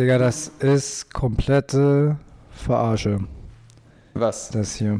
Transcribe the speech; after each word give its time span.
Digga, 0.00 0.16
das 0.16 0.48
ist 0.60 1.12
komplette 1.12 2.16
Verarsche. 2.52 3.18
Was? 4.14 4.48
Das 4.48 4.74
hier. 4.74 4.98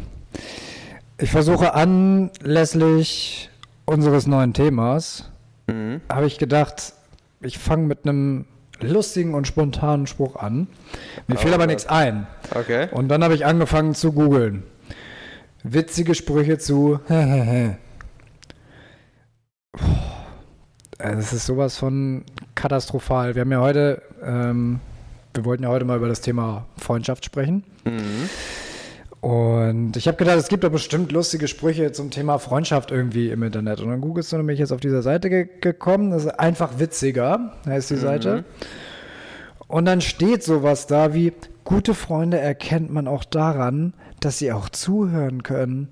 Ich 1.16 1.30
versuche 1.30 1.72
anlässlich 1.74 3.48
unseres 3.86 4.26
neuen 4.26 4.52
Themas, 4.52 5.30
Mhm. 5.68 6.02
habe 6.10 6.26
ich 6.26 6.36
gedacht, 6.36 6.92
ich 7.40 7.58
fange 7.58 7.86
mit 7.86 8.04
einem 8.04 8.44
lustigen 8.80 9.34
und 9.34 9.46
spontanen 9.46 10.06
Spruch 10.06 10.36
an. 10.36 10.66
Mir 11.28 11.36
fiel 11.36 11.50
Oh 11.52 11.54
aber 11.54 11.62
Gott. 11.64 11.68
nichts 11.68 11.86
ein. 11.86 12.26
Okay. 12.54 12.88
Und 12.92 13.08
dann 13.08 13.24
habe 13.24 13.34
ich 13.34 13.46
angefangen 13.46 13.94
zu 13.94 14.12
googeln. 14.12 14.64
Witzige 15.62 16.14
Sprüche 16.14 16.58
zu. 16.58 17.00
Es 21.02 21.32
ist 21.32 21.46
sowas 21.46 21.78
von 21.78 22.24
katastrophal. 22.54 23.34
Wir 23.34 23.40
haben 23.40 23.52
ja 23.52 23.60
heute, 23.60 24.02
ähm, 24.22 24.80
wir 25.34 25.44
wollten 25.44 25.62
ja 25.62 25.68
heute 25.68 25.84
mal 25.84 25.96
über 25.96 26.08
das 26.08 26.20
Thema 26.20 26.66
Freundschaft 26.76 27.24
sprechen. 27.24 27.64
Mhm. 27.84 28.28
Und 29.20 29.96
ich 29.98 30.08
habe 30.08 30.16
gedacht, 30.16 30.38
es 30.38 30.48
gibt 30.48 30.64
doch 30.64 30.70
bestimmt 30.70 31.12
lustige 31.12 31.46
Sprüche 31.46 31.92
zum 31.92 32.10
Thema 32.10 32.38
Freundschaft 32.38 32.90
irgendwie 32.90 33.30
im 33.30 33.42
Internet. 33.42 33.80
Und 33.80 33.90
dann 33.90 34.00
googelst 34.00 34.32
du 34.32 34.38
nämlich 34.38 34.58
jetzt 34.58 34.72
auf 34.72 34.80
dieser 34.80 35.02
Seite 35.02 35.28
ge 35.28 35.48
gekommen. 35.60 36.10
Das 36.10 36.24
ist 36.24 36.40
einfach 36.40 36.78
witziger, 36.78 37.52
heißt 37.66 37.90
die 37.90 37.96
Seite. 37.96 38.44
Und 39.68 39.84
dann 39.84 40.00
steht 40.00 40.42
sowas 40.42 40.86
da 40.86 41.12
wie, 41.12 41.32
gute 41.64 41.94
Freunde 41.94 42.38
erkennt 42.38 42.90
man 42.90 43.06
auch 43.06 43.24
daran, 43.24 43.92
dass 44.20 44.38
sie 44.38 44.52
auch 44.52 44.68
zuhören 44.70 45.42
können. 45.42 45.88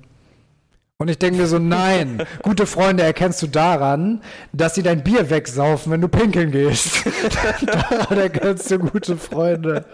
Und 1.01 1.07
ich 1.09 1.19
denke 1.19 1.39
mir 1.39 1.47
so, 1.47 1.61
nein, 1.61 2.25
gute 2.43 2.67
Freunde 2.67 3.05
erkennst 3.05 3.41
du 3.43 3.47
daran, 3.47 4.21
dass 4.53 4.75
sie 4.75 4.83
dein 4.83 5.05
Bier 5.05 5.31
wegsaufen, 5.31 5.93
wenn 5.93 6.01
du 6.01 6.09
pinkeln 6.09 6.51
gehst. 6.51 7.05
daran 7.67 8.19
erkennst 8.19 8.69
du 8.69 8.81
gute 8.81 9.17
Freunde. 9.17 9.85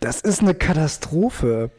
Das 0.00 0.20
ist 0.20 0.42
eine 0.42 0.52
Katastrophe. 0.52 1.70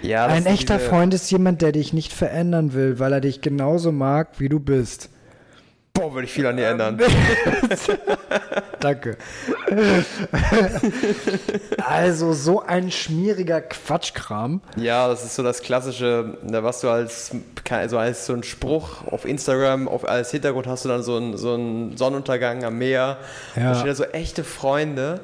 Ja, 0.00 0.24
Ein 0.24 0.46
echter 0.46 0.78
diese- 0.78 0.88
Freund 0.88 1.12
ist 1.12 1.30
jemand, 1.30 1.60
der 1.60 1.72
dich 1.72 1.92
nicht 1.92 2.14
verändern 2.14 2.72
will, 2.72 2.98
weil 2.98 3.12
er 3.12 3.20
dich 3.20 3.42
genauso 3.42 3.92
mag, 3.92 4.40
wie 4.40 4.48
du 4.48 4.58
bist. 4.58 5.10
Boah, 5.96 6.12
würde 6.12 6.26
ich 6.26 6.32
viel 6.32 6.44
an 6.44 6.56
dir 6.56 6.66
ändern. 6.66 7.00
Danke. 8.80 9.16
also 11.84 12.32
so 12.32 12.60
ein 12.60 12.90
schmieriger 12.90 13.60
Quatschkram. 13.60 14.60
Ja, 14.74 15.06
das 15.06 15.24
ist 15.24 15.36
so 15.36 15.44
das 15.44 15.62
klassische, 15.62 16.36
ne, 16.42 16.64
was 16.64 16.80
du 16.80 16.90
als, 16.90 17.30
also 17.70 17.98
als 17.98 18.26
so 18.26 18.32
ein 18.32 18.42
Spruch 18.42 19.06
auf 19.06 19.24
Instagram, 19.24 19.86
auf, 19.86 20.06
als 20.08 20.32
Hintergrund 20.32 20.66
hast 20.66 20.84
du 20.84 20.88
dann 20.88 21.04
so 21.04 21.16
einen, 21.16 21.36
so 21.36 21.54
einen 21.54 21.96
Sonnenuntergang 21.96 22.64
am 22.64 22.76
Meer. 22.76 23.18
Ja. 23.54 23.70
Da 23.70 23.74
stehen 23.76 23.86
da 23.86 23.94
so 23.94 24.04
echte 24.04 24.42
Freunde, 24.42 25.20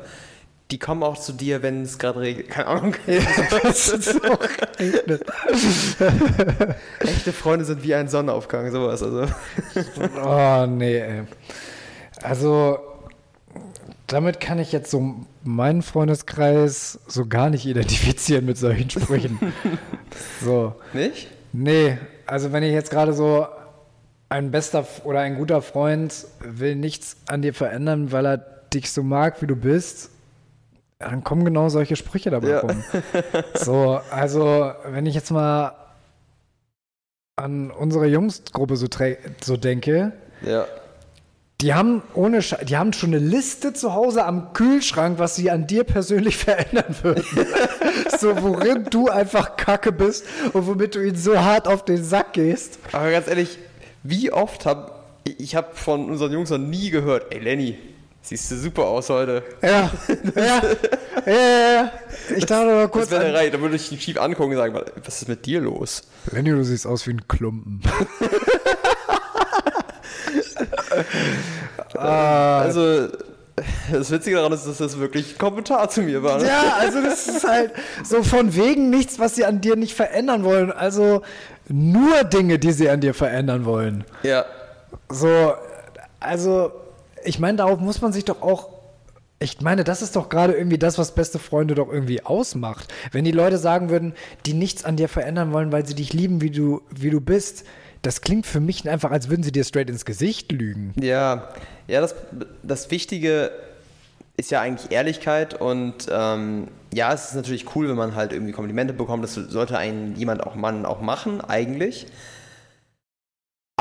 die 0.71 0.79
kommen 0.79 1.03
auch 1.03 1.19
zu 1.19 1.33
dir, 1.33 1.63
wenn 1.63 1.83
es 1.83 1.99
gerade 1.99 2.21
regnet. 2.21 2.49
Keine 2.49 2.69
Ahnung. 2.69 2.95
Echte 7.01 7.33
Freunde 7.33 7.65
sind 7.65 7.83
wie 7.83 7.95
ein 7.95 8.09
Sonnenaufgang, 8.09 8.71
sowas. 8.71 9.03
Also. 9.03 9.27
Oh, 10.23 10.67
nee, 10.67 10.99
ey. 10.99 11.23
Also, 12.23 12.79
damit 14.07 14.41
kann 14.41 14.59
ich 14.59 14.73
jetzt 14.73 14.91
so 14.91 15.17
meinen 15.43 15.83
Freundeskreis 15.83 17.01
so 17.07 17.27
gar 17.27 17.51
nicht 17.51 17.67
identifizieren 17.67 18.45
mit 18.45 18.59
solchen 18.59 18.91
Sprüchen. 18.91 19.39
so. 20.43 20.75
Nicht? 20.93 21.29
Nee, 21.53 21.99
also 22.27 22.53
wenn 22.53 22.63
ich 22.63 22.73
jetzt 22.73 22.91
gerade 22.91 23.13
so 23.13 23.47
ein 24.29 24.51
bester 24.53 24.87
oder 25.05 25.21
ein 25.21 25.37
guter 25.37 25.63
Freund 25.63 26.27
will 26.41 26.77
nichts 26.77 27.17
an 27.27 27.43
dir 27.43 27.53
verändern, 27.53 28.13
weil 28.13 28.27
er 28.27 28.39
dich 28.73 28.93
so 28.93 29.03
mag, 29.03 29.43
wie 29.43 29.47
du 29.47 29.57
bist, 29.57 30.11
dann 31.01 31.25
kommen 31.25 31.45
genau 31.45 31.69
solche 31.71 31.97
Sprüche 31.97 32.31
dabei 32.31 32.49
Ja. 32.51 32.61
rum. 32.61 32.85
So, 33.55 34.01
also 34.11 34.73
wenn 34.87 35.07
ich 35.07 35.15
jetzt 35.15 35.31
mal 35.31 35.73
an 37.37 37.71
unsere 37.71 38.07
Jungsgruppe 38.07 38.77
so, 38.77 38.87
so 39.43 39.57
denke, 39.57 40.13
Ja. 40.43 40.67
die 41.63 41.73
haben 41.75 42.03
ohne 42.15 42.43
Sche 42.43 42.59
die 42.65 42.77
haben 42.77 42.93
schon 42.93 43.11
eine 43.15 43.19
Liste 43.19 43.73
zu 43.73 43.95
Hause 43.95 44.25
am 44.27 44.53
Kühlschrank, 44.53 45.19
was 45.19 45.37
sie 45.37 45.51
an 45.51 45.67
dir 45.67 45.85
persönlich 45.85 46.37
verändern 46.45 46.95
würden. 47.03 47.25
so, 48.19 48.43
worin 48.43 48.85
du 48.91 49.09
einfach 49.09 49.57
Kacke 49.57 49.93
bist 49.93 50.27
und 50.53 50.67
womit 50.67 50.95
du 50.95 51.01
ihnen 51.01 51.17
so 51.17 51.39
hart 51.39 51.67
auf 51.67 51.85
den 51.85 52.05
Sack 52.05 52.35
gehst. 52.35 52.79
Aber 52.93 53.11
ganz 53.11 53.27
ehrlich, 53.27 53.59
wie 54.03 54.31
oft 54.33 54.67
habe 54.67 54.93
ich 55.25 55.55
habe 55.55 55.69
von 55.75 56.11
unseren 56.11 56.33
Jungs 56.33 56.51
noch 56.51 56.59
nie 56.59 56.91
gehört, 56.91 57.33
ey 57.33 57.39
Lenny, 57.41 57.79
siehst 58.23 58.51
du 58.51 58.57
super 58.57 58.85
aus 58.85 59.09
heute. 59.11 59.43
Ja, 59.63 59.91
ja, 60.37 60.63
ja, 61.27 61.33
ja, 61.33 61.73
ja. 61.73 61.93
Ich 62.37 62.47
dachte 62.47 62.67
mal 62.67 62.83
Das 62.83 62.91
kurz 62.91 63.11
wäre 63.11 63.21
an, 63.23 63.27
eine 63.29 63.37
Reihe, 63.39 63.51
da 63.51 63.61
würde 63.61 63.77
ich 63.77 63.91
ihn 63.93 63.99
schief 63.99 64.21
angucken 64.21 64.53
und 64.53 64.57
sagen, 64.57 64.79
was 65.05 65.23
ist 65.23 65.29
mit 65.29 65.47
dir 65.47 65.61
los? 65.61 66.03
Lenny, 66.31 66.51
du 66.51 66.63
siehst 66.65 66.87
aus 66.87 67.07
wie 67.07 67.13
ein 67.13 67.27
Klumpen. 67.29 67.83
Ah, 71.97 72.61
Also, 72.61 73.09
das 73.93 74.11
Witzige 74.11 74.37
daran 74.37 74.53
ist, 74.53 74.67
dass 74.67 74.79
das 74.79 74.99
wirklich 74.99 75.35
ein 75.35 75.39
Kommentar 75.39 75.89
zu 75.91 76.03
mir 76.03 76.23
war. 76.23 76.39
Ne? 76.39 76.47
Ja, 76.47 76.77
also 76.79 77.03
das 77.03 77.27
ist 77.27 77.47
halt 77.47 77.73
so 78.05 78.23
von 78.23 78.55
wegen 78.57 78.89
nichts, 78.91 79.19
was 79.19 79.35
sie 79.35 79.45
an 79.45 79.61
dir 79.61 79.77
nicht 79.77 79.95
verändern 79.95 80.45
wollen. 80.45 80.73
Also 80.73 81.23
nur 81.69 82.25
Dinge, 82.25 82.59
die 82.59 82.73
sie 82.73 82.89
an 82.89 83.01
dir 83.01 83.13
verändern 83.13 83.65
wollen. 83.67 84.05
Ja. 84.23 84.47
So, 85.11 85.53
also 86.21 86.73
ich 87.25 87.39
meine, 87.39 87.59
darauf 87.59 87.81
muss 87.81 88.01
man 88.01 88.13
sich 88.13 88.25
doch 88.25 88.43
auch. 88.43 88.81
Ich 89.43 89.61
meine, 89.63 89.85
das 89.85 90.03
ist 90.03 90.17
doch 90.17 90.29
gerade 90.29 90.53
irgendwie 90.53 90.77
das, 90.77 90.99
was 90.99 91.15
beste 91.15 91.39
Freunde 91.39 91.75
doch 91.75 91.91
irgendwie 91.91 92.23
ausmacht. 92.23 92.93
Wenn 93.13 93.25
die 93.25 93.31
Leute 93.31 93.57
sagen 93.57 93.89
würden, 93.89 94.13
die 94.45 94.53
nichts 94.53 94.85
an 94.85 94.97
dir 94.97 95.09
verändern 95.09 95.53
wollen, 95.53 95.73
weil 95.73 95.87
sie 95.87 95.95
dich 95.95 96.13
lieben, 96.13 96.43
wie 96.43 96.51
du, 96.51 96.83
wie 96.91 97.09
du 97.09 97.23
bist, 97.23 97.65
das 98.03 98.21
klingt 98.21 98.47
für 98.47 98.61
mich 98.61 98.89
einfach, 98.89 99.11
als 99.11 99.31
würden 99.31 99.43
sie 99.43 99.53
dir 99.53 99.65
straight 99.65 99.89
ins 99.89 100.05
Gesicht 100.05 100.53
lügen. 100.53 100.93
Ja, 101.01 101.49
ja 101.87 102.03
das, 102.03 102.15
das 102.63 102.91
Wichtige 102.91 103.51
ist 104.37 104.51
ja 104.51 104.61
eigentlich 104.61 104.91
Ehrlichkeit 104.91 105.55
und 105.55 106.07
ähm, 106.11 106.69
ja, 106.93 107.13
es 107.13 107.29
ist 107.29 107.35
natürlich 107.35 107.77
cool, 107.77 107.89
wenn 107.89 107.97
man 107.97 108.15
halt 108.15 108.33
irgendwie 108.33 108.53
Komplimente 108.53 108.93
bekommt. 108.93 109.23
Das 109.23 109.35
sollte 109.35 109.79
ein 109.79 110.17
jemand 110.17 110.43
auch 110.45 110.55
Mann 110.55 110.87
auch 110.87 111.01
machen, 111.01 111.41
eigentlich. 111.41 112.07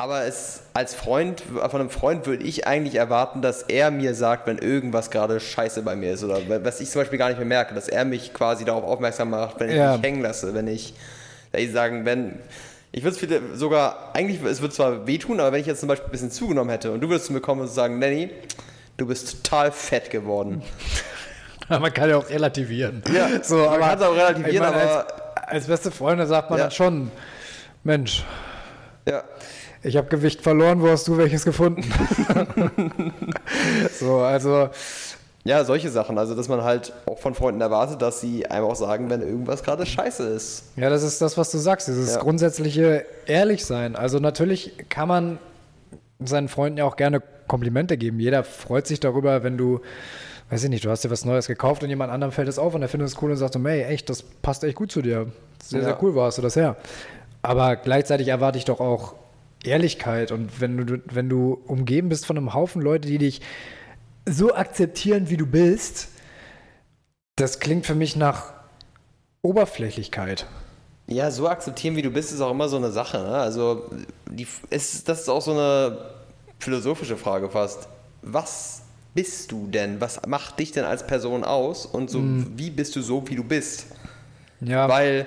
Aber 0.01 0.23
es 0.23 0.61
als 0.73 0.95
Freund, 0.95 1.41
von 1.41 1.81
einem 1.81 1.89
Freund 1.89 2.25
würde 2.25 2.43
ich 2.45 2.65
eigentlich 2.65 2.95
erwarten, 2.95 3.41
dass 3.41 3.63
er 3.63 3.91
mir 3.91 4.15
sagt, 4.15 4.47
wenn 4.47 4.57
irgendwas 4.57 5.11
gerade 5.11 5.41
scheiße 5.41 5.81
bei 5.81 5.97
mir 5.97 6.13
ist 6.13 6.23
oder 6.23 6.37
was 6.63 6.79
ich 6.79 6.89
zum 6.89 7.01
Beispiel 7.01 7.19
gar 7.19 7.27
nicht 7.27 7.37
mehr 7.37 7.45
merke, 7.45 7.73
dass 7.75 7.89
er 7.89 8.05
mich 8.05 8.33
quasi 8.33 8.63
darauf 8.63 8.85
aufmerksam 8.85 9.29
macht, 9.31 9.59
wenn 9.59 9.69
ich 9.69 9.75
Ja. 9.75 9.97
mich 9.97 10.01
hängen 10.05 10.21
lasse, 10.21 10.53
wenn 10.53 10.67
ich, 10.69 10.93
wenn 11.51 11.63
ich 11.65 11.73
sagen, 11.73 12.05
wenn, 12.05 12.39
ich 12.93 13.03
würde 13.03 13.17
es 13.51 13.59
sogar, 13.59 14.11
eigentlich, 14.13 14.41
es 14.41 14.61
wird 14.61 14.73
zwar 14.73 15.05
wehtun, 15.05 15.41
aber 15.41 15.51
wenn 15.51 15.59
ich 15.59 15.67
jetzt 15.67 15.81
zum 15.81 15.89
Beispiel 15.89 16.07
ein 16.07 16.11
bisschen 16.11 16.31
zugenommen 16.31 16.69
hätte 16.69 16.91
und 16.93 17.01
du 17.01 17.09
würdest 17.09 17.25
zu 17.25 17.33
mir 17.33 17.41
kommen 17.41 17.59
und 17.59 17.67
sagen, 17.67 17.99
Lenny, 17.99 18.31
du 18.95 19.05
bist 19.05 19.43
total 19.43 19.73
fett 19.73 20.09
geworden. 20.09 20.61
Man 21.67 21.93
kann 21.93 22.09
ja 22.09 22.15
auch 22.15 22.29
relativieren. 22.29 23.03
Ja, 23.13 23.27
so, 23.43 23.57
man 23.57 23.67
aber 23.67 23.79
kann's 23.79 24.01
auch 24.01 24.15
relativieren, 24.15 24.71
meine, 24.71 24.81
aber- 24.81 25.07
als, 25.35 25.47
als 25.49 25.67
beste 25.67 25.91
Freunde 25.91 26.25
sagt 26.25 26.49
man 26.49 26.57
Ja. 26.57 26.65
dann 26.65 26.71
schon, 26.71 27.11
Mensch, 27.83 28.23
Ja. 29.05 29.23
Ich 29.83 29.97
habe 29.97 30.07
Gewicht 30.07 30.41
verloren, 30.41 30.81
wo 30.81 30.89
hast 30.89 31.07
du 31.07 31.17
welches 31.17 31.45
gefunden? 31.45 31.83
so, 33.99 34.17
also 34.17 34.69
Ja, 35.45 35.63
solche 35.63 35.89
Sachen. 35.89 36.17
Also, 36.17 36.35
dass 36.35 36.47
man 36.49 36.63
halt 36.63 36.93
auch 37.05 37.17
von 37.19 37.33
Freunden 37.33 37.61
erwartet, 37.61 38.01
dass 38.01 38.19
sie 38.21 38.45
einem 38.47 38.65
auch 38.65 38.75
sagen, 38.75 39.09
wenn 39.09 39.21
irgendwas 39.21 39.63
gerade 39.63 39.85
scheiße 39.85 40.23
ist. 40.27 40.63
Ja, 40.75 40.89
das 40.89 41.01
ist 41.03 41.21
das, 41.21 41.37
was 41.37 41.49
du 41.51 41.57
sagst, 41.57 41.87
dieses 41.87 42.15
Ja. 42.15 42.19
grundsätzliche 42.21 43.05
Ehrlichsein. 43.25 43.95
Also 43.95 44.19
natürlich 44.19 44.73
kann 44.89 45.07
man 45.07 45.39
seinen 46.19 46.49
Freunden 46.49 46.77
ja 46.79 46.85
auch 46.85 46.97
gerne 46.97 47.21
Komplimente 47.47 47.97
geben. 47.97 48.19
Jeder 48.19 48.43
freut 48.43 48.85
sich 48.85 48.99
darüber, 48.99 49.41
wenn 49.43 49.57
du, 49.57 49.79
weiß 50.49 50.65
ich 50.65 50.69
nicht, 50.69 50.83
du 50.85 50.89
hast 50.91 51.03
dir 51.03 51.09
was 51.09 51.23
Neues 51.25 51.47
gekauft 51.47 51.81
und 51.83 51.89
jemand 51.89 52.11
anderem 52.11 52.31
fällt 52.33 52.47
es 52.49 52.59
auf 52.59 52.75
und 52.75 52.81
er 52.81 52.89
findet 52.89 53.07
es 53.09 53.19
cool 53.21 53.31
und 53.31 53.37
sagt, 53.37 53.53
so, 53.53 53.63
hey, 53.65 53.83
echt, 53.85 54.09
das 54.09 54.21
passt 54.21 54.63
echt 54.65 54.75
gut 54.75 54.91
zu 54.91 55.01
dir. 55.01 55.27
Sehr, 55.63 55.79
Ja. 55.79 55.85
sehr 55.85 56.03
cool, 56.03 56.13
wo 56.13 56.21
hast 56.21 56.37
du 56.37 56.41
das 56.41 56.55
her? 56.57 56.75
Aber 57.41 57.77
gleichzeitig 57.77 58.27
erwarte 58.27 58.57
ich 58.57 58.65
doch 58.65 58.81
auch 58.81 59.15
Ehrlichkeit 59.63 60.31
und 60.31 60.61
wenn 60.61 60.77
du, 60.77 61.01
wenn 61.05 61.29
du 61.29 61.61
umgeben 61.65 62.09
bist 62.09 62.25
von 62.25 62.37
einem 62.37 62.53
Haufen 62.53 62.81
Leute, 62.81 63.07
die 63.07 63.17
dich 63.17 63.41
so 64.25 64.55
akzeptieren, 64.55 65.29
wie 65.29 65.37
du 65.37 65.45
bist, 65.45 66.09
das 67.35 67.59
klingt 67.59 67.85
für 67.85 67.95
mich 67.95 68.15
nach 68.15 68.53
Oberflächlichkeit. 69.41 70.45
Ja, 71.07 71.31
so 71.31 71.49
akzeptieren, 71.49 71.95
wie 71.95 72.01
du 72.01 72.11
bist, 72.11 72.31
ist 72.31 72.41
auch 72.41 72.51
immer 72.51 72.69
so 72.69 72.77
eine 72.77 72.91
Sache. 72.91 73.17
Ne? 73.17 73.35
Also, 73.35 73.89
die, 74.29 74.45
ist, 74.69 75.09
das 75.09 75.21
ist 75.21 75.29
auch 75.29 75.41
so 75.41 75.51
eine 75.51 75.97
philosophische 76.59 77.17
Frage 77.17 77.49
fast. 77.49 77.87
Was 78.21 78.83
bist 79.15 79.51
du 79.51 79.67
denn? 79.67 79.99
Was 79.99 80.21
macht 80.27 80.59
dich 80.59 80.71
denn 80.71 80.85
als 80.85 81.07
Person 81.07 81.43
aus? 81.43 81.85
Und 81.85 82.11
so, 82.11 82.21
wie 82.55 82.69
bist 82.69 82.95
du 82.95 83.01
so, 83.01 83.27
wie 83.27 83.35
du 83.35 83.43
bist? 83.43 83.87
Ja, 84.61 84.87
Weil, 84.87 85.25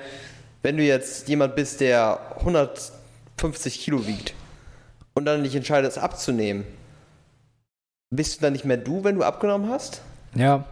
wenn 0.63 0.77
du 0.77 0.85
jetzt 0.85 1.29
jemand 1.29 1.57
bist, 1.57 1.81
der 1.81 2.21
150 3.39 3.81
Kilo 3.81 4.07
wiegt 4.07 4.35
und 5.15 5.25
dann 5.25 5.43
dich 5.43 5.55
entscheidest 5.55 5.99
abzunehmen, 5.99 6.65
bist 8.11 8.37
du 8.37 8.43
dann 8.43 8.53
nicht 8.53 8.65
mehr 8.65 8.77
du, 8.77 9.05
wenn 9.05 9.17
du 9.17 9.23
abgenommen 9.23 9.71
hast? 9.71 10.03
Ja. 10.35 10.65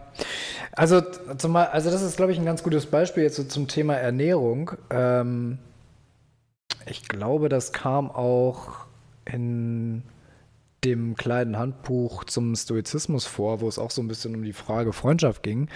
Also, 0.73 1.01
zum, 1.37 1.55
also 1.55 1.91
das 1.91 2.01
ist, 2.01 2.17
glaube 2.17 2.31
ich, 2.31 2.39
ein 2.39 2.45
ganz 2.45 2.63
gutes 2.63 2.85
Beispiel 2.85 3.23
jetzt 3.23 3.35
so 3.35 3.43
zum 3.43 3.67
Thema 3.67 3.95
Ernährung. 3.95 4.71
Ähm, 4.89 5.57
ich 6.85 7.07
glaube, 7.07 7.49
das 7.49 7.73
kam 7.73 8.09
auch 8.09 8.85
in 9.25 10.03
dem 10.83 11.15
kleinen 11.15 11.57
Handbuch 11.57 12.23
zum 12.23 12.55
Stoizismus 12.55 13.25
vor, 13.25 13.61
wo 13.61 13.67
es 13.67 13.77
auch 13.77 13.91
so 13.91 14.01
ein 14.01 14.07
bisschen 14.07 14.33
um 14.35 14.43
die 14.43 14.53
Frage 14.53 14.93
Freundschaft 14.93 15.43
ging. 15.43 15.67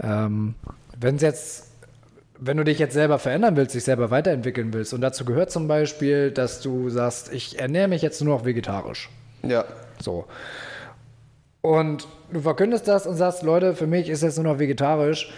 Ähm, 0.00 0.54
wenn 0.98 1.16
es 1.16 1.22
jetzt, 1.22 1.70
wenn 2.38 2.56
du 2.56 2.64
dich 2.64 2.78
jetzt 2.78 2.94
selber 2.94 3.18
verändern 3.18 3.56
willst, 3.56 3.74
dich 3.74 3.84
selber 3.84 4.10
weiterentwickeln 4.10 4.72
willst, 4.72 4.92
und 4.94 5.00
dazu 5.00 5.24
gehört 5.24 5.50
zum 5.50 5.68
Beispiel, 5.68 6.30
dass 6.30 6.60
du 6.60 6.90
sagst, 6.90 7.32
ich 7.32 7.58
ernähre 7.58 7.88
mich 7.88 8.02
jetzt 8.02 8.20
nur 8.22 8.36
noch 8.36 8.44
vegetarisch. 8.44 9.08
Ja. 9.42 9.64
So. 10.02 10.26
Und 11.62 12.06
du 12.32 12.40
verkündest 12.40 12.86
das 12.88 13.06
und 13.06 13.16
sagst, 13.16 13.42
Leute, 13.42 13.74
für 13.74 13.86
mich 13.86 14.08
ist 14.08 14.22
jetzt 14.22 14.36
nur 14.36 14.44
noch 14.52 14.58
vegetarisch. 14.58 15.32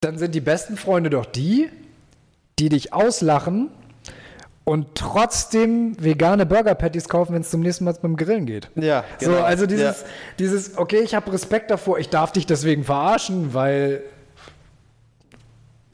Dann 0.00 0.18
sind 0.18 0.34
die 0.34 0.40
besten 0.40 0.76
Freunde 0.76 1.10
doch 1.10 1.26
die, 1.26 1.68
die 2.58 2.68
dich 2.68 2.92
auslachen 2.92 3.70
und 4.64 4.94
trotzdem 4.94 5.96
vegane 6.02 6.46
Burger 6.46 6.74
Patties 6.74 7.08
kaufen, 7.08 7.34
wenn 7.34 7.42
es 7.42 7.50
zum 7.50 7.60
nächsten 7.60 7.84
Mal 7.84 7.92
mit 7.92 8.02
dem 8.02 8.16
Grillen 8.16 8.46
geht. 8.46 8.70
Ja, 8.76 9.04
So, 9.20 9.30
genau. 9.30 9.42
also 9.42 9.66
dieses, 9.66 10.00
Ja. 10.00 10.06
dieses, 10.38 10.78
okay, 10.78 11.00
ich 11.00 11.14
habe 11.14 11.32
Respekt 11.32 11.70
davor, 11.70 11.98
ich 11.98 12.08
darf 12.08 12.32
dich 12.32 12.46
deswegen 12.46 12.84
verarschen, 12.84 13.52
weil 13.52 14.02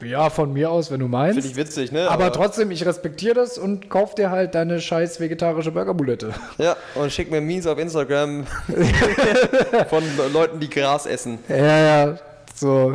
ja, 0.03 0.29
von 0.29 0.53
mir 0.53 0.71
aus, 0.71 0.91
wenn 0.91 0.99
du 0.99 1.07
meinst. 1.07 1.39
Finde 1.39 1.49
ich 1.49 1.55
witzig, 1.55 1.91
ne? 1.91 2.09
aber, 2.09 2.31
trotzdem, 2.31 2.71
ich 2.71 2.85
respektiere 2.85 3.35
das 3.35 3.57
und 3.57 3.89
kauf 3.89 4.15
dir 4.15 4.31
halt 4.31 4.55
deine 4.55 4.81
scheiß 4.81 5.19
vegetarische 5.19 5.71
Burgerbulette. 5.71 6.33
Ja, 6.57 6.75
und 6.95 7.11
schick 7.11 7.31
mir 7.31 7.41
Memes 7.41 7.67
auf 7.67 7.77
Instagram 7.77 8.45
von 9.89 10.03
Leuten, 10.33 10.59
die 10.59 10.69
Gras 10.69 11.05
essen. 11.05 11.39
Ja, 11.47 12.05
ja, 12.05 12.17
so 12.55 12.93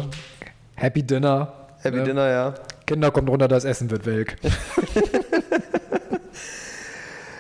Happy 0.75 1.03
Dinner. 1.03 1.53
Happy 1.81 1.99
ne? 1.99 2.05
Dinner, 2.05 2.29
ja. 2.29 2.55
Kinder 2.87 3.11
kommt 3.11 3.29
runter, 3.29 3.49
das 3.49 3.65
Essen 3.65 3.91
wird 3.91 4.07
welk. 4.07 4.37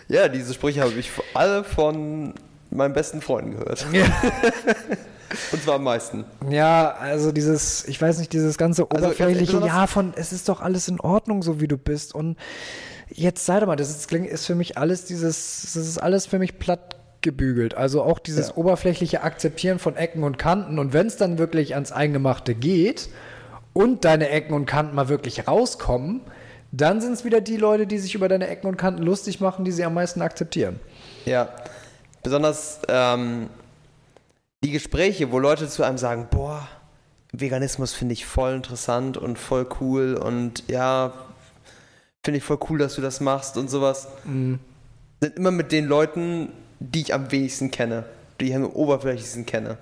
Ja, 0.08 0.28
diese 0.28 0.54
Sprüche 0.54 0.82
habe 0.82 0.92
ich 0.92 1.10
alle 1.34 1.64
von 1.64 2.32
meinen 2.70 2.94
besten 2.94 3.20
Freunden 3.20 3.58
gehört. 3.58 3.86
Und 5.52 5.62
zwar 5.62 5.76
am 5.76 5.84
meisten. 5.84 6.24
Ja, 6.50 6.92
also 7.00 7.32
dieses, 7.32 7.86
ich 7.88 8.00
weiß 8.00 8.18
nicht, 8.18 8.32
dieses 8.32 8.56
ganze 8.58 8.82
Also, 8.90 9.04
oberflächliche, 9.06 9.46
besonders- 9.52 9.68
ja, 9.68 9.86
von 9.86 10.12
es 10.16 10.32
ist 10.32 10.48
doch 10.48 10.60
alles 10.60 10.88
in 10.88 11.00
Ordnung, 11.00 11.42
so 11.42 11.60
wie 11.60 11.68
du 11.68 11.76
bist. 11.76 12.14
Und 12.14 12.36
jetzt 13.08 13.44
sei 13.46 13.60
doch 13.60 13.66
mal, 13.66 13.76
das 13.76 13.90
ist, 13.90 14.08
klingt- 14.08 14.28
ist 14.28 14.46
für 14.46 14.54
mich 14.54 14.78
alles 14.78 15.04
dieses, 15.04 15.62
das 15.74 15.76
ist 15.76 15.98
alles 15.98 16.26
für 16.26 16.38
mich 16.38 16.58
platt 16.58 16.96
gebügelt. 17.22 17.74
Also 17.74 18.02
auch 18.02 18.18
dieses 18.20 18.48
Ja. 18.48 18.56
oberflächliche 18.56 19.22
Akzeptieren 19.22 19.78
von 19.78 19.96
Ecken 19.96 20.22
und 20.22 20.38
Kanten. 20.38 20.78
Und 20.78 20.92
wenn 20.92 21.06
es 21.08 21.16
dann 21.16 21.38
wirklich 21.38 21.74
ans 21.74 21.90
Eingemachte 21.90 22.54
geht 22.54 23.08
und 23.72 24.04
deine 24.04 24.28
Ecken 24.30 24.54
und 24.54 24.66
Kanten 24.66 24.94
mal 24.94 25.08
wirklich 25.08 25.48
rauskommen, 25.48 26.20
dann 26.72 27.00
sind 27.00 27.12
es 27.14 27.24
wieder 27.24 27.40
die 27.40 27.56
Leute, 27.56 27.86
die 27.86 27.98
sich 27.98 28.14
über 28.14 28.28
deine 28.28 28.48
Ecken 28.48 28.66
und 28.68 28.76
Kanten 28.76 29.02
lustig 29.02 29.40
machen, 29.40 29.64
die 29.64 29.72
sie 29.72 29.84
am 29.84 29.94
meisten 29.94 30.22
akzeptieren. 30.22 30.78
Ja. 31.24 31.48
Besonders 32.22 32.80
ähm, 32.88 33.48
die 34.64 34.70
Gespräche, 34.70 35.32
wo 35.32 35.38
Leute 35.38 35.68
zu 35.68 35.82
einem 35.82 35.98
sagen, 35.98 36.28
boah, 36.30 36.68
Veganismus 37.32 37.92
finde 37.92 38.14
ich 38.14 38.26
voll 38.26 38.54
interessant 38.54 39.16
und 39.16 39.38
voll 39.38 39.66
cool 39.80 40.14
und 40.14 40.64
ja, 40.68 41.12
finde 42.24 42.38
ich 42.38 42.44
voll 42.44 42.58
cool, 42.68 42.78
dass 42.78 42.94
du 42.94 43.02
das 43.02 43.20
machst 43.20 43.56
und 43.56 43.70
sowas, 43.70 44.08
sind 44.24 45.36
immer 45.36 45.50
mit 45.50 45.72
den 45.72 45.86
Leuten, 45.86 46.52
die 46.80 47.00
ich 47.00 47.14
am 47.14 47.30
wenigsten 47.30 47.70
kenne, 47.70 48.04
die 48.40 48.48
ich 48.48 48.54
am 48.54 48.66
oberflächlichsten 48.66 49.46
kenne. 49.46 49.78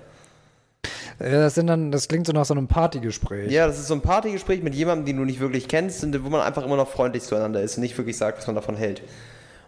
Das 1.18 1.54
sind 1.54 1.68
dann, 1.68 1.92
das 1.92 2.08
klingt 2.08 2.26
so 2.26 2.32
nach 2.32 2.44
so 2.44 2.54
einem 2.54 2.66
Partygespräch. 2.66 3.50
Ja, 3.50 3.66
das 3.66 3.78
ist 3.78 3.86
so 3.86 3.94
ein 3.94 4.00
Partygespräch 4.00 4.62
mit 4.62 4.74
jemandem, 4.74 5.06
den 5.06 5.16
du 5.18 5.24
nicht 5.24 5.40
wirklich 5.40 5.68
kennst, 5.68 6.02
und 6.02 6.24
wo 6.24 6.28
man 6.28 6.40
einfach 6.40 6.64
immer 6.64 6.76
noch 6.76 6.88
freundlich 6.88 7.22
zueinander 7.22 7.62
ist 7.62 7.76
und 7.76 7.82
nicht 7.82 7.96
wirklich 7.96 8.16
sagt, 8.16 8.38
was 8.38 8.46
man 8.46 8.56
davon 8.56 8.76
hält. 8.76 9.02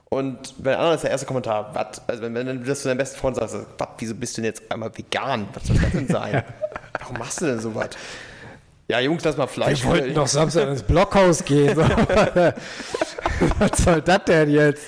Und 0.08 0.62
bei 0.62 0.70
den 0.70 0.78
anderen 0.78 0.94
ist 0.94 1.02
der 1.02 1.10
erste 1.10 1.26
Kommentar, 1.26 1.74
was? 1.74 2.00
Also 2.06 2.22
wenn, 2.22 2.34
wenn 2.34 2.46
du 2.46 2.58
das 2.58 2.82
zu 2.82 2.88
deinem 2.88 2.98
besten 2.98 3.18
Freund 3.18 3.36
sagst, 3.36 3.56
was, 3.76 3.88
wieso 3.98 4.14
bist 4.14 4.36
du 4.36 4.42
denn 4.42 4.50
jetzt 4.50 4.70
einmal 4.70 4.96
vegan? 4.96 5.48
Was 5.52 5.66
soll 5.66 5.76
das 5.76 5.90
denn 5.90 6.08
sein? 6.08 6.44
Warum 7.00 7.18
machst 7.18 7.40
du 7.40 7.46
denn 7.46 7.58
sowas? 7.58 7.90
Ja, 8.88 9.00
Jungs, 9.00 9.24
lass 9.24 9.36
mal 9.36 9.48
Fleisch. 9.48 9.82
Wir 9.82 9.90
wollten 9.90 10.14
doch 10.14 10.28
Samstag 10.28 10.68
ins 10.68 10.82
Blockhaus 10.82 11.44
gehen. 11.44 11.76
Was 13.58 13.78
soll 13.78 14.00
das 14.00 14.24
denn 14.26 14.50
jetzt? 14.50 14.84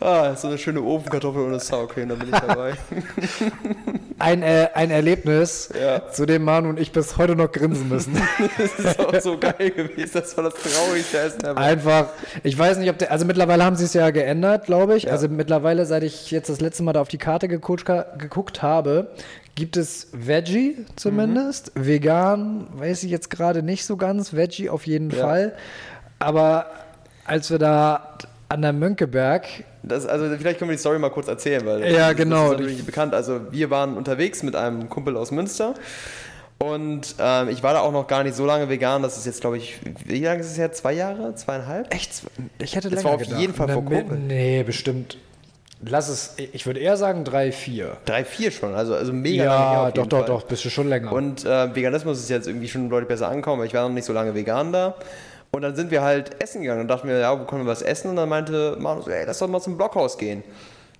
Ah, 0.00 0.34
so 0.34 0.48
eine 0.48 0.56
schöne 0.56 0.80
Ofenkartoffel 0.82 1.42
ohne 1.42 1.60
Sour 1.60 1.86
Cream, 1.88 2.08
da 2.08 2.14
bin 2.14 2.28
ich 2.32 2.38
dabei. 2.40 2.72
Ein, 4.18 4.42
äh, 4.42 4.68
ein 4.74 4.90
Erlebnis, 4.90 5.70
Ja. 5.80 6.10
zu 6.10 6.26
dem 6.26 6.44
Manu 6.44 6.68
und 6.68 6.78
ich 6.78 6.92
bis 6.92 7.16
heute 7.16 7.34
noch 7.36 7.50
grinsen 7.52 7.88
müssen. 7.88 8.20
das 8.58 8.74
ist 8.78 9.00
auch 9.00 9.18
so 9.18 9.38
geil 9.38 9.70
gewesen. 9.70 10.10
Das 10.12 10.36
war 10.36 10.44
das 10.44 10.54
traurigste 10.54 11.18
Essen 11.18 11.40
ever. 11.40 11.56
Einfach, 11.56 12.08
ich 12.42 12.58
weiß 12.58 12.76
nicht, 12.78 12.90
ob 12.90 12.98
der, 12.98 13.12
also 13.12 13.24
mittlerweile 13.24 13.64
haben 13.64 13.76
sie 13.76 13.84
es 13.86 13.94
ja 13.94 14.10
geändert, 14.10 14.66
glaube 14.66 14.96
ich. 14.96 15.04
Ja. 15.04 15.12
Also 15.12 15.28
mittlerweile, 15.28 15.86
seit 15.86 16.02
ich 16.02 16.30
jetzt 16.30 16.50
das 16.50 16.60
letzte 16.60 16.82
Mal 16.82 16.92
da 16.92 17.00
auf 17.00 17.08
die 17.08 17.16
Karte 17.16 17.48
geguckt, 17.48 17.86
geguckt 18.18 18.60
habe, 18.60 19.10
gibt 19.54 19.78
es 19.78 20.08
Veggie 20.12 20.84
zumindest. 20.96 21.72
Vegan 21.74 22.66
weiß 22.74 23.04
ich 23.04 23.10
jetzt 23.10 23.30
gerade 23.30 23.62
nicht 23.62 23.86
so 23.86 23.96
ganz. 23.96 24.34
Veggie 24.34 24.68
auf 24.68 24.86
jeden 24.86 25.08
Ja. 25.10 25.16
Fall. 25.24 25.54
Aber 26.18 26.66
als 27.24 27.50
wir 27.50 27.58
da 27.58 28.18
an 28.50 28.62
der 28.62 28.72
Mönckeberg 28.72 29.46
Das, 29.82 30.04
also 30.06 30.26
vielleicht 30.36 30.58
können 30.58 30.70
wir 30.70 30.76
die 30.76 30.80
Story 30.80 30.98
mal 30.98 31.10
kurz 31.10 31.28
erzählen, 31.28 31.64
weil 31.64 31.90
Ja, 31.90 32.08
das, 32.08 32.16
genau. 32.16 32.42
das 32.42 32.52
ist 32.52 32.58
natürlich 32.60 32.84
bekannt. 32.84 33.14
Also 33.14 33.40
wir 33.50 33.70
waren 33.70 33.96
unterwegs 33.96 34.42
mit 34.42 34.54
einem 34.56 34.88
Kumpel 34.90 35.16
aus 35.16 35.30
Münster 35.30 35.74
und 36.58 37.14
ähm, 37.18 37.48
ich 37.48 37.62
war 37.62 37.72
da 37.72 37.80
auch 37.80 37.92
noch 37.92 38.06
gar 38.06 38.22
nicht 38.22 38.34
so 38.34 38.44
lange 38.44 38.68
vegan. 38.68 39.02
Das 39.02 39.16
ist 39.16 39.24
jetzt, 39.24 39.40
glaube 39.40 39.56
ich, 39.56 39.78
wie 40.04 40.22
lange 40.24 40.40
ist 40.40 40.50
es 40.50 40.58
her? 40.58 40.70
Zwei 40.72 40.92
Jahre? 40.92 41.34
Zweieinhalb? 41.34 41.94
Echt? 41.94 42.10
Ich 42.58 42.76
hätte 42.76 42.90
Das 42.90 42.98
länger 42.98 43.04
war 43.08 43.14
auf 43.14 43.22
gedacht. 43.22 43.40
jeden 43.40 43.54
Fall 43.54 43.68
vor 43.68 43.84
Covid. 43.84 44.10
Nee, 44.26 44.62
bestimmt. 44.62 45.16
Lass 45.82 46.10
es, 46.10 46.34
ich 46.52 46.66
würde 46.66 46.78
eher 46.80 46.98
sagen 46.98 47.24
drei, 47.24 47.52
vier. 47.52 47.96
Drei, 48.04 48.26
vier 48.26 48.50
schon. 48.50 48.74
Also, 48.74 48.94
also 48.94 49.14
mega 49.14 49.44
lange 49.44 49.70
her 49.70 49.82
Ja, 49.84 49.90
doch, 49.92 50.06
doch, 50.06 50.18
Fall. 50.18 50.26
doch, 50.26 50.42
bist 50.42 50.62
du 50.66 50.68
schon 50.68 50.90
länger. 50.90 51.10
Und 51.10 51.46
äh, 51.46 51.74
Veganismus 51.74 52.18
ist 52.18 52.28
jetzt 52.28 52.46
irgendwie 52.46 52.68
schon 52.68 52.90
deutlich 52.90 53.08
besser 53.08 53.28
angekommen, 53.28 53.60
weil 53.60 53.66
ich 53.68 53.72
war 53.72 53.88
noch 53.88 53.94
nicht 53.94 54.04
so 54.04 54.12
lange 54.12 54.34
vegan 54.34 54.72
da. 54.74 54.94
Und 55.52 55.62
dann 55.62 55.74
sind 55.74 55.90
wir 55.90 56.02
halt 56.02 56.40
essen 56.40 56.62
gegangen 56.62 56.82
und 56.82 56.88
dachten 56.88 57.08
mir, 57.08 57.18
ja, 57.18 57.38
wo 57.38 57.44
können 57.44 57.64
wir 57.64 57.70
was 57.70 57.82
essen? 57.82 58.10
Und 58.10 58.16
dann 58.16 58.28
meinte 58.28 58.76
Manu 58.78 59.02
so, 59.02 59.10
ey, 59.10 59.24
lass 59.26 59.38
doch 59.38 59.48
mal 59.48 59.60
zum 59.60 59.76
Blockhaus 59.76 60.16
gehen. 60.16 60.44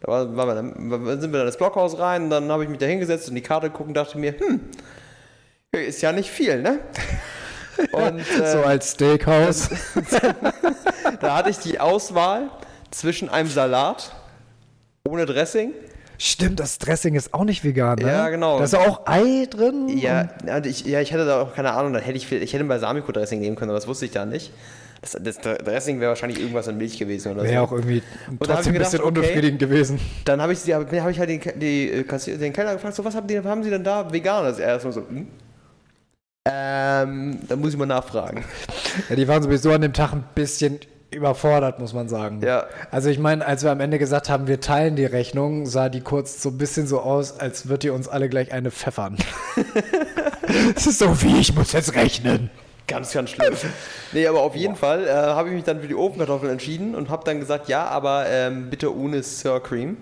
Da 0.00 0.08
war, 0.08 0.46
wir 0.46 0.54
dann, 0.54 1.20
sind 1.20 1.32
wir 1.32 1.38
dann 1.38 1.46
ins 1.46 1.56
Blockhaus 1.56 1.98
rein 1.98 2.24
und 2.24 2.30
dann 2.30 2.50
habe 2.50 2.64
ich 2.64 2.70
mich 2.70 2.78
da 2.78 2.86
hingesetzt 2.86 3.28
und 3.28 3.34
die 3.34 3.42
Karte 3.42 3.70
geguckt 3.70 3.88
und 3.88 3.94
dachte 3.94 4.18
mir, 4.18 4.32
hm, 4.38 4.60
hier 5.72 5.86
ist 5.86 6.00
ja 6.00 6.12
nicht 6.12 6.30
viel, 6.30 6.62
ne? 6.62 6.80
Und 7.92 8.22
so 8.26 8.42
äh, 8.42 8.64
als 8.64 8.90
Steakhouse. 8.90 9.70
da 11.20 11.36
hatte 11.36 11.48
ich 11.48 11.58
die 11.60 11.80
Auswahl 11.80 12.50
zwischen 12.90 13.30
einem 13.30 13.48
Salat 13.48 14.14
ohne 15.08 15.24
Dressing 15.24 15.72
Stimmt, 16.22 16.60
das 16.60 16.76
Dressing 16.76 17.14
ist 17.14 17.32
auch 17.32 17.44
nicht 17.44 17.64
vegan, 17.64 17.98
ne? 17.98 18.06
Ja, 18.06 18.28
genau. 18.28 18.58
Da 18.58 18.64
ist 18.64 18.74
auch 18.74 19.06
Ei 19.06 19.46
drin. 19.48 19.88
Ja, 19.88 20.28
und 20.54 20.66
ich, 20.66 20.84
ja, 20.84 21.00
ich 21.00 21.12
hätte 21.12 21.24
da 21.24 21.40
auch 21.40 21.54
keine 21.54 21.72
Ahnung, 21.72 21.94
dann 21.94 22.02
hätte 22.02 22.18
ich, 22.18 22.26
viel- 22.26 22.42
ich 22.42 22.52
hätte 22.52 22.62
Balsamico-Dressing 22.64 23.40
nehmen 23.40 23.56
können, 23.56 23.70
aber 23.70 23.78
das 23.78 23.88
wusste 23.88 24.04
ich 24.04 24.10
da 24.10 24.26
nicht. 24.26 24.52
Das, 25.00 25.16
das 25.18 25.38
Dressing 25.38 25.98
wäre 25.98 26.10
wahrscheinlich 26.10 26.38
irgendwas 26.38 26.68
in 26.68 26.76
Milch 26.76 26.98
gewesen 26.98 27.32
oder 27.32 27.44
Wäre 27.44 27.54
so. 27.54 27.60
auch 27.60 27.72
irgendwie 27.72 28.02
ich 28.02 28.38
trotzdem 28.38 28.74
ein 28.74 28.78
bisschen 28.80 29.00
okay. 29.00 29.08
unbefriedigend 29.08 29.60
gewesen. 29.60 29.98
Dann 30.26 30.42
habe 30.42 30.52
ich, 30.52 30.58
hab 30.70 30.92
ich 30.92 31.18
halt 31.18 31.30
den, 31.30 31.40
die, 31.58 31.90
äh, 31.90 32.36
den 32.36 32.52
Kellner 32.52 32.74
gefragt, 32.74 32.96
so 32.96 33.02
was 33.02 33.14
haben, 33.14 33.26
die, 33.26 33.40
haben 33.40 33.62
sie 33.62 33.70
denn 33.70 33.82
da 33.82 34.12
vegan? 34.12 34.44
Das 34.44 34.58
er 34.58 34.68
erstmal 34.74 34.92
so, 34.92 35.00
hm? 35.08 35.26
Ähm, 36.46 37.38
da 37.48 37.56
muss 37.56 37.70
ich 37.72 37.78
mal 37.78 37.86
nachfragen. 37.86 38.44
Ja, 39.08 39.16
die 39.16 39.26
waren 39.26 39.42
sowieso 39.42 39.72
an 39.72 39.80
dem 39.80 39.94
Tag 39.94 40.12
ein 40.12 40.24
bisschen 40.34 40.80
überfordert, 41.10 41.78
muss 41.78 41.92
man 41.92 42.08
sagen. 42.08 42.40
Ja. 42.42 42.66
Also 42.90 43.08
ich 43.08 43.18
meine, 43.18 43.44
als 43.44 43.62
wir 43.62 43.70
am 43.70 43.80
Ende 43.80 43.98
gesagt 43.98 44.28
haben, 44.28 44.46
wir 44.46 44.60
teilen 44.60 44.96
die 44.96 45.04
Rechnung, 45.04 45.66
sah 45.66 45.88
die 45.88 46.00
kurz 46.00 46.42
so 46.42 46.50
ein 46.50 46.58
bisschen 46.58 46.86
so 46.86 47.00
aus, 47.00 47.38
als 47.38 47.68
wird 47.68 47.84
ihr 47.84 47.94
uns 47.94 48.08
alle 48.08 48.28
gleich 48.28 48.52
eine 48.52 48.70
pfeffern. 48.70 49.16
Es 50.74 50.86
ist 50.86 50.98
so 50.98 51.22
wie, 51.22 51.38
ich 51.38 51.54
muss 51.54 51.72
jetzt 51.72 51.94
rechnen. 51.94 52.50
Ganz, 52.88 53.12
ganz 53.12 53.30
schlimm. 53.30 53.54
nee, 54.12 54.26
aber 54.26 54.40
auf 54.40 54.56
jeden 54.56 54.74
Fall 54.74 55.06
äh, 55.06 55.12
habe 55.12 55.48
ich 55.48 55.54
mich 55.54 55.62
dann 55.62 55.80
für 55.80 55.86
die 55.86 55.94
Ofenkartoffeln 55.94 56.50
entschieden 56.50 56.96
und 56.96 57.08
habe 57.08 57.22
dann 57.24 57.38
gesagt, 57.38 57.68
ja, 57.68 57.84
aber 57.84 58.26
ähm, 58.28 58.68
bitte 58.68 58.92
ohne 58.92 59.22
Sour 59.22 59.62
Cream. 59.62 59.96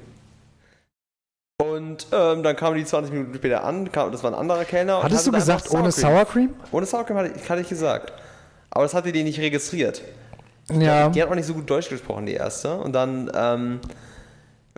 Und 1.60 2.06
ähm, 2.12 2.42
dann 2.42 2.56
kamen 2.56 2.78
die 2.78 2.84
20 2.84 3.12
Minuten 3.12 3.34
später 3.34 3.64
an, 3.64 3.92
kam, 3.92 4.10
das 4.10 4.22
war 4.22 4.30
ein 4.30 4.38
anderer 4.38 4.64
Kellner. 4.64 5.02
Hattest 5.02 5.26
du 5.26 5.32
gesagt, 5.32 5.70
ohne. 5.70 5.92
Sour 5.92 6.24
Cream? 6.24 6.54
Ohne 6.72 6.86
Sour 6.86 7.04
Cream 7.04 7.18
hatte 7.18 7.32
ich, 7.36 7.50
hatte 7.50 7.60
ich 7.60 7.68
gesagt. 7.68 8.12
Aber 8.70 8.84
das 8.84 8.94
hatte 8.94 9.12
die 9.12 9.24
nicht 9.24 9.40
registriert. 9.40 10.02
Ja. 10.70 11.08
Die 11.08 11.22
hat 11.22 11.30
auch 11.30 11.34
nicht 11.34 11.46
so 11.46 11.54
gut 11.54 11.68
Deutsch 11.68 11.88
gesprochen, 11.88 12.26
die 12.26 12.34
erste. 12.34 12.76
Und 12.76 12.92
dann 12.92 13.30
ähm, 13.34 13.80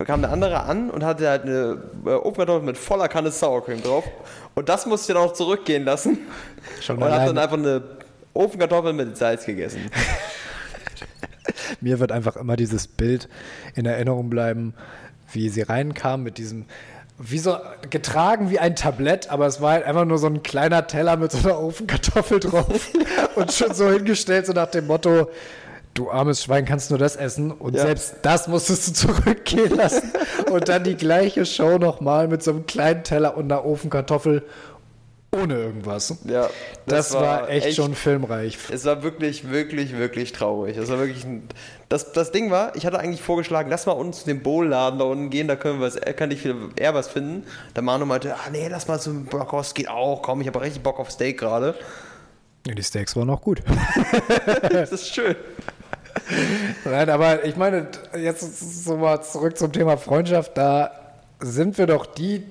kam 0.04 0.22
der 0.22 0.30
andere 0.30 0.62
an 0.62 0.90
und 0.90 1.04
hatte 1.04 1.28
halt 1.28 1.42
eine 1.42 1.82
äh, 2.06 2.10
Ofenkartoffel 2.10 2.62
mit 2.62 2.78
voller 2.78 3.08
Kanne 3.08 3.30
Sour 3.30 3.64
Cream 3.64 3.82
drauf. 3.82 4.04
Und 4.54 4.68
das 4.68 4.86
musste 4.86 5.12
ich 5.12 5.18
dann 5.18 5.28
auch 5.28 5.32
zurückgehen 5.32 5.84
lassen. 5.84 6.18
Schon 6.80 6.98
und 6.98 7.10
hat 7.10 7.28
dann 7.28 7.38
einfach 7.38 7.58
eine 7.58 7.82
Ofenkartoffel 8.34 8.92
mit 8.92 9.16
Salz 9.16 9.44
gegessen. 9.44 9.90
Mir 11.80 11.98
wird 11.98 12.12
einfach 12.12 12.36
immer 12.36 12.56
dieses 12.56 12.86
Bild 12.86 13.28
in 13.74 13.86
Erinnerung 13.86 14.30
bleiben, 14.30 14.74
wie 15.32 15.48
sie 15.48 15.62
reinkam 15.62 16.22
mit 16.22 16.38
diesem 16.38 16.66
wie 17.22 17.38
so 17.38 17.58
getragen 17.90 18.48
wie 18.48 18.58
ein 18.58 18.74
Tablett, 18.74 19.30
aber 19.30 19.46
es 19.46 19.60
war 19.60 19.72
halt 19.72 19.84
einfach 19.84 20.06
nur 20.06 20.16
so 20.16 20.26
ein 20.26 20.42
kleiner 20.42 20.86
Teller 20.86 21.18
mit 21.18 21.30
so 21.30 21.46
einer 21.46 21.60
Ofenkartoffel 21.60 22.40
drauf 22.40 22.88
und 23.34 23.52
schon 23.52 23.74
so 23.74 23.90
hingestellt, 23.90 24.46
so 24.46 24.54
nach 24.54 24.70
dem 24.70 24.86
Motto, 24.86 25.28
du 25.94 26.10
armes 26.10 26.42
Schwein 26.44 26.64
kannst 26.64 26.90
nur 26.90 26.98
das 26.98 27.16
essen 27.16 27.50
und 27.50 27.74
Ja. 27.74 27.82
selbst 27.82 28.16
das 28.22 28.48
musstest 28.48 28.88
du 28.88 28.92
zurückgehen 29.08 29.74
lassen 29.76 30.12
und 30.50 30.68
dann 30.68 30.84
die 30.84 30.96
gleiche 30.96 31.44
Show 31.46 31.78
nochmal 31.78 32.28
mit 32.28 32.42
so 32.42 32.52
einem 32.52 32.66
kleinen 32.66 33.02
Teller 33.04 33.36
und 33.36 33.50
einer 33.50 33.64
Ofenkartoffel 33.64 34.42
ohne 35.32 35.54
irgendwas. 35.54 36.16
Ja, 36.24 36.48
Das, 36.86 37.14
war, 37.14 37.48
echt, 37.48 37.76
schon 37.76 37.94
filmreich. 37.94 38.58
Es 38.72 38.84
war 38.84 39.04
wirklich, 39.04 39.48
wirklich, 39.50 39.96
wirklich 39.96 40.32
traurig. 40.32 40.76
Es 40.76 40.90
war 40.90 40.98
wirklich 40.98 41.24
ein, 41.24 41.48
das, 41.88 42.12
das 42.12 42.32
Ding 42.32 42.50
war, 42.50 42.74
ich 42.74 42.84
hatte 42.84 42.98
eigentlich 42.98 43.22
vorgeschlagen, 43.22 43.70
lass 43.70 43.86
mal 43.86 43.92
unten 43.92 44.12
zu 44.12 44.24
dem 44.26 44.42
Bowl-Laden 44.42 44.98
da 44.98 45.04
unten 45.04 45.30
gehen, 45.30 45.46
da 45.46 45.54
können 45.54 45.78
wir 45.80 45.86
was, 45.86 46.00
kann 46.16 46.32
ich 46.32 46.40
viel 46.42 46.56
eher 46.74 46.94
was 46.94 47.06
finden. 47.08 47.44
Der 47.76 47.82
Manu 47.84 48.06
meinte, 48.06 48.34
ah 48.34 48.50
nee, 48.50 48.66
lass 48.68 48.88
mal 48.88 48.98
zum 49.00 49.26
Brockhaus, 49.26 49.74
geht 49.74 49.88
auch, 49.88 50.20
komm, 50.22 50.40
ich 50.40 50.48
habe 50.48 50.60
richtig 50.62 50.82
Bock 50.82 50.98
auf 50.98 51.12
Steak 51.12 51.38
gerade. 51.38 51.76
Ja, 52.66 52.74
die 52.74 52.82
Steaks 52.82 53.14
waren 53.14 53.30
auch 53.30 53.40
gut. 53.40 53.62
Das 54.72 54.90
ist 54.90 55.14
schön. 55.14 55.36
Nein, 56.84 57.10
aber 57.10 57.44
ich 57.44 57.56
meine, 57.56 57.88
jetzt 58.16 58.84
so 58.84 58.96
mal 58.96 59.20
zurück 59.22 59.56
zum 59.58 59.72
Thema 59.72 59.96
Freundschaft. 59.96 60.56
Da 60.56 60.90
sind 61.40 61.78
wir 61.78 61.86
doch 61.86 62.06
die, 62.06 62.44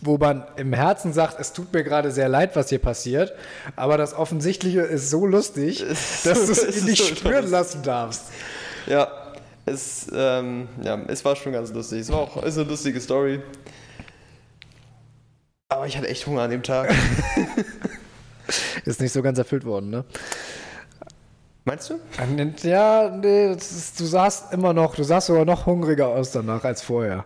wo 0.00 0.18
man 0.18 0.44
im 0.56 0.72
Herzen 0.72 1.12
sagt, 1.12 1.40
es 1.40 1.52
tut 1.52 1.72
mir 1.72 1.82
gerade 1.84 2.10
sehr 2.12 2.28
leid, 2.28 2.56
was 2.56 2.68
hier 2.68 2.78
passiert. 2.78 3.32
Aber 3.76 3.96
das 3.98 4.14
Offensichtliche 4.14 4.80
ist 4.82 5.10
so 5.10 5.26
lustig, 5.26 5.80
ist 5.82 6.24
dass 6.26 6.46
du 6.46 6.46
so- 6.46 6.52
es 6.52 6.76
es 6.76 6.84
nicht 6.84 7.02
so 7.02 7.14
spüren 7.14 7.34
lustig. 7.34 7.50
lassen 7.52 7.82
darfst. 7.82 8.22
Ja, 8.86 9.08
es, 9.66 10.06
ähm, 10.14 10.68
ja, 10.82 10.98
es 11.08 11.24
war 11.24 11.34
schon 11.36 11.52
ganz 11.52 11.72
lustig. 11.72 12.00
Es 12.02 12.12
war 12.12 12.18
auch 12.20 12.42
ist 12.44 12.56
eine 12.58 12.68
lustige 12.68 13.00
Story. 13.00 13.40
Aber 15.68 15.86
ich 15.86 15.96
hatte 15.96 16.08
echt 16.08 16.26
Hunger 16.26 16.42
an 16.42 16.50
dem 16.50 16.62
Tag. 16.62 16.92
Ist 18.84 19.00
nicht 19.00 19.12
so 19.12 19.22
ganz 19.22 19.38
erfüllt 19.38 19.64
worden, 19.64 19.90
ne? 19.90 20.04
Meinst 21.66 21.90
du? 21.90 21.98
Ja, 22.62 23.10
nee, 23.10 23.52
ist, 23.52 23.98
du 23.98 24.04
sahst 24.04 24.52
immer 24.52 24.72
noch, 24.72 24.94
du 24.94 25.02
sahst 25.02 25.26
sogar 25.26 25.44
noch 25.44 25.66
hungriger 25.66 26.06
aus 26.06 26.30
danach 26.30 26.62
als 26.62 26.80
vorher. 26.80 27.24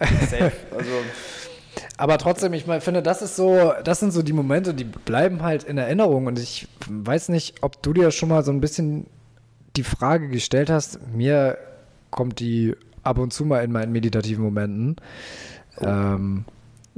Safe. 0.00 0.52
Also, 0.76 0.90
Aber 1.98 2.16
trotzdem, 2.16 2.54
ich 2.54 2.66
meine, 2.66 2.80
finde, 2.80 3.02
das 3.02 3.20
ist 3.20 3.36
so, 3.36 3.74
das 3.84 4.00
sind 4.00 4.12
so 4.12 4.22
die 4.22 4.32
Momente, 4.32 4.72
die 4.72 4.84
bleiben 4.84 5.42
halt 5.42 5.64
in 5.64 5.76
Erinnerung. 5.76 6.26
Und 6.26 6.38
ich 6.38 6.66
weiß 6.88 7.28
nicht, 7.28 7.62
ob 7.62 7.82
du 7.82 7.92
dir 7.92 8.10
schon 8.10 8.30
mal 8.30 8.42
so 8.42 8.52
ein 8.52 8.62
bisschen 8.62 9.06
die 9.76 9.84
Frage 9.84 10.28
gestellt 10.28 10.70
hast. 10.70 10.98
Mir 11.14 11.58
kommt 12.10 12.40
die 12.40 12.74
ab 13.02 13.18
und 13.18 13.34
zu 13.34 13.44
mal 13.44 13.62
in 13.62 13.70
meinen 13.70 13.92
meditativen 13.92 14.44
Momenten. 14.44 14.96
Ähm, 15.82 16.46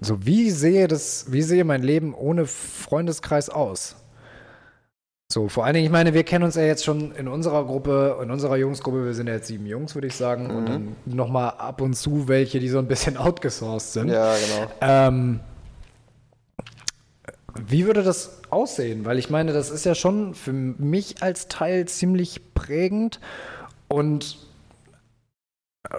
so, 0.01 0.25
wie 0.25 0.51
sehe 0.51 0.87
das, 0.87 1.33
wie 1.33 1.43
sehe 1.43 1.65
mein 1.65 1.83
Leben 1.83 2.15
ohne 2.15 2.47
Freundeskreis 2.47 3.51
aus? 3.51 3.97
So, 5.29 5.49
vor 5.49 5.65
allen 5.65 5.75
Dingen, 5.75 5.87
ich 5.87 5.93
meine, 5.93 6.15
wir 6.15 6.23
kennen 6.23 6.45
uns 6.45 6.55
ja 6.55 6.63
jetzt 6.63 6.85
schon 6.85 7.13
in 7.17 7.27
unserer 7.27 7.65
Gruppe, 7.65 8.21
in 8.23 8.31
unserer 8.31 8.57
Jungsgruppe, 8.57 9.05
wir 9.05 9.15
sind 9.15 9.27
ja 9.27 9.35
jetzt 9.35 9.49
sieben 9.49 9.67
Jungs, 9.67 9.95
würde 9.95 10.07
ich 10.07 10.15
sagen, 10.15 10.51
und 10.51 10.69
dann 10.69 10.97
nochmal 11.05 11.55
ab 11.59 11.81
und 11.81 11.95
zu 11.95 12.29
welche, 12.29 12.61
die 12.61 12.69
so 12.69 12.79
ein 12.79 12.87
bisschen 12.87 13.17
outgesourced 13.17 13.93
sind. 13.93 14.09
ja, 14.09 14.35
genau. 14.35 14.71
Ähm, 14.81 15.41
wie 17.67 17.87
würde 17.87 18.05
das 18.05 18.41
aussehen? 18.51 19.05
Weil 19.05 19.19
ich 19.19 19.29
meine, 19.29 19.53
das 19.53 19.71
ist 19.71 19.85
ja 19.85 19.97
schon 19.97 20.35
für 20.35 20.53
mich 20.53 21.23
als 21.23 21.49
Teil 21.49 21.89
ziemlich 21.89 22.55
prägend 22.55 23.19
und 23.89 24.39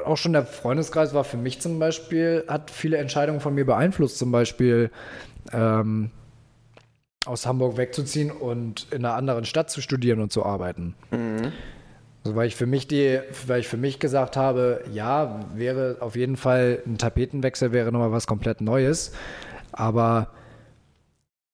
auch 0.05 0.17
schon 0.17 0.33
der 0.33 0.45
Freundeskreis 0.45 1.13
war 1.13 1.23
für 1.23 1.37
mich 1.37 1.59
zum 1.59 1.79
Beispiel, 1.79 2.45
hat 2.47 2.71
viele 2.71 2.97
Entscheidungen 2.97 3.39
von 3.39 3.55
mir 3.55 3.65
beeinflusst, 3.65 4.17
zum 4.17 4.31
Beispiel 4.31 4.89
ähm, 5.51 6.11
aus 7.27 7.45
Hamburg 7.45 7.77
wegzuziehen 7.77 8.31
und 8.31 8.87
in 8.91 9.05
einer 9.05 9.15
anderen 9.15 9.45
Stadt 9.45 9.69
zu 9.69 9.81
studieren 9.81 10.19
und 10.19 10.31
zu 10.31 10.45
arbeiten. 10.45 10.95
Also 12.23 12.35
weil 12.35 12.47
ich 12.47 12.55
für 12.55 12.65
mich 12.65 12.87
die, 12.87 13.19
weil 13.45 13.59
ich 13.59 13.67
für 13.67 13.77
mich 13.77 13.99
gesagt 13.99 14.35
habe, 14.37 14.83
ja, 14.91 15.41
wäre 15.55 15.97
auf 15.99 16.15
jeden 16.15 16.37
Fall 16.37 16.81
ein 16.85 16.97
Tapetenwechsel 16.97 17.71
wäre 17.71 17.91
nochmal 17.91 18.11
was 18.11 18.27
komplett 18.27 18.61
Neues, 18.61 19.11
aber 19.71 20.31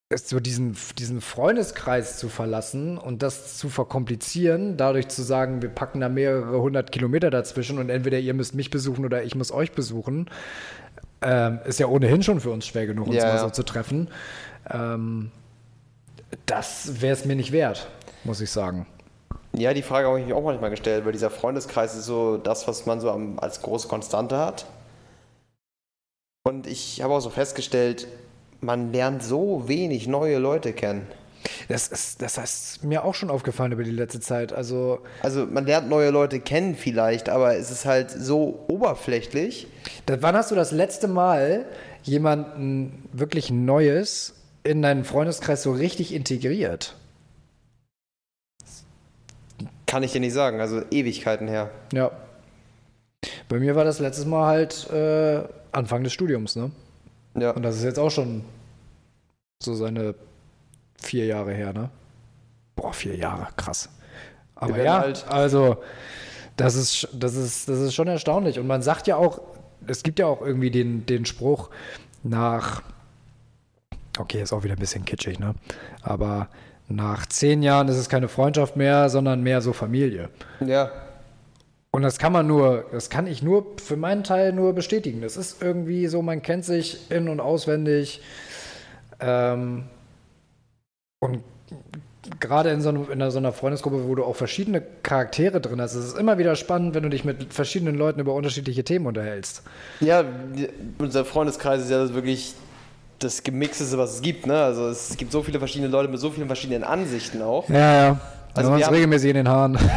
es 0.10 0.30
so 0.30 0.40
diesen, 0.40 0.76
diesen 0.98 1.22
Freundeskreis 1.22 2.18
zu 2.18 2.30
verlassen 2.30 2.98
und 2.98 3.24
das 3.24 3.58
zu 3.58 3.70
verkomplizieren, 3.70 4.78
dadurch 4.78 5.08
zu 5.08 5.24
sagen, 5.24 5.62
wir 5.62 5.70
packen 5.70 6.00
da 6.02 6.10
mehrere 6.10 6.62
hundert 6.62 6.92
Kilometer 6.92 7.30
dazwischen 7.32 7.80
und 7.80 7.90
entweder 7.90 8.20
ihr 8.20 8.34
müsst 8.34 8.54
mich 8.56 8.70
besuchen 8.70 9.06
oder 9.06 9.24
ich 9.24 9.36
muss 9.36 9.52
euch 9.52 9.72
besuchen, 9.72 10.30
ähm, 11.22 11.60
ist 11.66 11.80
ja 11.80 11.88
ohnehin 11.88 12.22
schon 12.22 12.40
für 12.40 12.52
uns 12.52 12.68
schwer 12.68 12.86
genug, 12.86 13.08
uns 13.08 13.18
Ja, 13.18 13.26
mal 13.26 13.36
ja. 13.36 13.40
so 13.40 13.50
zu 13.50 13.64
treffen. 13.64 14.10
Ähm, 14.70 15.32
das 16.46 17.02
wäre 17.02 17.14
es 17.14 17.26
mir 17.26 17.36
nicht 17.36 17.52
wert, 17.52 17.88
muss 18.24 18.42
ich 18.42 18.52
sagen. 18.52 18.86
Ja, 19.56 19.74
die 19.74 19.84
Frage 19.84 20.08
habe 20.08 20.20
ich 20.20 20.26
mich 20.26 20.34
auch 20.34 20.44
manchmal 20.44 20.72
gestellt, 20.72 21.06
weil 21.06 21.12
dieser 21.12 21.30
Freundeskreis 21.30 21.96
ist 21.96 22.06
so 22.06 22.38
das, 22.38 22.68
was 22.68 22.86
man 22.86 23.00
so 23.00 23.12
am, 23.12 23.38
als 23.40 23.62
große 23.62 23.88
Konstante 23.88 24.38
hat. 24.38 24.66
Und 26.46 26.66
ich 26.66 27.02
habe 27.02 27.14
auch 27.14 27.20
so 27.20 27.30
festgestellt, 27.30 28.08
man 28.62 28.92
lernt 28.92 29.24
so 29.24 29.68
wenig 29.68 30.08
neue 30.08 30.40
Leute 30.40 30.74
kennen. 30.74 31.08
Das 31.68 31.88
ist, 31.90 32.22
das 32.22 32.38
ist 32.38 32.84
mir 32.84 33.04
auch 33.04 33.14
schon 33.14 33.30
aufgefallen 33.30 33.74
über 33.74 33.84
die 33.84 33.92
letzte 33.92 34.20
Zeit. 34.20 34.54
Also, 34.54 35.00
Also 35.22 35.46
man 35.46 35.66
lernt 35.66 35.90
neue 35.90 36.10
Leute 36.10 36.40
kennen 36.40 36.76
vielleicht, 36.76 37.30
aber 37.30 37.56
es 37.56 37.70
ist 37.70 37.86
halt 37.86 38.10
so 38.12 38.64
oberflächlich. 38.68 39.68
wann 40.08 40.36
hast 40.36 40.52
du 40.52 40.56
das 40.56 40.72
letzte 40.72 41.08
Mal 41.08 41.66
jemanden 42.04 43.08
wirklich 43.12 43.52
Neues 43.52 44.34
in 44.64 44.82
deinen 44.82 45.04
Freundeskreis 45.04 45.64
so 45.64 45.72
richtig 45.72 46.14
integriert? 46.14 46.96
Kann 49.86 50.04
ich 50.04 50.12
dir 50.12 50.22
nicht 50.22 50.34
sagen, 50.34 50.60
also 50.60 50.82
Ewigkeiten 50.90 51.48
her. 51.48 51.70
Ja. 51.94 52.12
Bei 53.48 53.60
mir 53.60 53.76
war 53.76 53.84
das 53.84 54.00
letztes 54.00 54.26
Mal 54.26 54.48
halt 54.48 54.90
äh, 54.92 55.44
Anfang 55.72 56.04
des 56.04 56.14
Studiums, 56.14 56.56
ne? 56.56 56.72
Ja. 57.36 57.52
Und 57.52 57.64
das 57.64 57.78
ist 57.78 57.84
jetzt 57.84 58.00
auch 58.00 58.10
schon 58.10 58.44
so 59.62 59.74
seine 59.76 60.16
vier 61.02 61.26
Jahre 61.26 61.54
her, 61.54 61.74
ne? 61.74 61.90
Boah, 62.76 62.94
vier 62.94 63.16
Jahre, 63.16 63.48
krass. 63.56 63.90
Aber 64.56 64.82
ja, 64.82 65.00
alt. 65.00 65.26
also 65.28 65.78
das 66.58 66.76
ist, 66.76 67.08
das, 67.14 67.36
ist, 67.36 67.70
das 67.70 67.80
ist 67.80 67.94
schon 67.94 68.08
erstaunlich. 68.08 68.60
Und 68.60 68.68
man 68.68 68.82
sagt 68.82 69.08
ja 69.08 69.18
auch, 69.18 69.42
es 69.88 70.04
gibt 70.04 70.20
ja 70.20 70.28
auch 70.28 70.42
irgendwie 70.42 70.72
den, 70.72 71.06
den 71.06 71.26
Spruch 71.26 71.70
nach, 72.24 72.82
okay, 74.20 74.42
ist 74.42 74.54
auch 74.54 74.64
wieder 74.64 74.76
ein 74.76 74.80
bisschen 74.80 75.06
kitschig, 75.06 75.40
ne? 75.40 75.56
Aber 76.02 76.50
nach 76.88 77.26
zehn 77.26 77.64
Jahren 77.64 77.88
ist 77.88 77.98
es 77.98 78.10
keine 78.10 78.28
Freundschaft 78.28 78.76
mehr, 78.76 79.10
sondern 79.10 79.42
mehr 79.42 79.62
so 79.62 79.74
Familie. 79.74 80.30
Ja. 80.66 80.92
Und 81.92 82.02
das 82.02 82.18
kann 82.18 82.34
man 82.34 82.48
nur, 82.48 82.86
das 82.92 83.10
kann 83.10 83.28
ich 83.28 83.44
nur 83.44 83.66
für 83.78 83.98
meinen 83.98 84.24
Teil 84.24 84.52
nur 84.52 84.74
bestätigen. 84.74 85.22
Das 85.22 85.38
ist 85.38 85.62
irgendwie 85.62 86.08
so, 86.08 86.22
man 86.22 86.42
kennt 86.42 86.66
sich 86.66 87.12
in- 87.12 87.30
und 87.30 87.40
auswendig. 87.40 88.22
Ähm, 89.20 89.84
und 91.20 91.44
gerade 92.40 92.72
in 92.72 92.82
so, 92.82 92.90
einem, 92.90 93.12
in 93.12 93.32
so 93.32 93.38
einer 93.38 93.54
Freundesgruppe, 93.54 94.08
wo 94.08 94.16
du 94.16 94.24
auch 94.24 94.36
verschiedene 94.36 94.82
Charaktere 95.04 95.62
drin 95.62 95.80
hast, 95.80 95.94
ist 95.94 96.06
es 96.06 96.14
immer 96.14 96.38
wieder 96.38 96.56
spannend, 96.56 96.96
wenn 96.96 97.04
du 97.04 97.10
dich 97.10 97.26
mit 97.26 97.54
verschiedenen 97.54 97.96
Leuten 97.96 98.20
über 98.20 98.34
unterschiedliche 98.34 98.84
Themen 98.84 99.06
unterhältst. 99.06 99.62
Ja, 100.00 100.24
unser 100.98 101.26
Freundeskreis 101.26 101.84
ist 101.84 101.92
ja 101.92 102.14
wirklich 102.14 102.56
das 103.24 103.44
Gemixteste, 103.44 103.98
was 103.98 104.16
es 104.16 104.22
gibt. 104.22 104.46
Ne? 104.48 104.62
Also 104.62 104.88
es 104.90 105.16
gibt 105.18 105.32
so 105.32 105.44
viele 105.44 105.60
verschiedene 105.60 105.90
Leute 105.90 106.10
mit 106.10 106.20
so 106.20 106.30
vielen 106.32 106.48
verschiedenen 106.48 106.84
Ansichten 106.84 107.42
auch. 107.42 107.68
Ja, 107.70 107.78
ja. 108.08 108.20
Also 108.56 108.70
wir 108.70 108.74
wir 108.74 108.78
uns 108.78 108.86
haben- 108.86 108.94
regelmäßig 108.96 109.30
in 109.32 109.36
den 109.36 109.50
Haaren. 109.50 109.78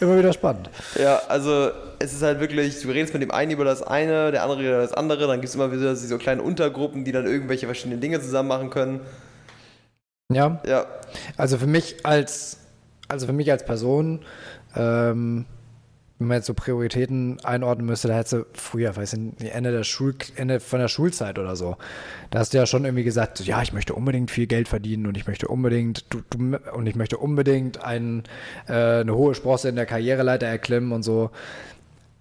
immer 0.00 0.18
wieder 0.18 0.32
spannend. 0.32 0.70
Ja, 0.98 1.20
also 1.28 1.70
es 1.98 2.12
ist 2.12 2.22
halt 2.22 2.40
wirklich, 2.40 2.80
du 2.82 2.88
redest 2.88 3.12
mit 3.14 3.22
dem 3.22 3.30
einen 3.30 3.52
über 3.52 3.64
das 3.64 3.82
eine, 3.82 4.30
der 4.32 4.42
andere 4.42 4.62
über 4.62 4.78
das 4.78 4.92
andere, 4.92 5.26
dann 5.26 5.40
gibt 5.40 5.48
es 5.48 5.54
immer 5.54 5.72
wieder 5.72 5.94
so 5.96 6.18
kleine 6.18 6.42
Untergruppen, 6.42 7.04
die 7.04 7.12
dann 7.12 7.26
irgendwelche 7.26 7.66
verschiedenen 7.66 8.00
Dinge 8.00 8.20
zusammen 8.20 8.48
machen 8.48 8.70
können. 8.70 9.00
Ja, 10.32 10.60
Ja, 10.66 10.86
Also 11.36 11.56
für 11.58 11.66
mich 11.68 12.04
als, 12.04 12.58
also 13.08 13.26
für 13.26 13.32
mich 13.32 13.50
als 13.50 13.64
Person, 13.64 14.24
ähm, 14.76 15.46
wenn 16.18 16.28
man 16.28 16.36
jetzt 16.38 16.46
so 16.46 16.54
Prioritäten 16.54 17.38
einordnen 17.44 17.86
müsste, 17.86 18.08
da 18.08 18.14
hättest 18.14 18.32
du 18.32 18.46
früher, 18.54 18.96
weiß 18.96 19.12
ich 19.12 19.52
Ende 19.52 19.70
der 19.70 19.84
Schul 19.84 20.14
Ende 20.36 20.60
von 20.60 20.78
der 20.78 20.88
Schulzeit 20.88 21.38
oder 21.38 21.56
so, 21.56 21.76
da 22.30 22.38
hast 22.38 22.54
du 22.54 22.58
ja 22.58 22.64
schon 22.64 22.84
irgendwie 22.86 23.04
gesagt, 23.04 23.40
ja, 23.40 23.60
ich 23.60 23.74
möchte 23.74 23.94
unbedingt 23.94 24.30
viel 24.30 24.46
Geld 24.46 24.68
verdienen 24.68 25.06
und 25.06 25.16
ich 25.16 25.26
möchte 25.26 25.48
unbedingt, 25.48 26.06
du, 26.08 26.22
du, 26.30 26.58
und 26.72 26.86
ich 26.86 26.96
möchte 26.96 27.18
unbedingt 27.18 27.84
ein, 27.84 28.24
äh, 28.66 29.00
eine 29.00 29.14
hohe 29.14 29.34
Sprosse 29.34 29.68
in 29.68 29.76
der 29.76 29.86
Karriereleiter 29.86 30.46
erklimmen 30.46 30.92
und 30.92 31.02
so. 31.02 31.30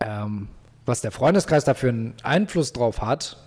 Ähm, 0.01 0.49
was 0.85 1.01
der 1.01 1.11
Freundeskreis 1.11 1.63
dafür 1.63 1.89
einen 1.89 2.13
Einfluss 2.21 2.73
drauf 2.73 3.01
hat, 3.01 3.37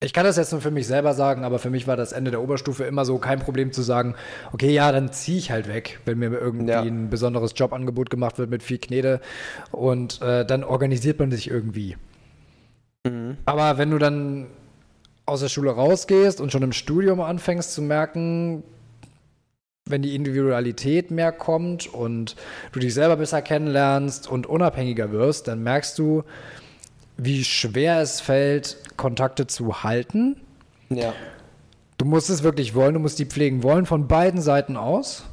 ich 0.00 0.12
kann 0.12 0.24
das 0.24 0.36
jetzt 0.36 0.52
nur 0.52 0.60
für 0.60 0.70
mich 0.70 0.86
selber 0.86 1.12
sagen, 1.14 1.42
aber 1.44 1.58
für 1.58 1.70
mich 1.70 1.88
war 1.88 1.96
das 1.96 2.12
Ende 2.12 2.30
der 2.30 2.40
Oberstufe 2.40 2.84
immer 2.84 3.04
so 3.04 3.18
kein 3.18 3.40
Problem 3.40 3.72
zu 3.72 3.82
sagen, 3.82 4.14
okay, 4.52 4.70
ja, 4.70 4.92
dann 4.92 5.12
ziehe 5.12 5.38
ich 5.38 5.50
halt 5.50 5.66
weg, 5.68 5.98
wenn 6.04 6.18
mir 6.18 6.30
irgendwie 6.38 6.70
Ja. 6.70 6.82
ein 6.82 7.10
besonderes 7.10 7.52
Jobangebot 7.56 8.08
gemacht 8.08 8.38
wird 8.38 8.48
mit 8.50 8.62
viel 8.62 8.78
Knete 8.78 9.20
und 9.72 10.22
äh, 10.22 10.44
dann 10.46 10.62
organisiert 10.62 11.18
man 11.18 11.30
sich 11.32 11.50
irgendwie. 11.50 11.96
Aber 13.46 13.78
wenn 13.78 13.90
du 13.90 13.98
dann 13.98 14.46
aus 15.24 15.40
der 15.40 15.48
Schule 15.48 15.70
rausgehst 15.70 16.40
und 16.40 16.52
schon 16.52 16.62
im 16.62 16.72
Studium 16.72 17.20
anfängst 17.20 17.72
zu 17.72 17.80
merken, 17.82 18.62
wenn 19.86 20.02
die 20.02 20.14
Individualität 20.14 21.10
mehr 21.10 21.32
kommt 21.32 21.92
und 21.92 22.36
du 22.72 22.78
dich 22.80 22.92
selber 22.94 23.16
besser 23.16 23.40
kennenlernst 23.42 24.28
und 24.28 24.46
unabhängiger 24.46 25.10
wirst, 25.10 25.48
dann 25.48 25.62
merkst 25.62 25.98
du, 25.98 26.24
wie 27.18 27.44
schwer 27.44 28.00
es 28.00 28.20
fällt, 28.20 28.78
Kontakte 28.96 29.46
zu 29.46 29.82
halten. 29.82 30.40
Ja. 30.88 31.12
Du 31.98 32.04
musst 32.04 32.30
es 32.30 32.42
wirklich 32.42 32.74
wollen, 32.74 32.94
du 32.94 33.00
musst 33.00 33.18
die 33.18 33.26
pflegen 33.26 33.62
wollen 33.62 33.84
von 33.84 34.08
beiden 34.08 34.40
Seiten 34.40 34.76
aus. 34.76 35.24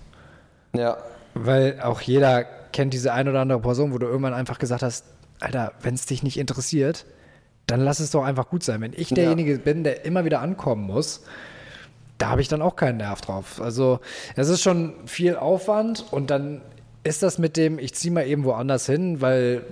Ja. 0.73 0.97
Weil 1.35 1.79
auch 1.81 2.01
jeder 2.01 2.43
kennt 2.43 2.93
diese 2.93 3.13
ein 3.13 3.29
oder 3.29 3.39
andere 3.39 3.61
Person, 3.61 3.93
wo 3.93 3.99
du 3.99 4.07
irgendwann 4.07 4.33
einfach 4.33 4.57
gesagt 4.57 4.83
hast, 4.83 5.05
Alter, 5.39 5.73
wenn 5.81 5.93
es 5.93 6.05
dich 6.05 6.23
nicht 6.23 6.37
interessiert, 6.37 7.05
dann 7.67 7.81
lass 7.81 7.99
es 7.99 8.11
doch 8.11 8.23
einfach 8.23 8.49
gut 8.49 8.63
sein. 8.63 8.81
Wenn 8.81 8.93
ich 8.95 9.09
derjenige 9.09 9.53
ja. 9.53 9.57
bin, 9.57 9.83
der 9.83 10.05
immer 10.05 10.25
wieder 10.25 10.41
ankommen 10.41 10.83
muss, 10.83 11.23
da 12.17 12.29
habe 12.29 12.41
ich 12.41 12.47
dann 12.47 12.61
auch 12.61 12.75
keinen 12.75 12.97
Nerv 12.97 13.21
drauf. 13.21 13.61
Also 13.61 13.99
es 14.35 14.49
ist 14.49 14.61
schon 14.61 14.93
viel 15.05 15.35
Aufwand 15.35 16.05
und 16.11 16.29
dann 16.29 16.61
ist 17.03 17.21
das 17.23 17.37
mit 17.37 17.57
dem, 17.57 17.77
ich 17.77 17.93
ziehe 17.93 18.13
mal 18.13 18.25
eben 18.25 18.43
woanders 18.43 18.85
hin, 18.85 19.21
weil, 19.21 19.63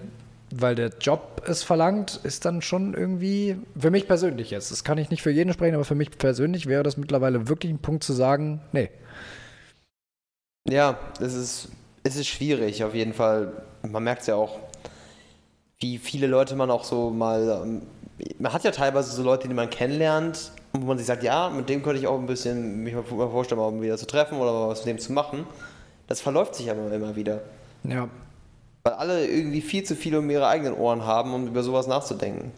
weil 0.55 0.75
der 0.75 0.91
Job 0.99 1.43
es 1.47 1.63
verlangt, 1.63 2.19
ist 2.23 2.45
dann 2.45 2.61
schon 2.61 2.93
irgendwie, 2.93 3.57
für 3.77 3.89
mich 3.91 4.07
persönlich 4.07 4.51
jetzt, 4.51 4.71
das 4.71 4.83
kann 4.83 4.97
ich 4.97 5.09
nicht 5.09 5.21
für 5.21 5.31
jeden 5.31 5.51
sprechen, 5.53 5.75
aber 5.75 5.85
für 5.85 5.95
mich 5.95 6.11
persönlich 6.11 6.67
wäre 6.67 6.83
das 6.83 6.97
mittlerweile 6.97 7.47
wirklich 7.47 7.71
ein 7.71 7.79
Punkt 7.79 8.03
zu 8.03 8.13
sagen, 8.13 8.61
nee. 8.71 8.89
Ja, 10.69 10.97
es 11.19 11.33
ist, 11.33 11.69
es 12.03 12.15
ist 12.15 12.27
schwierig 12.27 12.83
auf 12.83 12.93
jeden 12.93 13.13
Fall. 13.13 13.63
Man 13.81 14.03
merkt 14.03 14.21
es 14.21 14.27
ja 14.27 14.35
auch, 14.35 14.59
wie 15.79 15.97
viele 15.97 16.27
Leute 16.27 16.55
man 16.55 16.69
auch 16.71 16.83
so 16.83 17.09
mal, 17.09 17.61
ähm, 17.63 17.81
man 18.39 18.53
hat 18.53 18.63
ja 18.63 18.71
teilweise 18.71 19.11
so 19.11 19.23
Leute, 19.23 19.47
die 19.47 19.53
man 19.53 19.69
kennenlernt, 19.69 20.51
wo 20.73 20.85
man 20.85 20.97
sich 20.97 21.07
sagt, 21.07 21.23
ja, 21.23 21.49
mit 21.49 21.67
dem 21.67 21.83
könnte 21.83 21.99
ich 21.99 22.07
auch 22.07 22.19
ein 22.19 22.27
bisschen 22.27 22.83
mich 22.83 22.93
mal 22.93 23.03
vorstellen, 23.03 23.59
mal 23.59 23.81
wieder 23.81 23.97
zu 23.97 24.07
treffen 24.07 24.37
oder 24.37 24.69
was 24.69 24.85
mit 24.85 24.95
dem 24.95 24.99
zu 24.99 25.13
machen. 25.13 25.45
Das 26.07 26.21
verläuft 26.21 26.55
sich 26.55 26.69
aber 26.69 26.91
immer 26.91 27.15
wieder. 27.15 27.41
Ja. 27.83 28.07
Weil 28.83 28.93
alle 28.93 29.27
irgendwie 29.27 29.61
viel 29.61 29.83
zu 29.83 29.95
viel 29.95 30.15
um 30.15 30.29
ihre 30.29 30.47
eigenen 30.47 30.73
Ohren 30.73 31.05
haben, 31.05 31.33
um 31.33 31.47
über 31.47 31.63
sowas 31.63 31.87
nachzudenken. 31.87 32.51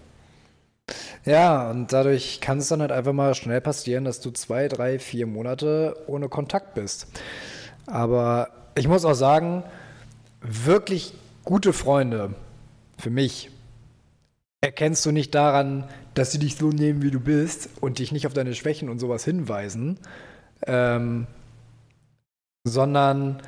Ja, 1.24 1.70
und 1.72 1.91
dadurch 1.91 2.39
kann 2.41 2.60
es 2.60 2.67
dann 2.67 2.82
halt 2.82 2.91
einfach 2.91 3.13
mal 3.13 3.34
schnell 3.34 3.62
passieren, 3.62 4.05
dass 4.05 4.20
du 4.22 4.32
zwei, 4.32 4.67
drei, 4.67 5.00
vier 5.00 5.25
Monate 5.25 5.98
ohne 6.08 6.29
Kontakt 6.29 6.75
bist. 6.75 7.08
Aber 7.88 8.50
ich 8.75 8.88
muss 8.88 9.05
auch 9.05 9.15
sagen, 9.15 9.63
wirklich 10.41 11.13
gute 11.44 11.74
Freunde, 11.74 12.36
für 13.00 13.10
mich, 13.10 13.50
erkennst 14.62 15.05
du 15.05 15.12
nicht 15.12 15.34
daran, 15.36 15.86
dass 16.13 16.32
sie 16.32 16.39
dich 16.39 16.55
so 16.55 16.70
nehmen, 16.70 17.01
wie 17.01 17.12
du 17.12 17.20
bist 17.20 17.70
und 17.82 18.00
dich 18.00 18.12
nicht 18.12 18.25
auf 18.25 18.34
deine 18.34 18.55
Schwächen 18.55 18.89
und 18.89 19.00
sowas 19.00 19.24
hinweisen, 19.24 20.00
ähm, 20.65 21.27
sondern 22.63 23.41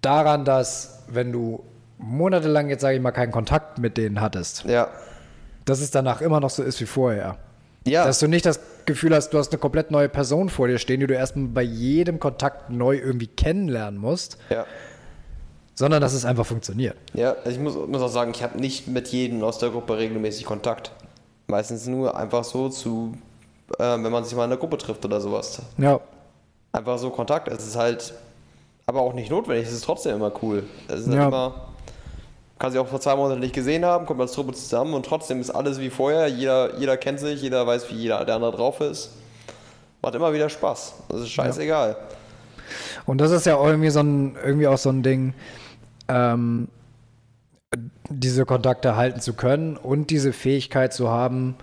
daran, 0.00 0.44
dass 0.44 1.04
wenn 1.08 1.32
du 1.32 1.64
monatelang 2.02 2.68
jetzt, 2.68 2.82
sage 2.82 2.96
ich 2.96 3.02
mal, 3.02 3.12
keinen 3.12 3.32
Kontakt 3.32 3.78
mit 3.78 3.96
denen 3.96 4.20
hattest, 4.20 4.64
ja. 4.64 4.88
dass 5.64 5.80
es 5.80 5.90
danach 5.90 6.20
immer 6.20 6.40
noch 6.40 6.50
so 6.50 6.62
ist 6.62 6.80
wie 6.80 6.86
vorher. 6.86 7.38
Ja. 7.86 8.04
Dass 8.04 8.20
du 8.20 8.28
nicht 8.28 8.46
das 8.46 8.60
Gefühl 8.84 9.14
hast, 9.14 9.30
du 9.30 9.38
hast 9.38 9.52
eine 9.52 9.58
komplett 9.58 9.90
neue 9.90 10.08
Person 10.08 10.48
vor 10.48 10.68
dir 10.68 10.78
stehen, 10.78 11.00
die 11.00 11.06
du 11.06 11.14
erstmal 11.14 11.48
bei 11.48 11.62
jedem 11.62 12.20
Kontakt 12.20 12.70
neu 12.70 12.96
irgendwie 12.96 13.26
kennenlernen 13.26 13.98
musst. 13.98 14.38
Ja 14.50 14.66
sondern 15.74 16.00
dass 16.00 16.12
es 16.12 16.24
einfach 16.24 16.46
funktioniert. 16.46 16.96
Ja, 17.14 17.36
ich 17.44 17.58
muss, 17.58 17.74
muss 17.74 18.02
auch 18.02 18.08
sagen, 18.08 18.32
ich 18.34 18.42
habe 18.42 18.58
nicht 18.60 18.88
mit 18.88 19.08
jedem 19.08 19.42
aus 19.42 19.58
der 19.58 19.70
Gruppe 19.70 19.96
regelmäßig 19.96 20.44
Kontakt. 20.44 20.92
Meistens 21.46 21.86
nur 21.86 22.16
einfach 22.16 22.44
so 22.44 22.68
zu, 22.68 23.14
äh, 23.78 23.82
wenn 23.82 24.12
man 24.12 24.24
sich 24.24 24.34
mal 24.36 24.44
in 24.44 24.50
der 24.50 24.58
Gruppe 24.58 24.78
trifft 24.78 25.04
oder 25.04 25.20
sowas. 25.20 25.60
Ja. 25.78 26.00
Einfach 26.72 26.98
so 26.98 27.10
Kontakt. 27.10 27.48
Es 27.48 27.66
ist 27.66 27.76
halt, 27.76 28.14
aber 28.86 29.00
auch 29.00 29.14
nicht 29.14 29.30
notwendig. 29.30 29.66
Es 29.66 29.72
ist 29.72 29.84
trotzdem 29.84 30.16
immer 30.16 30.32
cool. 30.42 30.64
Es 30.88 31.00
ist 31.00 31.08
halt 31.08 31.16
Ja. 31.16 31.28
immer, 31.28 31.68
kann 32.62 32.70
sich 32.70 32.80
auch 32.80 32.86
vor 32.86 33.00
zwei 33.00 33.16
Monaten 33.16 33.40
nicht 33.40 33.56
gesehen 33.56 33.84
haben, 33.84 34.06
kommt 34.06 34.20
als 34.20 34.30
Truppe 34.30 34.52
zusammen 34.52 34.94
und 34.94 35.04
trotzdem 35.04 35.40
ist 35.40 35.50
alles 35.50 35.80
wie 35.80 35.90
vorher. 35.90 36.28
Jeder, 36.28 36.78
jeder 36.78 36.96
kennt 36.96 37.18
sich, 37.18 37.42
jeder 37.42 37.66
weiß, 37.66 37.90
wie 37.90 37.96
jeder 37.96 38.24
der 38.24 38.36
andere 38.36 38.52
drauf 38.52 38.80
ist. 38.80 39.10
Macht 40.00 40.14
immer 40.14 40.32
wieder 40.32 40.48
Spaß. 40.48 40.94
Das 41.08 41.22
ist 41.22 41.30
scheißegal. 41.30 41.96
Und 43.04 43.20
das 43.20 43.32
ist 43.32 43.46
ja 43.46 43.56
auch 43.56 43.66
irgendwie 43.66 43.90
so 43.90 43.98
ein, 43.98 44.36
irgendwie 44.44 44.68
auch 44.68 44.78
so 44.78 44.90
ein 44.90 45.02
Ding, 45.02 45.34
ähm, 46.06 46.68
diese 48.08 48.46
Kontakte 48.46 48.94
halten 48.94 49.18
zu 49.18 49.32
können 49.32 49.76
und 49.76 50.10
diese 50.10 50.32
Fähigkeit 50.32 50.94
zu 50.94 51.08
haben, 51.08 51.56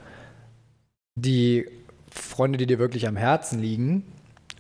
die 1.16 1.66
Freunde, 2.12 2.58
die 2.58 2.66
dir 2.66 2.78
wirklich 2.78 3.08
am 3.08 3.16
Herzen 3.16 3.60
liegen, 3.62 4.04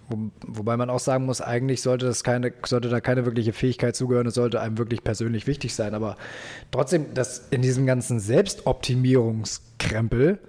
wo, 0.10 0.17
wobei 0.45 0.76
man 0.76 0.89
auch 0.89 1.00
sagen 1.00 1.26
muss, 1.26 1.39
eigentlich 1.41 1.82
sollte 1.82 2.06
das 2.08 2.24
keine, 2.24 2.52
sollte 2.65 2.89
da 2.89 3.00
keine 3.00 3.26
wirkliche 3.26 3.54
Fähigkeit 3.54 3.95
zugehören, 3.95 4.28
es 4.28 4.34
sollte 4.34 4.60
einem 4.60 4.78
wirklich 4.78 5.04
persönlich 5.04 5.48
wichtig 5.48 5.74
sein. 5.76 5.93
Aber 5.93 6.17
trotzdem, 6.72 7.13
das 7.13 7.48
in 7.52 7.62
diesem 7.62 7.86
ganzen 7.86 8.19
Selbstoptimierungskrempel, 8.19 10.39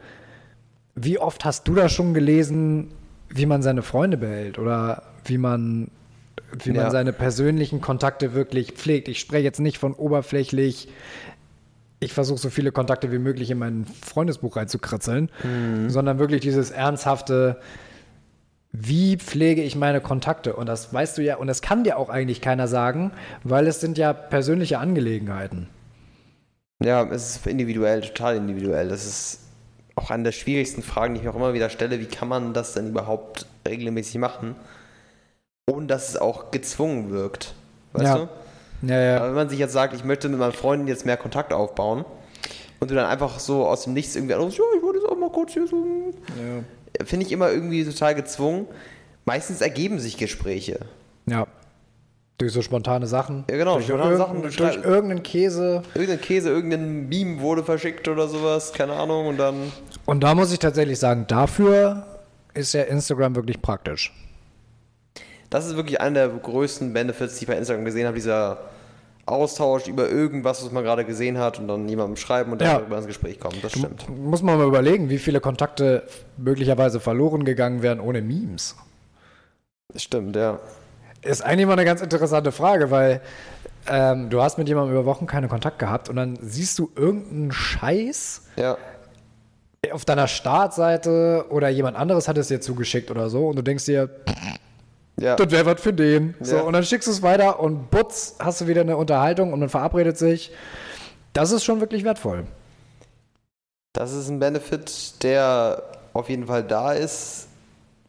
wie 0.94 1.18
oft 1.18 1.44
hast 1.44 1.68
du 1.68 1.74
da 1.74 1.88
schon 1.88 2.14
gelesen, 2.14 2.88
wie 3.28 3.46
man 3.46 3.62
seine 3.62 3.82
Freunde 3.82 4.16
behält 4.16 4.58
oder 4.58 5.02
wie 5.24 5.38
man, 5.38 5.88
wie 6.64 6.70
man 6.70 6.86
Ja. 6.86 6.90
seine 6.90 7.12
persönlichen 7.12 7.80
Kontakte 7.80 8.34
wirklich 8.34 8.72
pflegt? 8.72 9.08
Ich 9.08 9.20
spreche 9.20 9.44
jetzt 9.44 9.60
nicht 9.60 9.78
von 9.78 9.94
oberflächlich. 9.94 10.88
Ich 12.00 12.12
versuche 12.12 12.38
so 12.38 12.50
viele 12.50 12.72
Kontakte 12.72 13.12
wie 13.12 13.18
möglich 13.18 13.50
in 13.50 13.58
mein 13.58 13.84
Freundesbuch 13.84 14.56
reinzukritzeln, 14.56 15.30
sondern 15.88 16.18
wirklich 16.18 16.40
dieses 16.40 16.70
ernsthafte, 16.70 17.58
wie 18.72 19.16
pflege 19.16 19.62
ich 19.62 19.74
meine 19.76 20.00
Kontakte? 20.00 20.54
Und 20.54 20.66
das 20.66 20.92
weißt 20.92 21.18
du 21.18 21.22
ja, 21.22 21.36
und 21.36 21.46
das 21.48 21.60
kann 21.62 21.84
dir 21.84 21.96
auch 21.98 22.08
eigentlich 22.08 22.40
keiner 22.40 22.68
sagen, 22.68 23.10
weil 23.42 23.66
es 23.66 23.80
sind 23.80 23.98
ja 23.98 24.12
persönliche 24.12 24.78
Angelegenheiten. 24.78 25.68
Ja, 26.82 27.04
es 27.10 27.36
ist 27.36 27.46
individuell, 27.46 28.00
total 28.00 28.36
individuell. 28.36 28.88
Das 28.88 29.04
ist 29.04 29.40
auch 29.96 30.10
eine 30.10 30.22
der 30.22 30.32
schwierigsten 30.32 30.82
Fragen, 30.82 31.14
die 31.14 31.18
ich 31.20 31.24
mir 31.24 31.30
auch 31.30 31.36
immer 31.36 31.52
wieder 31.52 31.68
stelle. 31.68 32.00
Wie 32.00 32.06
kann 32.06 32.28
man 32.28 32.54
das 32.54 32.72
denn 32.72 32.88
überhaupt 32.88 33.46
regelmäßig 33.68 34.18
machen, 34.18 34.54
ohne 35.68 35.86
dass 35.86 36.08
es 36.08 36.16
auch 36.16 36.50
gezwungen 36.50 37.10
wirkt? 37.10 37.54
Weißt 37.92 38.06
Ja. 38.06 38.16
du? 38.16 38.28
Ja, 38.88 38.98
ja. 39.00 39.16
Aber 39.18 39.28
wenn 39.28 39.34
man 39.34 39.48
sich 39.50 39.58
jetzt 39.58 39.72
sagt, 39.74 39.94
ich 39.94 40.04
möchte 40.04 40.28
mit 40.30 40.38
meinen 40.38 40.52
Freunden 40.52 40.86
jetzt 40.86 41.04
mehr 41.04 41.18
Kontakt 41.18 41.52
aufbauen 41.52 42.04
und 42.78 42.90
du 42.90 42.94
dann 42.94 43.04
einfach 43.06 43.38
so 43.38 43.66
aus 43.66 43.84
dem 43.84 43.92
Nichts 43.92 44.16
irgendwie 44.16 44.32
anrufst, 44.34 44.56
ja, 44.56 44.64
ich 44.74 44.82
wollte 44.82 45.00
jetzt 45.00 45.08
auch 45.10 45.18
mal 45.18 45.30
kurz 45.30 45.52
hier 45.52 45.66
so. 45.66 45.84
Finde 47.04 47.26
ich 47.26 47.32
immer 47.32 47.50
irgendwie 47.50 47.84
total 47.84 48.14
gezwungen. 48.14 48.66
Meistens 49.24 49.60
ergeben 49.60 49.98
sich 49.98 50.16
Gespräche. 50.16 50.80
Ja. 51.26 51.46
Durch 52.38 52.52
so 52.52 52.62
spontane 52.62 53.06
Sachen. 53.06 53.44
Ja, 53.50 53.56
genau, 53.58 53.74
Durch, 53.74 53.86
spontane 53.86 54.16
Sachen. 54.16 54.42
Du 54.42 54.48
durch 54.48 54.76
irgendeinen 54.76 55.22
Käse. 55.22 55.82
Irgendein 55.94 56.20
Käse, 56.20 56.48
irgendein 56.48 57.08
Meme 57.08 57.40
wurde 57.40 57.62
verschickt 57.62 58.08
oder 58.08 58.28
sowas, 58.28 58.72
keine 58.72 58.94
Ahnung, 58.94 59.26
und 59.26 59.36
dann. 59.36 59.72
Und 60.06 60.22
da 60.22 60.34
muss 60.34 60.50
ich 60.52 60.58
tatsächlich 60.58 60.98
sagen, 60.98 61.26
dafür 61.28 62.06
ist 62.54 62.72
ja 62.72 62.82
Instagram 62.82 63.36
wirklich 63.36 63.60
praktisch. 63.60 64.12
Das 65.50 65.66
ist 65.66 65.76
wirklich 65.76 66.00
einer 66.00 66.28
der 66.28 66.28
größten 66.28 66.92
Benefits, 66.92 67.36
die 67.36 67.44
ich 67.44 67.48
bei 67.48 67.56
Instagram 67.56 67.84
gesehen 67.84 68.06
habe, 68.06 68.16
dieser 68.16 68.70
Austausch 69.26 69.86
über 69.86 70.08
irgendwas, 70.08 70.64
was 70.64 70.72
man 70.72 70.82
gerade 70.82 71.04
gesehen 71.04 71.38
hat 71.38 71.58
und 71.58 71.68
dann 71.68 71.88
jemandem 71.88 72.16
schreiben 72.16 72.52
und 72.52 72.60
dann 72.60 72.68
Ja. 72.68 72.78
darüber 72.78 72.96
ins 72.96 73.06
Gespräch 73.06 73.38
kommen. 73.38 73.56
Das 73.62 73.72
stimmt. 73.72 74.06
Muss 74.08 74.42
man 74.42 74.58
mal 74.58 74.66
überlegen, 74.66 75.08
wie 75.10 75.18
viele 75.18 75.40
Kontakte 75.40 76.02
möglicherweise 76.36 76.98
verloren 77.00 77.44
gegangen 77.44 77.82
wären 77.82 78.00
ohne 78.00 78.22
Memes. 78.22 78.76
Das 79.92 80.02
stimmt, 80.02 80.36
ja. 80.36 80.58
Ist 81.22 81.42
eigentlich 81.42 81.66
mal 81.66 81.74
eine 81.74 81.84
ganz 81.84 82.00
interessante 82.00 82.50
Frage, 82.50 82.90
weil 82.90 83.20
ähm, 83.88 84.30
du 84.30 84.42
hast 84.42 84.58
mit 84.58 84.68
jemandem 84.68 84.94
über 84.94 85.04
Wochen 85.04 85.26
keinen 85.26 85.48
Kontakt 85.48 85.78
gehabt 85.78 86.08
und 86.08 86.16
dann 86.16 86.38
siehst 86.40 86.78
du 86.78 86.90
irgendeinen 86.96 87.52
Scheiß 87.52 88.42
Ja. 88.56 88.76
auf 89.92 90.04
deiner 90.04 90.28
Startseite 90.28 91.46
oder 91.50 91.68
jemand 91.68 91.96
anderes 91.96 92.26
hat 92.28 92.36
es 92.38 92.48
dir 92.48 92.60
zugeschickt 92.60 93.10
oder 93.10 93.28
so 93.30 93.48
und 93.48 93.56
du 93.56 93.62
denkst 93.62 93.84
dir, 93.86 94.08
Ja. 95.20 95.36
das 95.36 95.50
wäre 95.50 95.66
was 95.66 95.80
für 95.80 95.92
den. 95.92 96.34
So, 96.40 96.56
Ja. 96.56 96.62
und 96.62 96.72
dann 96.72 96.82
schickst 96.84 97.06
du 97.06 97.12
es 97.12 97.22
weiter 97.22 97.60
und 97.60 97.90
butz, 97.90 98.36
hast 98.38 98.60
du 98.62 98.66
wieder 98.66 98.80
eine 98.80 98.96
Unterhaltung 98.96 99.52
und 99.52 99.60
man 99.60 99.68
verabredet 99.68 100.16
sich. 100.18 100.50
Das 101.32 101.52
ist 101.52 101.62
schon 101.64 101.80
wirklich 101.80 102.04
wertvoll. 102.04 102.44
Das 103.92 104.12
ist 104.12 104.28
ein 104.28 104.38
Benefit, 104.38 105.22
der 105.22 105.82
auf 106.12 106.28
jeden 106.28 106.46
Fall 106.46 106.62
da 106.62 106.92
ist. 106.92 107.46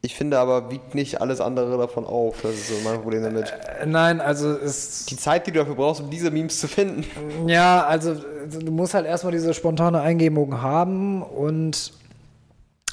Ich 0.03 0.15
finde 0.15 0.39
aber, 0.39 0.71
wiegt 0.71 0.95
nicht 0.95 1.21
alles 1.21 1.41
andere 1.41 1.77
davon 1.77 2.05
auf. 2.05 2.41
Das 2.41 2.53
ist 2.53 2.69
so 2.69 2.73
mein 2.83 3.01
Problem 3.01 3.21
damit. 3.23 3.53
Äh, 3.81 3.85
Nein, 3.85 4.19
also 4.19 4.49
es. 4.51 5.05
Die 5.05 5.17
Zeit, 5.17 5.45
die 5.45 5.51
du 5.51 5.59
dafür 5.59 5.75
brauchst, 5.75 6.01
um 6.01 6.09
diese 6.09 6.31
Memes 6.31 6.59
zu 6.59 6.67
finden. 6.67 7.05
Ja, 7.47 7.85
also 7.85 8.15
du 8.15 8.71
musst 8.71 8.95
halt 8.95 9.05
erstmal 9.05 9.31
diese 9.31 9.53
spontane 9.53 10.01
Eingebung 10.01 10.61
haben 10.61 11.21
und 11.21 11.93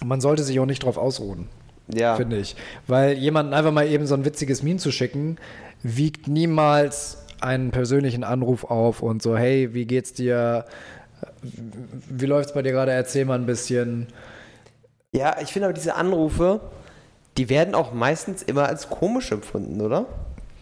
man 0.05 0.21
sollte 0.21 0.43
sich 0.43 0.61
auch 0.61 0.67
nicht 0.67 0.85
drauf 0.85 0.99
ausruhen, 0.99 1.49
Ja. 1.95 2.17
finde 2.17 2.39
ich. 2.39 2.57
Weil 2.87 3.15
jemanden 3.15 3.55
einfach 3.55 3.73
mal 3.73 3.87
eben 3.87 4.07
so 4.07 4.15
ein 4.15 4.25
witziges 4.25 4.63
Meme 4.63 4.79
zu 4.79 4.93
schicken, 4.93 5.37
wiegt 5.83 6.29
niemals 6.29 7.19
einen 7.41 7.71
persönlichen 7.71 8.25
Anruf 8.25 8.65
auf 8.65 9.03
und 9.03 9.23
so, 9.23 9.37
hey, 9.37 9.73
wie 9.75 9.87
geht's 9.87 10.13
dir? 10.13 10.65
Wie 11.43 12.27
läuft 12.27 12.51
es 12.51 12.55
bei 12.55 12.63
dir 12.63 12.73
gerade? 12.73 12.93
Erzähl 12.93 13.25
mal 13.25 13.39
ein 13.39 13.47
bisschen. 13.47 14.09
Ja, 15.13 15.37
ich 15.41 15.53
finde 15.53 15.67
aber 15.67 15.73
diese 15.73 15.95
Anrufe, 15.95 16.61
die 17.37 17.49
werden 17.49 17.75
auch 17.75 17.93
meistens 17.93 18.43
immer 18.43 18.67
als 18.67 18.91
komisch 18.91 19.33
empfunden, 19.33 19.81
oder? 19.81 20.07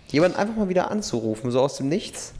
Jemanden 0.09 0.37
einfach 0.37 0.55
mal 0.55 0.69
wieder 0.69 0.91
anzurufen, 0.91 1.51
so 1.51 1.61
aus 1.61 1.79
dem 1.79 1.89
Nichts. 1.89 2.33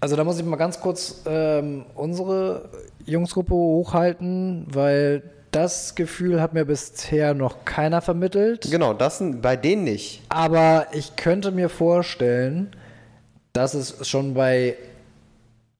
Also 0.00 0.16
da 0.16 0.24
muss 0.24 0.38
ich 0.38 0.44
mal 0.44 0.56
ganz 0.56 0.80
kurz 0.80 1.22
ähm, 1.26 1.84
unsere 1.94 2.70
Jungsgruppe 3.06 3.54
hochhalten, 3.54 4.66
weil 4.72 5.22
das 5.54 5.94
Gefühl 5.94 6.40
hat 6.40 6.52
mir 6.52 6.64
bisher 6.64 7.32
noch 7.32 7.64
keiner 7.64 8.00
vermittelt. 8.00 8.68
Genau, 8.70 8.92
das 8.92 9.18
sind 9.18 9.40
bei 9.40 9.56
denen 9.56 9.84
nicht. 9.84 10.22
Aber 10.28 10.88
ich 10.92 11.14
könnte 11.16 11.52
mir 11.52 11.68
vorstellen, 11.68 12.74
dass 13.52 13.74
es 13.74 14.08
schon 14.08 14.34
bei 14.34 14.76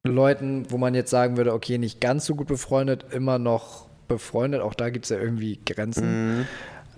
Leuten, 0.07 0.67
wo 0.71 0.79
man 0.79 0.95
jetzt 0.95 1.11
sagen 1.11 1.37
würde, 1.37 1.53
okay, 1.53 1.79
nicht 1.79 2.01
ganz 2.01 2.27
so 2.27 2.37
gut 2.37 2.47
befreundet, 2.47 3.07
immer 3.11 3.39
noch 3.39 3.87
befreundet, 4.07 4.61
auch 4.61 4.75
da 4.75 4.91
gibt 4.91 5.07
es 5.07 5.11
ja 5.11 5.19
irgendwie 5.19 5.59
Grenzen, 5.65 6.39
mhm. 6.39 6.47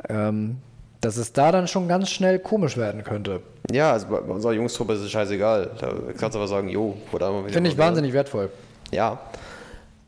ähm, 0.09 0.57
dass 1.01 1.17
es 1.17 1.33
da 1.33 1.53
dann 1.53 1.69
schon 1.69 1.89
ganz 1.89 2.11
schnell 2.11 2.39
komisch 2.41 2.77
werden 2.77 3.05
könnte. 3.05 3.41
Ja, 3.71 3.93
also 3.93 4.09
bei 4.09 4.19
unserer 4.19 4.53
Jungstruppe 4.53 4.95
ist 4.95 5.01
es 5.01 5.11
scheißegal. 5.11 5.71
Da 5.81 5.95
kannst 6.19 6.35
du 6.35 6.41
aber 6.41 6.49
sagen, 6.49 6.69
jo, 6.69 6.97
oder 7.13 7.45
Finde 7.49 7.71
ich 7.71 7.79
wahnsinnig 7.79 8.13
wertvoll. 8.13 8.51
Ja. 8.91 9.19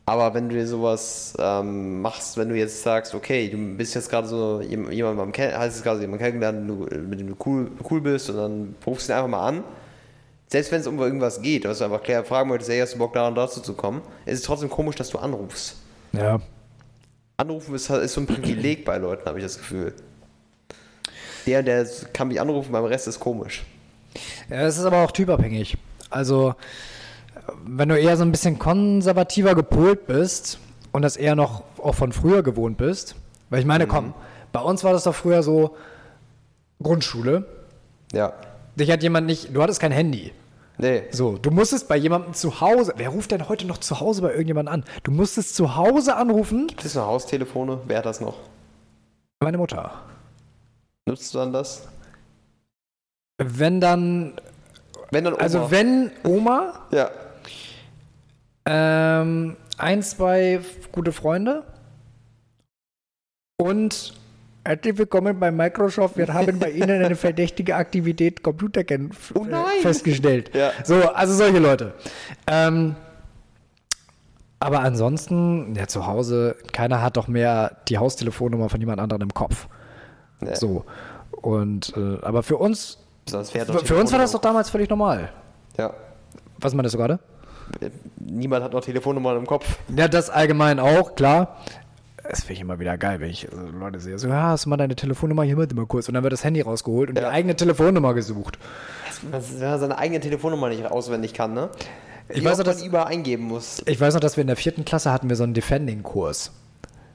Aber 0.09 0.33
wenn 0.33 0.49
du 0.49 0.55
dir 0.55 0.65
sowas 0.65 1.35
ähm, 1.37 2.01
machst, 2.01 2.35
wenn 2.35 2.49
du 2.49 2.55
jetzt 2.55 2.81
sagst, 2.81 3.13
okay, 3.13 3.47
du 3.47 3.77
bist 3.77 3.93
jetzt 3.93 4.09
gerade 4.09 4.27
so 4.27 4.59
jemand 4.59 5.17
beim 5.17 5.31
heißt 5.31 5.77
es 5.77 5.83
gerade 5.83 6.01
jemand 6.01 6.19
kennengelernt, 6.19 6.67
mit 7.07 7.19
dem 7.19 7.27
du 7.27 7.35
cool, 7.45 7.69
cool 7.91 8.01
bist 8.01 8.27
und 8.31 8.37
dann 8.37 8.75
rufst 8.87 9.07
du 9.07 9.13
ihn 9.13 9.17
einfach 9.17 9.29
mal 9.29 9.47
an. 9.47 9.63
Selbst 10.47 10.71
wenn 10.71 10.81
es 10.81 10.87
um 10.87 10.97
irgendwas 10.97 11.43
geht, 11.43 11.65
was 11.65 11.77
du 11.77 11.83
einfach 11.83 12.01
klar 12.01 12.23
fragen 12.23 12.49
möchtest, 12.49 12.71
hey, 12.71 12.79
hast 12.79 12.95
du 12.95 12.97
Bock 12.97 13.13
daran 13.13 13.35
dazu 13.35 13.61
zu 13.61 13.75
kommen, 13.75 14.01
ist 14.25 14.39
es 14.39 14.41
trotzdem 14.41 14.71
komisch, 14.71 14.95
dass 14.95 15.11
du 15.11 15.19
anrufst. 15.19 15.75
Ja. 16.13 16.39
Anrufen 17.37 17.75
ist, 17.75 17.87
ist 17.91 18.13
so 18.13 18.21
ein 18.21 18.25
Privileg 18.25 18.85
bei 18.85 18.97
Leuten, 18.97 19.27
habe 19.27 19.37
ich 19.37 19.45
das 19.45 19.59
Gefühl. 19.59 19.93
Der, 21.45 21.61
der 21.61 21.87
kann 22.13 22.29
mich 22.29 22.41
anrufen, 22.41 22.71
beim 22.71 22.85
Rest 22.85 23.07
ist 23.07 23.19
komisch. 23.19 23.63
Ja, 24.49 24.61
es 24.61 24.79
ist 24.79 24.85
aber 24.85 25.03
auch 25.03 25.11
typabhängig. 25.11 25.77
Also, 26.09 26.55
wenn 27.65 27.89
du 27.89 27.99
eher 27.99 28.17
so 28.17 28.23
ein 28.23 28.31
bisschen 28.31 28.59
konservativer 28.59 29.55
gepolt 29.55 30.07
bist 30.07 30.59
und 30.91 31.01
das 31.01 31.17
eher 31.17 31.35
noch 31.35 31.63
auch 31.77 31.95
von 31.95 32.11
früher 32.11 32.43
gewohnt 32.43 32.77
bist, 32.77 33.15
weil 33.49 33.59
ich 33.59 33.65
meine, 33.65 33.85
mhm. 33.85 33.89
komm, 33.89 34.13
bei 34.51 34.61
uns 34.61 34.83
war 34.83 34.93
das 34.93 35.03
doch 35.03 35.15
früher 35.15 35.43
so 35.43 35.75
Grundschule. 36.81 37.45
Ja. 38.11 38.33
Dich 38.75 38.91
hat 38.91 39.03
jemand 39.03 39.27
nicht, 39.27 39.55
du 39.55 39.61
hattest 39.61 39.79
kein 39.79 39.91
Handy. 39.91 40.31
Nee. 40.77 41.03
So, 41.11 41.37
du 41.37 41.51
musstest 41.51 41.89
bei 41.89 41.97
jemandem 41.97 42.33
zu 42.33 42.61
Hause, 42.61 42.93
wer 42.95 43.09
ruft 43.09 43.31
denn 43.31 43.49
heute 43.49 43.67
noch 43.67 43.79
zu 43.79 43.99
Hause 43.99 44.21
bei 44.21 44.31
irgendjemandem 44.31 44.73
an? 44.75 44.83
Du 45.03 45.11
musstest 45.11 45.55
zu 45.55 45.75
Hause 45.75 46.15
anrufen. 46.15 46.67
Gibt 46.67 46.85
es 46.85 46.95
noch 46.95 47.05
Haustelefone? 47.05 47.81
Wer 47.85 47.97
hat 47.97 48.05
das 48.05 48.21
noch? 48.21 48.35
Meine 49.41 49.57
Mutter. 49.57 49.91
Nutzt 51.05 51.33
du 51.33 51.39
dann 51.39 51.51
das? 51.51 51.87
Wenn 53.37 53.81
dann. 53.81 54.33
Wenn 55.11 55.25
dann 55.25 55.33
Oma. 55.33 55.41
Also 55.41 55.71
wenn 55.71 56.11
Oma. 56.23 56.87
ja. 56.91 57.09
Ähm, 58.71 59.57
ein, 59.79 60.03
zwei 60.03 60.59
gute 60.91 61.11
Freunde. 61.11 61.63
Und 63.57 64.13
Herzlich 64.63 64.99
willkommen 64.99 65.39
bei 65.39 65.49
Microsoft. 65.49 66.17
Wir 66.17 66.31
haben 66.31 66.59
bei 66.59 66.69
Ihnen 66.69 67.03
eine 67.03 67.15
verdächtige 67.15 67.75
Aktivität 67.75 68.43
Computerkennen 68.43 69.09
oh 69.33 69.45
festgestellt. 69.81 70.51
Ja. 70.53 70.71
So, 70.83 71.09
also 71.09 71.33
solche 71.33 71.57
Leute. 71.57 71.93
Ähm, 72.45 72.95
aber 74.59 74.81
ansonsten, 74.81 75.73
ja, 75.73 75.87
zu 75.87 76.05
Hause, 76.05 76.55
keiner 76.71 77.01
hat 77.01 77.17
doch 77.17 77.27
mehr 77.27 77.77
die 77.87 77.97
Haustelefonnummer 77.97 78.69
von 78.69 78.79
jemand 78.79 78.99
anderem 78.99 79.23
im 79.23 79.33
Kopf. 79.33 79.67
Nee. 80.41 80.53
So. 80.53 80.85
Und, 81.31 81.93
äh, 81.97 82.19
aber 82.21 82.43
für 82.43 82.57
uns, 82.57 82.99
für 83.25 83.95
uns 83.95 84.11
war 84.11 84.19
das 84.19 84.33
doch 84.33 84.41
damals 84.41 84.69
völlig 84.69 84.87
normal. 84.89 85.31
Ja. 85.77 85.95
Was 86.59 86.75
meinst 86.75 86.93
du 86.93 86.99
gerade? 86.99 87.19
Niemand 88.19 88.63
hat 88.63 88.73
noch 88.73 88.81
Telefonnummern 88.81 89.37
im 89.37 89.45
Kopf. 89.45 89.77
Ja, 89.95 90.07
das 90.07 90.29
allgemein 90.29 90.79
auch, 90.79 91.15
klar 91.15 91.57
das 92.29 92.41
finde 92.41 92.53
ich 92.53 92.61
immer 92.61 92.79
wieder 92.79 92.97
geil, 92.97 93.19
wenn 93.19 93.29
ich 93.31 93.51
also 93.51 93.65
Leute 93.77 93.99
sehe, 93.99 94.19
so, 94.19 94.27
ja, 94.27 94.49
hast 94.49 94.65
du 94.65 94.69
mal 94.69 94.77
deine 94.77 94.95
Telefonnummer, 94.95 95.43
hier 95.43 95.55
mal 95.55 95.85
kurz. 95.87 96.07
Und 96.07 96.13
dann 96.13 96.23
wird 96.23 96.31
das 96.31 96.43
Handy 96.43 96.61
rausgeholt 96.61 97.09
und 97.09 97.15
ja. 97.15 97.23
die 97.23 97.27
eigene 97.27 97.55
Telefonnummer 97.55 98.13
gesucht. 98.13 98.59
Wenn 99.21 99.31
man 99.31 99.79
seine 99.79 99.97
eigene 99.97 100.19
Telefonnummer 100.19 100.69
nicht 100.69 100.85
auswendig 100.85 101.33
kann, 101.33 101.53
ne? 101.53 101.69
Ich 102.31 102.45
weiß 102.45 102.59
noch, 102.59 102.65
dass 102.65 102.83
überall 102.83 103.07
eingeben 103.07 103.45
muss. 103.45 103.81
Ich 103.87 103.99
weiß 103.99 104.13
noch, 104.13 104.21
dass 104.21 104.37
wir 104.37 104.41
in 104.41 104.47
der 104.47 104.55
vierten 104.55 104.85
Klasse 104.85 105.11
hatten 105.11 105.29
wir 105.29 105.35
so 105.35 105.43
einen 105.43 105.55
Defending-Kurs. 105.55 106.51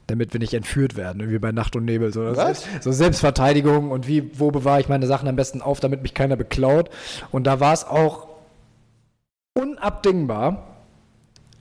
Damit 0.09 0.33
wir 0.33 0.40
nicht 0.40 0.53
entführt 0.53 0.97
werden, 0.97 1.21
irgendwie 1.21 1.38
bei 1.38 1.53
Nacht 1.53 1.77
und 1.77 1.85
Nebel. 1.85 2.12
So, 2.12 2.35
so 2.81 2.93
Selbstverteidigung 2.93 3.90
und 3.93 4.09
wie, 4.09 4.38
wo 4.38 4.51
bewahre 4.51 4.81
ich 4.81 4.88
meine 4.88 5.07
Sachen 5.07 5.29
am 5.29 5.37
besten 5.37 5.62
auf, 5.62 5.79
damit 5.79 6.03
mich 6.03 6.12
keiner 6.12 6.37
beklaut. 6.37 6.90
Und 7.31 7.47
da 7.47 7.61
war 7.61 7.73
es 7.73 7.85
auch 7.85 8.27
unabdingbar, 9.55 10.67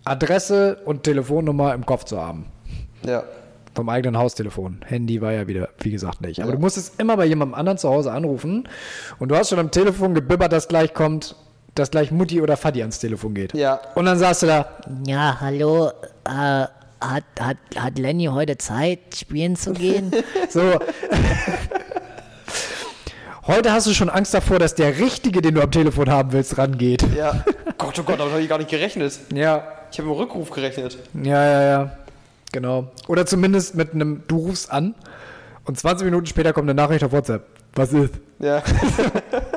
Adresse 0.03 0.77
und 0.85 1.03
Telefonnummer 1.03 1.73
im 1.73 1.85
Kopf 1.85 2.05
zu 2.05 2.19
haben. 2.19 2.45
Ja. 3.05 3.23
Vom 3.75 3.89
eigenen 3.89 4.17
Haustelefon. 4.17 4.81
Handy 4.85 5.21
war 5.21 5.31
ja 5.31 5.47
wieder, 5.47 5.69
wie 5.79 5.91
gesagt, 5.91 6.21
nicht. 6.21 6.41
Aber 6.41 6.49
ja. 6.49 6.55
du 6.55 6.61
musstest 6.61 6.99
immer 6.99 7.17
bei 7.17 7.25
jemandem 7.25 7.55
anderen 7.55 7.77
zu 7.77 7.89
Hause 7.89 8.11
anrufen 8.11 8.67
und 9.19 9.29
du 9.29 9.35
hast 9.35 9.49
schon 9.49 9.59
am 9.59 9.71
Telefon 9.71 10.13
gebibbert, 10.13 10.51
dass 10.51 10.67
gleich 10.67 10.93
kommt, 10.93 11.35
dass 11.75 11.91
gleich 11.91 12.11
Mutti 12.11 12.41
oder 12.41 12.57
Fadi 12.57 12.81
ans 12.81 12.99
Telefon 12.99 13.33
geht. 13.33 13.53
Ja. 13.53 13.79
Und 13.95 14.05
dann 14.05 14.17
sagst 14.17 14.43
du 14.43 14.47
da, 14.47 14.67
ja, 15.05 15.37
hallo, 15.39 15.89
äh, 16.25 16.67
hat, 17.01 17.23
hat, 17.39 17.57
hat 17.75 17.99
Lenny 17.99 18.25
heute 18.25 18.57
Zeit, 18.57 18.99
spielen 19.15 19.55
zu 19.55 19.73
gehen? 19.73 20.11
so. 20.49 20.61
Heute 23.45 23.73
hast 23.73 23.87
du 23.87 23.93
schon 23.93 24.09
Angst 24.09 24.33
davor, 24.33 24.57
dass 24.57 24.73
der 24.73 24.99
Richtige, 24.99 25.41
den 25.41 25.55
du 25.55 25.61
am 25.61 25.69
Telefon 25.69 26.09
haben 26.09 26.31
willst, 26.31 26.57
rangeht. 26.57 27.05
Ja. 27.13 27.43
Gott, 27.77 27.99
oh 27.99 28.03
Gott, 28.03 28.17
damit 28.17 28.31
habe 28.31 28.41
ich 28.41 28.47
gar 28.47 28.57
nicht 28.57 28.69
gerechnet. 28.69 29.19
Ja. 29.33 29.67
Ich 29.91 29.99
habe 29.99 30.09
im 30.09 30.15
Rückruf 30.15 30.49
gerechnet. 30.49 30.97
Ja, 31.13 31.45
ja, 31.45 31.61
ja. 31.63 31.97
Genau. 32.53 32.87
Oder 33.09 33.25
zumindest 33.25 33.75
mit 33.75 33.93
einem, 33.93 34.23
du 34.29 34.37
rufst 34.37 34.71
an 34.71 34.95
und 35.65 35.77
20 35.77 36.05
Minuten 36.05 36.25
später 36.25 36.53
kommt 36.53 36.69
eine 36.69 36.73
Nachricht 36.73 37.03
auf 37.03 37.11
WhatsApp. 37.11 37.45
Was 37.75 37.91
ist? 37.91 38.13
Ja. 38.39 38.63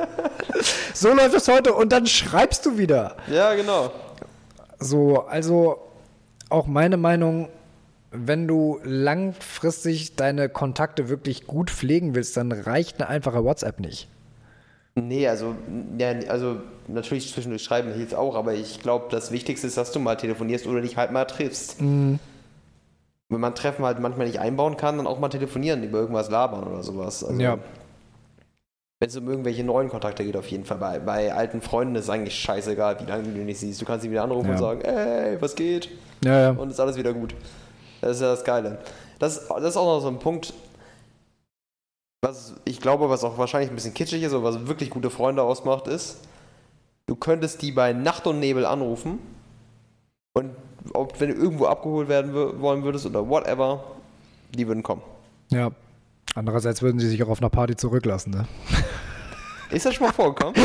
so 0.93 1.13
läuft 1.13 1.35
es 1.35 1.47
heute 1.47 1.73
und 1.73 1.93
dann 1.93 2.07
schreibst 2.07 2.65
du 2.65 2.77
wieder. 2.77 3.15
Ja, 3.31 3.53
genau. 3.53 3.93
So, 4.79 5.25
also 5.27 5.79
auch 6.49 6.67
meine 6.67 6.97
Meinung, 6.97 7.47
wenn 8.11 8.47
du 8.47 8.79
langfristig 8.83 10.15
deine 10.15 10.49
Kontakte 10.49 11.09
wirklich 11.09 11.47
gut 11.47 11.69
pflegen 11.69 12.15
willst, 12.15 12.37
dann 12.37 12.51
reicht 12.51 12.99
eine 12.99 13.09
einfache 13.09 13.43
WhatsApp 13.43 13.79
nicht. 13.79 14.07
Nee, 14.95 15.27
also, 15.27 15.55
ja, 15.97 16.09
also 16.27 16.57
natürlich 16.87 17.31
zwischendurch 17.31 17.63
schreiben 17.63 17.93
hilft 17.93 18.15
auch, 18.15 18.35
aber 18.35 18.55
ich 18.55 18.81
glaube, 18.81 19.05
das 19.11 19.31
Wichtigste 19.31 19.67
ist, 19.67 19.77
dass 19.77 19.91
du 19.91 19.99
mal 19.99 20.15
telefonierst 20.15 20.65
oder 20.65 20.81
dich 20.81 20.97
halt 20.97 21.11
mal 21.11 21.25
triffst. 21.25 21.81
Mhm 21.81 22.19
wenn 23.29 23.41
man 23.41 23.55
Treffen 23.55 23.85
halt 23.85 23.99
manchmal 23.99 24.27
nicht 24.27 24.39
einbauen 24.39 24.77
kann, 24.77 24.97
dann 24.97 25.07
auch 25.07 25.19
mal 25.19 25.29
telefonieren, 25.29 25.83
über 25.83 25.99
irgendwas 25.99 26.29
labern 26.29 26.63
oder 26.63 26.83
sowas. 26.83 27.23
Also, 27.23 27.41
ja. 27.41 27.57
Wenn 28.99 29.09
es 29.09 29.17
um 29.17 29.29
irgendwelche 29.29 29.63
neuen 29.63 29.89
Kontakte 29.89 30.23
geht, 30.23 30.35
auf 30.35 30.47
jeden 30.47 30.65
Fall. 30.65 30.77
Bei, 30.77 30.99
bei 30.99 31.33
alten 31.33 31.61
Freunden 31.61 31.95
ist 31.95 32.05
es 32.05 32.09
eigentlich 32.09 32.35
scheißegal, 32.35 32.99
wie 32.99 33.09
lange 33.09 33.23
du 33.23 33.29
nicht 33.29 33.59
siehst. 33.59 33.79
Du 33.79 33.85
kannst 33.85 34.03
sie 34.03 34.09
wieder 34.09 34.23
anrufen 34.23 34.47
ja. 34.47 34.53
und 34.53 34.59
sagen, 34.59 34.81
ey, 34.81 35.39
was 35.39 35.55
geht? 35.55 35.89
Ja, 36.23 36.39
ja. 36.39 36.49
Und 36.51 36.71
ist 36.71 36.79
alles 36.79 36.97
wieder 36.97 37.13
gut. 37.13 37.35
Das 38.01 38.17
ist 38.17 38.21
ja 38.21 38.27
das 38.27 38.43
Geile. 38.43 38.79
Das, 39.19 39.47
das 39.47 39.63
ist 39.63 39.77
auch 39.77 39.85
noch 39.85 39.99
so 40.01 40.07
ein 40.07 40.19
Punkt, 40.19 40.53
was 42.21 42.55
ich 42.65 42.79
glaube, 42.79 43.09
was 43.09 43.23
auch 43.23 43.37
wahrscheinlich 43.37 43.69
ein 43.69 43.75
bisschen 43.75 43.93
kitschig 43.93 44.23
ist, 44.23 44.33
aber 44.33 44.43
was 44.43 44.67
wirklich 44.67 44.89
gute 44.89 45.09
Freunde 45.09 45.43
ausmacht, 45.43 45.87
ist, 45.87 46.17
du 47.07 47.15
könntest 47.15 47.61
die 47.61 47.71
bei 47.71 47.93
Nacht 47.93 48.27
und 48.27 48.39
Nebel 48.39 48.65
anrufen 48.65 49.19
und 50.33 50.51
ob, 50.93 51.19
wenn 51.19 51.29
du 51.29 51.35
irgendwo 51.35 51.65
abgeholt 51.65 52.07
werden 52.09 52.33
wollen 52.61 52.83
würdest 52.83 53.05
oder 53.05 53.27
whatever, 53.27 53.83
die 54.53 54.67
würden 54.67 54.83
kommen. 54.83 55.01
Ja. 55.49 55.71
Andererseits 56.35 56.81
würden 56.81 56.99
sie 56.99 57.07
sich 57.07 57.23
auch 57.23 57.29
auf 57.29 57.39
einer 57.39 57.49
Party 57.49 57.75
zurücklassen, 57.75 58.31
ne? 58.31 58.45
Ist 59.71 59.85
das 59.85 59.95
schon 59.95 60.07
mal 60.07 60.13
vorgekommen? 60.13 60.53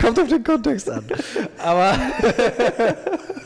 Kommt 0.00 0.20
auf 0.20 0.28
den 0.28 0.42
Kontext 0.42 0.90
an. 0.90 1.04
Aber. 1.58 1.94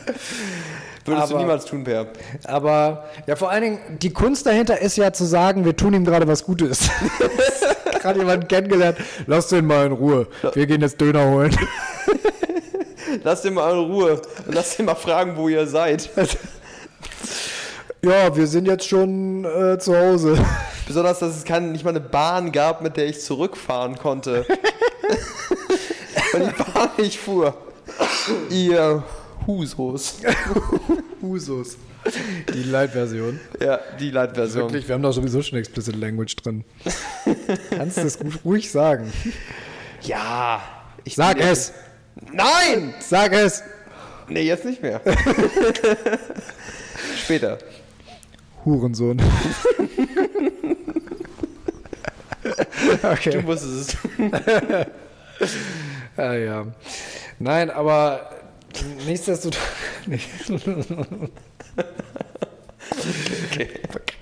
Würdest 1.05 1.23
aber, 1.23 1.33
du 1.33 1.37
niemals 1.39 1.65
tun, 1.65 1.83
Per. 1.83 2.07
Aber 2.43 3.05
ja, 3.25 3.35
vor 3.35 3.49
allen 3.49 3.63
Dingen, 3.63 3.79
die 4.01 4.11
Kunst 4.13 4.45
dahinter 4.45 4.79
ist 4.79 4.97
ja 4.97 5.11
zu 5.11 5.25
sagen, 5.25 5.65
wir 5.65 5.75
tun 5.75 5.93
ihm 5.93 6.05
gerade 6.05 6.27
was 6.27 6.43
Gutes. 6.43 6.89
gerade 8.01 8.19
jemanden 8.19 8.47
kennengelernt, 8.47 8.97
lass 9.27 9.47
den 9.47 9.65
mal 9.65 9.85
in 9.85 9.91
Ruhe. 9.93 10.27
Wir 10.53 10.65
gehen 10.67 10.81
jetzt 10.81 10.99
Döner 11.01 11.25
holen. 11.29 11.55
Lass 13.23 13.41
den 13.41 13.55
mal 13.55 13.71
in 13.71 13.91
Ruhe 13.91 14.21
und 14.45 14.55
lass 14.55 14.77
den 14.77 14.85
mal 14.85 14.95
fragen, 14.95 15.35
wo 15.35 15.49
ihr 15.49 15.67
seid. 15.67 16.09
Ja, 18.03 18.35
wir 18.35 18.47
sind 18.47 18.65
jetzt 18.65 18.87
schon 18.87 19.45
äh, 19.45 19.77
zu 19.77 19.95
Hause. 19.95 20.43
Besonders, 20.87 21.19
dass 21.19 21.35
es 21.37 21.43
keine, 21.43 21.67
nicht 21.67 21.83
mal 21.83 21.91
eine 21.91 21.99
Bahn 21.99 22.51
gab, 22.51 22.81
mit 22.81 22.97
der 22.97 23.05
ich 23.07 23.21
zurückfahren 23.21 23.97
konnte. 23.97 24.45
und 26.33 26.41
die 26.41 26.63
Bahn 26.73 26.89
nicht 26.97 27.19
fuhr. 27.19 27.53
Ihr 28.49 29.03
Husos. 29.47 30.17
Usos. 31.21 31.77
Die 32.53 32.63
Light-Version. 32.63 33.39
Ja, 33.59 33.79
die 33.99 34.11
Light-Version. 34.11 34.63
Wirklich, 34.63 34.87
wir 34.87 34.95
haben 34.95 35.03
doch 35.03 35.11
sowieso 35.11 35.41
schon 35.41 35.59
Explicit 35.59 35.95
Language 35.95 36.35
drin. 36.35 36.63
Kannst 37.69 37.97
du 37.97 38.03
das 38.03 38.19
gut 38.19 38.39
ruhig 38.43 38.71
sagen? 38.71 39.11
Ja. 40.01 40.61
Ich 41.03 41.15
Sag 41.15 41.39
es! 41.39 41.73
Nein! 42.31 42.93
Sag 42.99 43.33
es! 43.33 43.63
Nee, 44.27 44.43
jetzt 44.43 44.65
nicht 44.65 44.81
mehr. 44.81 45.01
Später. 47.17 47.57
Hurensohn. 48.65 49.21
Du 53.01 53.07
okay. 53.07 53.41
musstest 53.43 53.97
es. 54.19 54.87
Ah, 56.17 56.33
ja. 56.33 56.65
Nein, 57.39 57.69
aber 57.69 58.29
nichtsdestotrotz. 59.05 59.61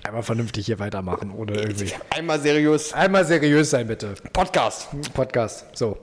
Einmal 0.04 0.24
vernünftig 0.24 0.66
hier 0.66 0.80
weitermachen, 0.80 1.32
ohne 1.32 1.54
irgendwie. 1.54 1.92
Einmal 2.10 2.40
seriös. 2.40 2.94
Einmal 2.94 3.26
seriös 3.26 3.70
sein, 3.70 3.88
bitte. 3.88 4.16
Podcast. 4.34 4.88
Podcast. 5.14 5.66
So. 5.78 5.98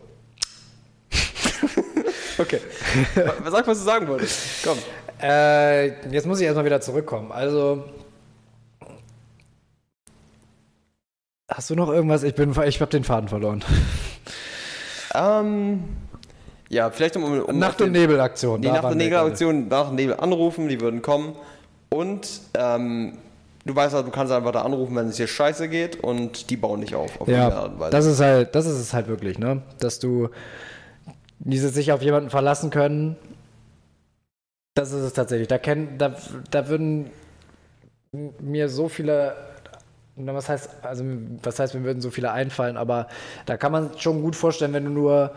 Okay. 2.39 2.61
Sag, 3.15 3.67
was 3.67 3.79
du 3.79 3.85
sagen 3.85 4.07
wolltest. 4.09 4.63
Komm. 4.63 4.77
Äh, 5.23 6.11
jetzt 6.11 6.27
muss 6.27 6.39
ich 6.39 6.45
erstmal 6.45 6.67
wieder 6.67 6.83
zurückkommen. 6.83 7.33
Also. 7.33 7.85
Hast 11.49 11.71
du 11.71 11.75
noch 11.75 11.89
irgendwas? 11.89 12.25
Ich 12.25 12.35
bin, 12.35 12.51
ich 12.67 12.81
habe 12.81 12.91
den 12.91 13.05
Faden 13.05 13.29
verloren. 13.31 13.65
Ähm, 15.15 15.85
ja, 16.69 16.91
vielleicht 16.91 17.17
um, 17.17 17.25
um 17.25 17.59
Nacht- 17.59 17.81
und 17.81 17.93
Nebelaktion. 17.93 18.61
Die 18.61 18.69
Nacht- 18.69 18.85
und. 18.85 18.97
Nebelaktion, 18.97 19.69
Nacht- 19.69 19.91
und 19.91 19.97
Nebel 19.97 20.17
anrufen, 20.19 20.69
die 20.69 20.81
würden 20.81 21.03
kommen. 21.03 21.37
Und 21.89 22.41
ähm, 22.55 23.19
du 23.65 23.75
weißt 23.75 23.95
halt, 23.95 24.07
du 24.07 24.11
kannst 24.11 24.33
einfach 24.33 24.53
da 24.53 24.63
anrufen, 24.63 24.97
wenn 24.97 25.09
es 25.09 25.17
dir 25.17 25.27
scheiße 25.27 25.69
geht 25.69 26.03
und 26.03 26.51
die 26.51 26.57
bauen 26.57 26.81
dich 26.81 26.95
auf. 26.95 27.21
auf 27.21 27.29
Ja, 27.29 27.69
das 27.91 28.07
ist 28.07 28.21
halt, 28.21 28.55
das 28.55 28.67
ist 28.67 28.79
es 28.79 28.93
halt 28.93 29.09
wirklich, 29.09 29.39
ne? 29.39 29.63
Dass 29.79 29.99
du 29.99 30.29
dieses 31.39 31.75
sich 31.75 31.93
auf 31.93 32.03
jemanden 32.03 32.31
verlassen 32.31 32.71
können, 32.71 33.17
das 34.75 34.93
ist 34.93 35.03
es 35.03 35.13
tatsächlich. 35.13 35.49
Da 35.49 35.59
kennen, 35.59 35.97
da, 35.99 36.15
da 36.51 36.69
würden 36.69 37.11
mir 38.41 38.69
so 38.69 38.89
viele, 38.89 39.35
na, 40.17 40.35
was 40.35 40.49
heißt, 40.49 40.71
also 40.83 41.05
was 41.43 41.59
heißt, 41.59 41.75
mir 41.75 41.85
würden 41.85 42.01
so 42.01 42.11
viele 42.11 42.33
einfallen, 42.33 42.77
aber 42.77 43.09
da 43.47 43.57
kann 43.57 43.73
man 43.73 43.91
schon 43.99 44.23
gut 44.23 44.37
vorstellen, 44.37 44.73
wenn 44.73 44.85
du 44.85 44.91
nur, 44.91 45.33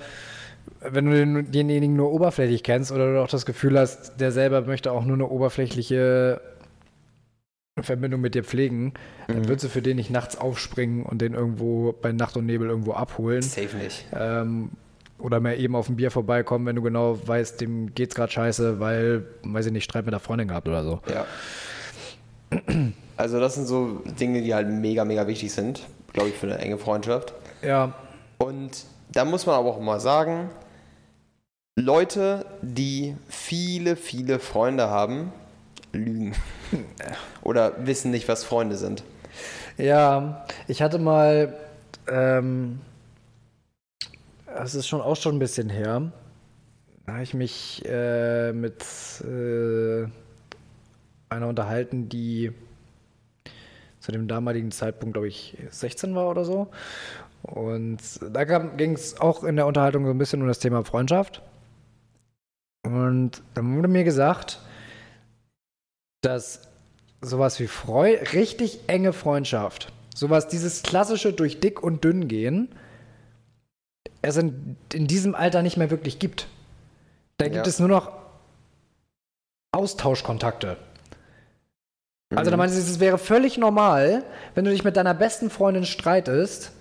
wenn 0.82 1.06
du 1.06 1.12
den, 1.12 1.52
denjenigen 1.52 1.96
nur 1.96 2.12
oberflächlich 2.12 2.64
kennst 2.64 2.92
oder 2.92 3.14
du 3.14 3.22
auch 3.22 3.28
das 3.28 3.46
Gefühl 3.46 3.78
hast, 3.78 4.20
der 4.20 4.32
selber 4.32 4.62
möchte 4.62 4.92
auch 4.92 5.04
nur 5.04 5.16
eine 5.16 5.28
oberflächliche 5.28 6.42
Verbindung 7.82 8.22
mit 8.22 8.36
dir 8.36 8.44
pflegen, 8.44 8.94
dann 9.28 9.48
würdest 9.48 9.66
du 9.66 9.70
für 9.70 9.82
den 9.82 9.98
nicht 9.98 10.10
nachts 10.10 10.38
aufspringen 10.38 11.06
und 11.06 11.22
den 11.22 11.34
irgendwo 11.34 11.94
bei 11.94 12.12
Nacht 12.12 12.36
und 12.38 12.46
Nebel 12.46 12.70
irgendwo 12.70 12.94
abholen. 12.94 13.42
Safe 13.42 13.78
nicht. 13.78 14.06
Ähm, 14.14 14.72
oder 15.18 15.40
mal 15.40 15.60
eben 15.60 15.76
auf 15.76 15.90
ein 15.90 15.98
Bier 15.98 16.12
vorbeikommen, 16.12 16.66
wenn 16.66 16.76
du 16.76 16.82
genau 16.82 17.20
weißt, 17.26 17.60
dem 17.62 17.94
geht's 17.94 18.16
gerade 18.16 18.32
scheiße, 18.32 18.80
weil, 18.80 19.26
weiß 19.44 19.68
ich 19.68 19.72
nicht, 19.74 19.84
Streit 19.84 20.06
mit 20.06 20.14
der 20.14 20.20
Freundin 20.20 20.48
gehabt 20.48 20.68
oder 20.68 20.84
so. 20.84 21.02
Ja. 21.12 21.26
Also 23.18 23.40
das 23.40 23.56
sind 23.56 23.68
so 23.68 24.02
Dinge, 24.20 24.42
die 24.42 24.54
halt 24.54 24.70
mega, 24.70 25.04
mega 25.04 25.28
wichtig 25.28 25.52
sind, 25.52 25.82
glaube 26.14 26.30
ich, 26.30 26.36
für 26.36 26.48
eine 26.48 26.58
enge 26.58 26.78
Freundschaft. 26.78 27.34
Ja, 27.62 27.94
Und 28.38 28.86
da 29.10 29.26
muss 29.26 29.46
man 29.46 29.56
aber 29.56 29.70
auch 29.70 29.80
mal 29.80 30.00
sagen, 30.00 30.50
Leute, 31.76 32.46
die 32.62 33.16
viele, 33.28 33.96
viele 33.96 34.40
Freunde 34.40 34.90
haben, 34.90 35.32
lügen. 35.94 36.36
Oder 37.42 37.86
wissen 37.86 38.12
nicht, 38.12 38.28
was 38.28 38.44
Freunde 38.44 38.78
sind. 38.78 39.04
ja, 39.78 40.46
ich 40.68 40.82
hatte 40.82 41.00
mal, 41.00 41.58
ähm, 42.08 42.82
das 44.46 44.76
ist 44.76 44.88
schon 44.88 45.02
auch 45.02 45.16
schon 45.16 45.36
ein 45.36 45.40
bisschen 45.40 45.70
her, 45.70 46.12
da 47.06 47.14
habe 47.14 47.24
ich 47.24 47.34
mich 47.34 47.82
äh, 47.86 48.52
mit 48.54 48.84
äh, 49.24 50.08
einer 51.30 51.48
unterhalten, 51.48 52.10
die 52.10 52.52
zu 54.00 54.12
dem 54.12 54.28
damaligen 54.28 54.72
Zeitpunkt, 54.72 55.14
glaube 55.14 55.28
ich, 55.28 55.58
16 55.70 56.14
war 56.14 56.30
oder 56.30 56.46
so. 56.46 56.68
Und 57.44 58.00
da 58.34 58.44
ging 58.44 58.94
es 58.94 59.20
auch 59.20 59.44
in 59.44 59.56
der 59.56 59.66
Unterhaltung 59.66 60.06
so 60.06 60.12
ein 60.12 60.18
bisschen 60.18 60.42
um 60.42 60.48
das 60.48 60.60
Thema 60.60 60.84
Freundschaft. 60.84 61.42
Und 62.86 63.42
dann 63.54 63.76
wurde 63.76 63.88
mir 63.88 64.04
gesagt, 64.04 64.60
dass 66.22 66.62
sowas 67.22 67.60
wie 67.60 67.68
Freu 67.68 68.18
richtig 68.34 68.82
enge 68.88 69.14
Freundschaft, 69.14 69.92
sowas, 70.16 70.48
dieses 70.48 70.84
klassische 70.84 71.34
durch 71.34 71.60
dick 71.60 71.82
und 71.82 72.04
dünn 72.04 72.28
gehen, 72.28 72.70
es 74.22 74.38
in, 74.38 74.76
in 74.94 75.08
diesem 75.08 75.34
Alter 75.36 75.62
nicht 75.62 75.78
mehr 75.78 75.92
wirklich 75.92 76.20
gibt. 76.20 76.48
Da 77.38 77.46
gibt 77.46 77.56
Ja. 77.56 77.64
es 77.64 77.80
nur 77.80 77.88
noch 77.90 78.12
Austauschkontakte. 79.72 80.78
Also 82.36 82.52
da 82.52 82.58
Mhm. 82.58 82.60
meinst 82.60 82.76
du, 82.76 82.82
es 82.82 83.00
wäre 83.00 83.18
völlig 83.18 83.58
normal, 83.58 84.24
wenn 84.56 84.66
du 84.66 84.72
dich 84.72 84.84
mit 84.84 84.98
deiner 84.98 85.14
besten 85.14 85.50
Freundin 85.50 85.86
streitest, 85.86 86.72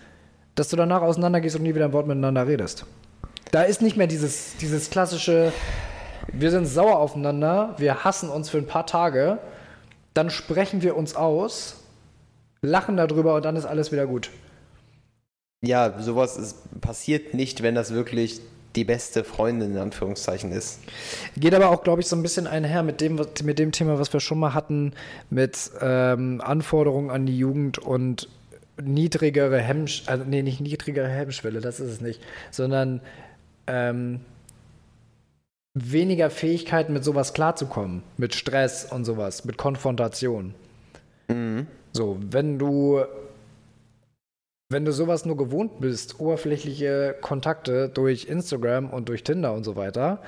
dass 0.59 0.69
du 0.69 0.77
danach 0.77 1.03
auseinandergehst 1.03 1.55
und 1.57 1.63
nie 1.63 1.75
wieder 1.75 1.85
ein 1.85 1.93
Wort 1.93 2.09
miteinander 2.09 2.47
redest. 2.47 2.85
Da 3.53 3.63
ist 3.63 3.81
nicht 3.81 3.97
mehr 3.97 4.09
dieses, 4.09 4.57
dieses 4.57 4.91
klassische, 4.91 5.53
wir 6.33 6.51
sind 6.51 6.67
sauer 6.67 6.99
aufeinander, 6.99 7.75
wir 7.79 8.05
hassen 8.05 8.29
uns 8.29 8.51
für 8.51 8.59
ein 8.59 8.67
paar 8.67 8.85
Tage, 8.85 9.39
dann 10.15 10.31
sprechen 10.31 10.83
wir 10.83 10.97
uns 10.97 11.15
aus, 11.15 11.77
lachen 12.61 12.97
darüber 12.97 13.37
und 13.37 13.45
dann 13.45 13.55
ist 13.55 13.67
alles 13.67 13.93
wieder 13.93 14.07
gut. 14.07 14.31
Ja, 15.65 16.01
sowas 16.01 16.37
ist, 16.37 16.81
passiert 16.81 17.35
nicht, 17.35 17.63
wenn 17.63 17.75
das 17.75 17.95
wirklich 17.95 18.41
die 18.77 18.85
beste 18.85 19.25
Freundin 19.25 19.73
in 19.73 19.79
Anführungszeichen 19.79 20.53
ist. 20.53 20.81
Geht 21.37 21.55
aber 21.55 21.71
auch, 21.71 21.83
glaube 21.85 22.01
ich, 22.01 22.07
so 22.09 22.17
ein 22.17 22.23
bisschen 22.23 22.47
einher 22.47 22.83
mit 22.83 23.01
dem, 23.01 23.21
mit 23.45 23.59
dem 23.59 23.73
Thema, 23.73 23.99
was 23.99 24.13
wir 24.13 24.21
schon 24.21 24.39
mal 24.39 24.55
hatten, 24.55 24.93
mit 25.31 25.71
ähm, 25.81 26.41
Anforderungen 26.45 27.11
an 27.11 27.27
die 27.27 27.39
Jugend 27.39 27.79
und 27.79 28.29
niedrigere 28.83 29.59
Hemmschwelle, 29.59 30.11
also 30.11 30.25
nee, 30.29 30.43
nicht 30.43 30.61
niedrigere 30.61 31.09
Hemmschwelle, 31.09 31.61
das 31.61 31.81
ist 31.81 31.91
es 31.91 32.01
nicht, 32.01 32.21
sondern 32.51 33.01
ähm, 33.67 34.21
weniger 35.75 36.31
Fähigkeiten, 36.31 36.93
mit 36.93 37.05
sowas 37.05 37.35
klarzukommen, 37.35 38.03
mit 38.17 38.35
Stress 38.35 38.85
und 38.91 39.05
sowas, 39.05 39.45
mit 39.45 39.57
Konfrontation. 39.57 40.55
So, 41.93 42.19
wenn 42.31 42.59
du 42.59 43.05
wenn 44.71 44.85
du 44.85 44.93
sowas 44.93 45.25
nur 45.25 45.39
gewohnt 45.39 45.81
bist, 45.81 46.21
oberflächliche 46.21 47.17
Kontakte 47.23 47.89
durch 47.89 48.27
Instagram 48.27 48.91
und 48.91 49.09
durch 49.09 49.25
Tinder 49.25 49.55
und 49.55 49.65
so 49.65 49.77
weiter, 49.77 50.21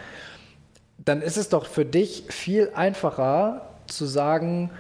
dann 0.97 1.21
ist 1.21 1.37
es 1.37 1.51
doch 1.51 1.67
für 1.67 1.85
dich 1.85 2.25
viel 2.29 2.71
einfacher 2.75 3.69
zu 3.87 4.07
sagen, 4.07 4.71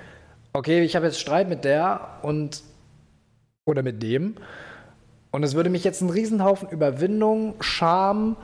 okay, 0.54 0.82
ich 0.82 0.96
habe 0.96 1.06
jetzt 1.06 1.20
Streit 1.20 1.48
mit 1.48 1.64
der 1.64 2.20
und 2.22 2.62
oder 3.64 3.82
mit 3.82 4.02
dem 4.02 4.36
und 5.30 5.42
es 5.44 5.54
würde 5.54 5.70
mich 5.70 5.84
jetzt 5.84 6.00
einen 6.02 6.10
Riesenhaufen 6.10 6.68
Überwindung, 6.70 7.54
Scham, 7.60 8.36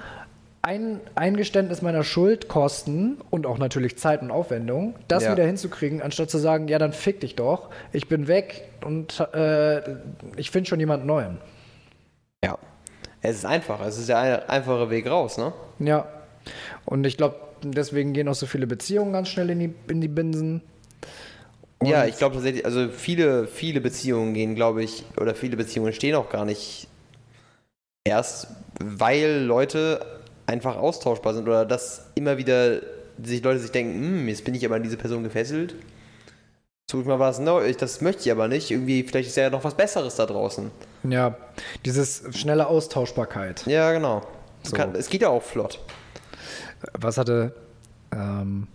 ein 0.63 1.01
Eingeständnis 1.15 1.83
meiner 1.83 2.05
Schuld 2.05 2.49
kosten 2.49 3.19
und 3.31 3.47
auch 3.47 3.59
natürlich 3.59 3.99
Zeit 3.99 4.23
und 4.23 4.31
Aufwendung, 4.31 4.95
das 5.09 5.25
Ja. 5.25 5.33
wieder 5.33 5.45
hinzukriegen, 5.45 6.01
anstatt 6.03 6.31
zu 6.31 6.39
sagen, 6.39 6.69
ja, 6.69 6.79
dann 6.79 6.93
fick 6.93 7.21
dich 7.21 7.35
doch, 7.37 7.71
ich 7.93 8.09
bin 8.09 8.29
weg 8.29 8.69
und 8.85 9.19
äh, 9.35 9.83
ich 10.37 10.51
finde 10.51 10.69
schon 10.69 10.81
jemand 10.81 11.07
Neuen. 11.07 11.39
Ja. 12.45 12.59
Es 13.23 13.37
ist 13.37 13.45
einfach. 13.47 13.85
Es 13.85 13.99
ist 13.99 14.09
der 14.09 14.19
ein- 14.19 14.49
einfache 14.49 14.91
Weg 14.91 15.09
raus, 15.11 15.39
ne? 15.39 15.53
Ja. 15.81 16.07
Und 16.85 17.05
ich 17.07 17.17
glaube, 17.17 17.37
deswegen 17.65 18.13
gehen 18.13 18.29
auch 18.29 18.35
so 18.35 18.47
viele 18.47 18.69
Beziehungen 18.69 19.13
ganz 19.13 19.29
schnell 19.29 19.51
in 19.51 19.59
die, 19.59 19.75
in 19.89 20.01
die 20.01 20.07
Binsen. 20.09 20.63
Und- 21.79 21.89
ja, 21.89 22.07
ich 22.07 22.17
glaube 22.17 22.35
tatsächlich, 22.37 22.65
also 22.65 22.89
viele, 22.89 23.47
viele 23.47 23.81
Beziehungen 23.81 24.33
gehen, 24.35 24.55
glaube 24.55 24.83
ich, 24.83 25.05
oder 25.21 25.35
viele 25.35 25.57
Beziehungen 25.57 25.93
stehen 25.93 26.15
auch 26.15 26.31
gar 26.31 26.45
nicht 26.45 26.89
erst, 28.05 28.49
weil 28.81 29.43
Leute 29.43 30.21
einfach 30.47 30.77
austauschbar 30.77 31.35
sind 31.35 31.49
oder 31.49 31.65
dass 31.67 32.07
immer 32.15 32.39
wieder 32.39 32.81
sich 33.23 33.43
Leute 33.43 33.59
sich 33.61 33.73
denken, 33.73 33.95
hm, 34.01 34.29
jetzt 34.29 34.45
bin 34.45 34.55
ich 34.55 34.65
aber 34.65 34.77
an 34.77 34.83
diese 34.83 34.97
Person 34.97 35.23
gefesselt. 35.23 35.75
Suche 36.91 37.03
ich 37.03 37.09
mal 37.09 37.19
was 37.19 37.41
Neues, 37.41 37.77
das 37.79 38.01
möchte 38.01 38.23
ich 38.23 38.31
aber 38.31 38.47
nicht. 38.47 38.71
Irgendwie, 38.71 39.03
vielleicht 39.03 39.29
ist 39.29 39.37
ja 39.37 39.51
noch 39.51 39.65
was 39.65 39.75
Besseres 39.75 40.15
da 40.17 40.25
draußen. 40.27 40.71
Ja, 41.09 41.37
dieses 41.85 42.23
schnelle 42.33 42.69
Austauschbarkeit. 42.69 43.67
Ja, 43.67 43.93
genau. 43.93 44.23
Es 44.63 44.71
So. 44.71 44.77
Kann, 44.77 44.95
es 44.95 45.09
geht 45.09 45.23
ja 45.23 45.29
auch 45.31 45.43
flott. 45.43 45.81
Was 46.93 47.19
hatte. 47.19 47.55
Ähm, 48.13 48.69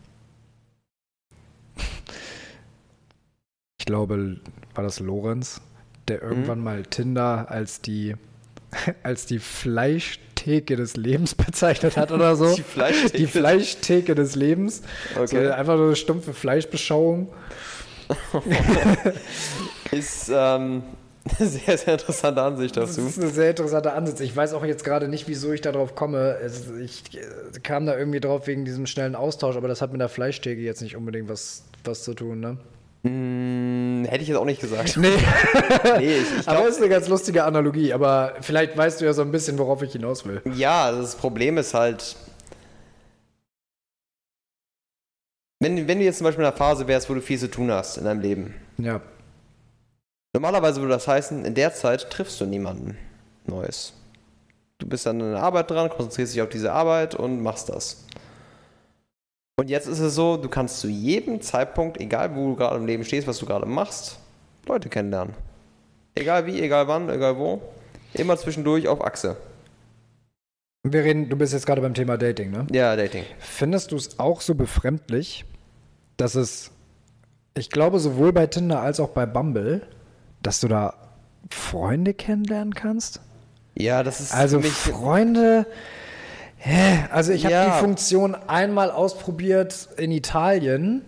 glaube, 3.91 4.37
war 4.73 4.83
das 4.83 4.99
Lorenz, 4.99 5.61
der 6.07 6.21
irgendwann 6.21 6.63
mal 6.63 6.83
Tinder 6.83 7.51
als 7.51 7.81
die, 7.81 8.15
als 9.03 9.25
die 9.25 9.39
Fleischtheke 9.39 10.31
Theke 10.41 10.75
des 10.75 10.95
Lebens 10.97 11.35
bezeichnet 11.35 11.97
hat 11.97 12.11
oder 12.11 12.35
so. 12.35 12.55
Die 12.55 12.63
Fleischtheke. 12.63 13.17
Die 13.17 13.27
Fleischtheke 13.27 14.15
des 14.15 14.35
Lebens. 14.35 14.81
Okay. 15.15 15.45
So 15.45 15.51
einfach 15.51 15.77
so 15.77 15.83
eine 15.83 15.95
stumpfe 15.95 16.33
Fleischbeschauung. 16.33 17.27
Ist 19.91 20.31
ähm, 20.33 20.81
eine 21.37 21.47
sehr, 21.47 21.77
sehr 21.77 21.93
interessante 21.93 22.41
Ansicht 22.41 22.75
Das 22.75 22.95
dazu. 22.95 23.07
ist 23.07 23.19
eine 23.19 23.29
sehr 23.29 23.51
interessante 23.51 23.93
Ansatz. 23.93 24.19
Ich 24.19 24.35
weiß 24.35 24.53
auch 24.53 24.65
jetzt 24.65 24.83
gerade 24.83 25.07
nicht, 25.07 25.27
wieso 25.27 25.51
ich 25.51 25.61
darauf 25.61 25.93
komme. 25.93 26.37
Ich 26.83 27.03
äh, 27.15 27.59
kam 27.61 27.85
da 27.85 27.95
irgendwie 27.95 28.19
drauf 28.19 28.47
wegen 28.47 28.65
diesem 28.65 28.87
schnellen 28.87 29.15
Austausch, 29.15 29.55
aber 29.55 29.67
das 29.67 29.81
hat 29.81 29.91
mit 29.91 30.01
der 30.01 30.09
Fleischtheke 30.09 30.59
jetzt 30.61 30.81
nicht 30.81 30.95
unbedingt 30.95 31.29
was, 31.29 31.63
was 31.83 32.03
zu 32.03 32.15
tun, 32.15 32.39
ne? 32.39 32.57
Hm, 33.03 34.05
hätte 34.07 34.21
ich 34.21 34.27
jetzt 34.27 34.37
auch 34.37 34.45
nicht 34.45 34.61
gesagt. 34.61 34.97
Nee, 34.97 35.09
Nee, 35.97 36.17
ich, 36.17 36.39
ich 36.39 36.47
aber 36.47 36.57
glaube, 36.57 36.69
ist 36.69 36.77
eine 36.77 36.89
ganz 36.89 37.07
lustige 37.07 37.43
Analogie. 37.43 37.93
Aber 37.93 38.33
vielleicht 38.41 38.77
weißt 38.77 39.01
du 39.01 39.05
ja 39.05 39.13
so 39.13 39.21
ein 39.23 39.31
bisschen, 39.31 39.57
worauf 39.57 39.81
ich 39.81 39.93
hinaus 39.93 40.25
will. 40.25 40.41
ja, 40.55 40.91
das 40.91 41.15
Problem 41.15 41.57
ist 41.57 41.73
halt, 41.73 42.15
wenn, 45.59 45.87
wenn 45.87 45.99
du 45.99 46.05
jetzt 46.05 46.17
zum 46.17 46.25
Beispiel 46.25 46.43
in 46.43 46.47
einer 46.47 46.57
Phase 46.57 46.87
wärst, 46.87 47.09
wo 47.09 47.13
du 47.13 47.21
viel 47.21 47.39
zu 47.39 47.49
tun 47.49 47.71
hast 47.71 47.97
in 47.97 48.05
deinem 48.05 48.21
Leben. 48.21 48.55
Ja. 48.77 49.01
Normalerweise 50.33 50.79
würde 50.81 50.93
das 50.93 51.07
heißen, 51.07 51.43
in 51.45 51.55
der 51.55 51.73
Zeit 51.73 52.09
triffst 52.09 52.39
du 52.39 52.45
niemanden 52.45 52.97
Neues. 53.45 53.93
Du 54.77 54.87
bist 54.87 55.05
dann 55.05 55.19
in 55.19 55.31
der 55.33 55.43
Arbeit 55.43 55.69
dran, 55.69 55.89
konzentrierst 55.89 56.33
dich 56.33 56.41
auf 56.41 56.49
diese 56.49 56.71
Arbeit 56.71 57.13
und 57.15 57.41
machst 57.43 57.69
das. 57.69 58.05
Und 59.61 59.69
jetzt 59.69 59.87
ist 59.87 59.99
es 59.99 60.15
so, 60.15 60.37
du 60.37 60.49
kannst 60.49 60.79
zu 60.79 60.87
jedem 60.87 61.39
Zeitpunkt, 61.39 62.01
egal 62.01 62.35
wo 62.35 62.47
du 62.47 62.55
gerade 62.55 62.77
im 62.77 62.87
Leben 62.87 63.05
stehst, 63.05 63.27
was 63.27 63.37
du 63.37 63.45
gerade 63.45 63.67
machst, 63.67 64.17
Leute 64.65 64.89
kennenlernen. 64.89 65.35
Egal 66.15 66.47
wie, 66.47 66.59
egal 66.59 66.87
wann, 66.87 67.07
egal 67.11 67.37
wo. 67.37 67.61
Immer 68.15 68.37
zwischendurch 68.37 68.87
auf 68.87 69.05
Achse. 69.05 69.37
Wir 70.81 71.03
reden, 71.03 71.29
du 71.29 71.37
bist 71.37 71.53
jetzt 71.53 71.67
gerade 71.67 71.79
beim 71.79 71.93
Thema 71.93 72.17
Dating, 72.17 72.49
ne? 72.49 72.65
Ja, 72.71 72.95
Dating. 72.95 73.23
Findest 73.37 73.91
du 73.91 73.97
es 73.97 74.17
auch 74.17 74.41
so 74.41 74.55
befremdlich, 74.55 75.45
dass 76.17 76.33
es, 76.33 76.71
ich 77.55 77.69
glaube, 77.69 77.99
sowohl 77.99 78.33
bei 78.33 78.47
Tinder 78.47 78.81
als 78.81 78.99
auch 78.99 79.09
bei 79.09 79.27
Bumble, 79.27 79.83
dass 80.41 80.59
du 80.59 80.69
da 80.69 80.95
Freunde 81.51 82.15
kennenlernen 82.15 82.73
kannst? 82.73 83.21
Ja, 83.75 84.01
das 84.01 84.21
ist 84.21 84.33
Also 84.33 84.59
für 84.59 84.65
mich. 84.65 84.73
Freunde. 84.73 85.67
Hä? 86.63 87.05
Also 87.11 87.31
ich 87.31 87.43
habe 87.45 87.53
Ja. 87.55 87.65
die 87.75 87.79
Funktion 87.79 88.35
einmal 88.35 88.91
ausprobiert 88.91 89.89
in 89.97 90.11
Italien, 90.11 91.01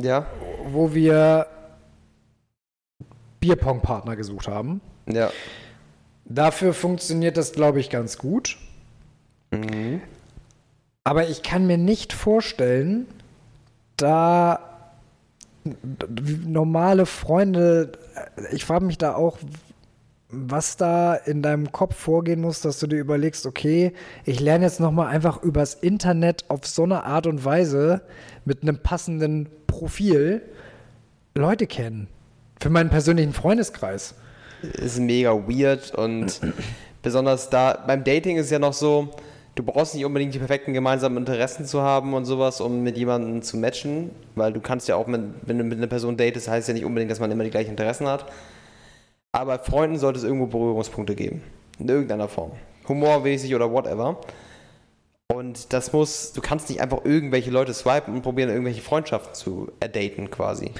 Ja, 0.00 0.26
wo 0.66 0.94
wir 0.94 1.46
Bierpong-Partner 3.40 4.16
gesucht 4.16 4.48
haben. 4.48 4.80
ja. 5.06 5.30
Dafür 6.32 6.74
funktioniert 6.74 7.36
das, 7.36 7.50
glaube 7.50 7.80
ich, 7.80 7.90
ganz 7.90 8.16
gut. 8.16 8.56
Mhm. 9.50 10.00
Aber 11.02 11.28
ich 11.28 11.42
kann 11.42 11.66
mir 11.66 11.76
nicht 11.76 12.12
vorstellen, 12.12 13.08
da 13.96 14.60
normale 16.46 17.04
Freunde, 17.06 17.90
ich 18.52 18.64
frage 18.64 18.84
mich 18.84 18.96
da 18.96 19.16
auch, 19.16 19.38
was 20.32 20.76
da 20.76 21.14
in 21.14 21.42
deinem 21.42 21.72
Kopf 21.72 21.96
vorgehen 21.96 22.40
muss, 22.40 22.60
dass 22.60 22.78
du 22.78 22.86
dir 22.86 22.98
überlegst, 22.98 23.46
okay, 23.46 23.92
ich 24.24 24.40
lerne 24.40 24.64
jetzt 24.64 24.80
nochmal 24.80 25.08
einfach 25.08 25.42
übers 25.42 25.74
Internet 25.74 26.44
auf 26.48 26.66
so 26.66 26.84
eine 26.84 27.04
Art 27.04 27.26
und 27.26 27.44
Weise 27.44 28.02
mit 28.44 28.62
einem 28.62 28.78
passenden 28.78 29.48
Profil 29.66 30.42
Leute 31.34 31.66
kennen. 31.66 32.08
Für 32.60 32.70
meinen 32.70 32.90
persönlichen 32.90 33.32
Freundeskreis. 33.32 34.14
ist 34.62 34.98
mega 34.98 35.32
weird 35.32 35.94
und 35.94 36.40
besonders 37.02 37.50
da 37.50 37.82
beim 37.86 38.04
Dating 38.04 38.36
ist 38.36 38.46
es 38.46 38.50
ja 38.50 38.58
noch 38.58 38.74
so, 38.74 39.10
du 39.54 39.62
brauchst 39.62 39.94
nicht 39.94 40.04
unbedingt 40.04 40.34
die 40.34 40.38
perfekten 40.38 40.72
gemeinsamen 40.72 41.16
Interessen 41.16 41.64
zu 41.66 41.82
haben 41.82 42.14
und 42.14 42.24
sowas, 42.24 42.60
um 42.60 42.82
mit 42.82 42.96
jemandem 42.96 43.42
zu 43.42 43.56
matchen, 43.56 44.10
weil 44.34 44.52
du 44.52 44.60
kannst 44.60 44.88
ja 44.88 44.96
auch, 44.96 45.06
mit, 45.06 45.22
wenn 45.42 45.58
du 45.58 45.64
mit 45.64 45.78
einer 45.78 45.86
Person 45.86 46.16
datest, 46.16 46.48
heißt 46.48 46.68
ja 46.68 46.74
nicht 46.74 46.84
unbedingt, 46.84 47.10
dass 47.10 47.20
man 47.20 47.30
immer 47.30 47.44
die 47.44 47.50
gleichen 47.50 47.70
Interessen 47.70 48.06
hat. 48.06 48.26
Aber 49.32 49.58
bei 49.58 49.64
Freunden 49.64 49.98
sollte 49.98 50.18
es 50.18 50.24
irgendwo 50.24 50.46
Berührungspunkte 50.46 51.14
geben. 51.14 51.42
In 51.78 51.88
irgendeiner 51.88 52.28
Form. 52.28 52.52
Humormäßig 52.88 53.54
oder 53.54 53.70
whatever. 53.70 54.20
Und 55.32 55.72
das 55.72 55.92
muss, 55.92 56.32
du 56.32 56.40
kannst 56.40 56.68
nicht 56.68 56.80
einfach 56.80 57.04
irgendwelche 57.04 57.52
Leute 57.52 57.72
swipen 57.72 58.14
und 58.14 58.22
probieren, 58.22 58.50
irgendwelche 58.50 58.82
Freundschaften 58.82 59.32
zu 59.32 59.70
erdaten 59.78 60.28
quasi. 60.28 60.72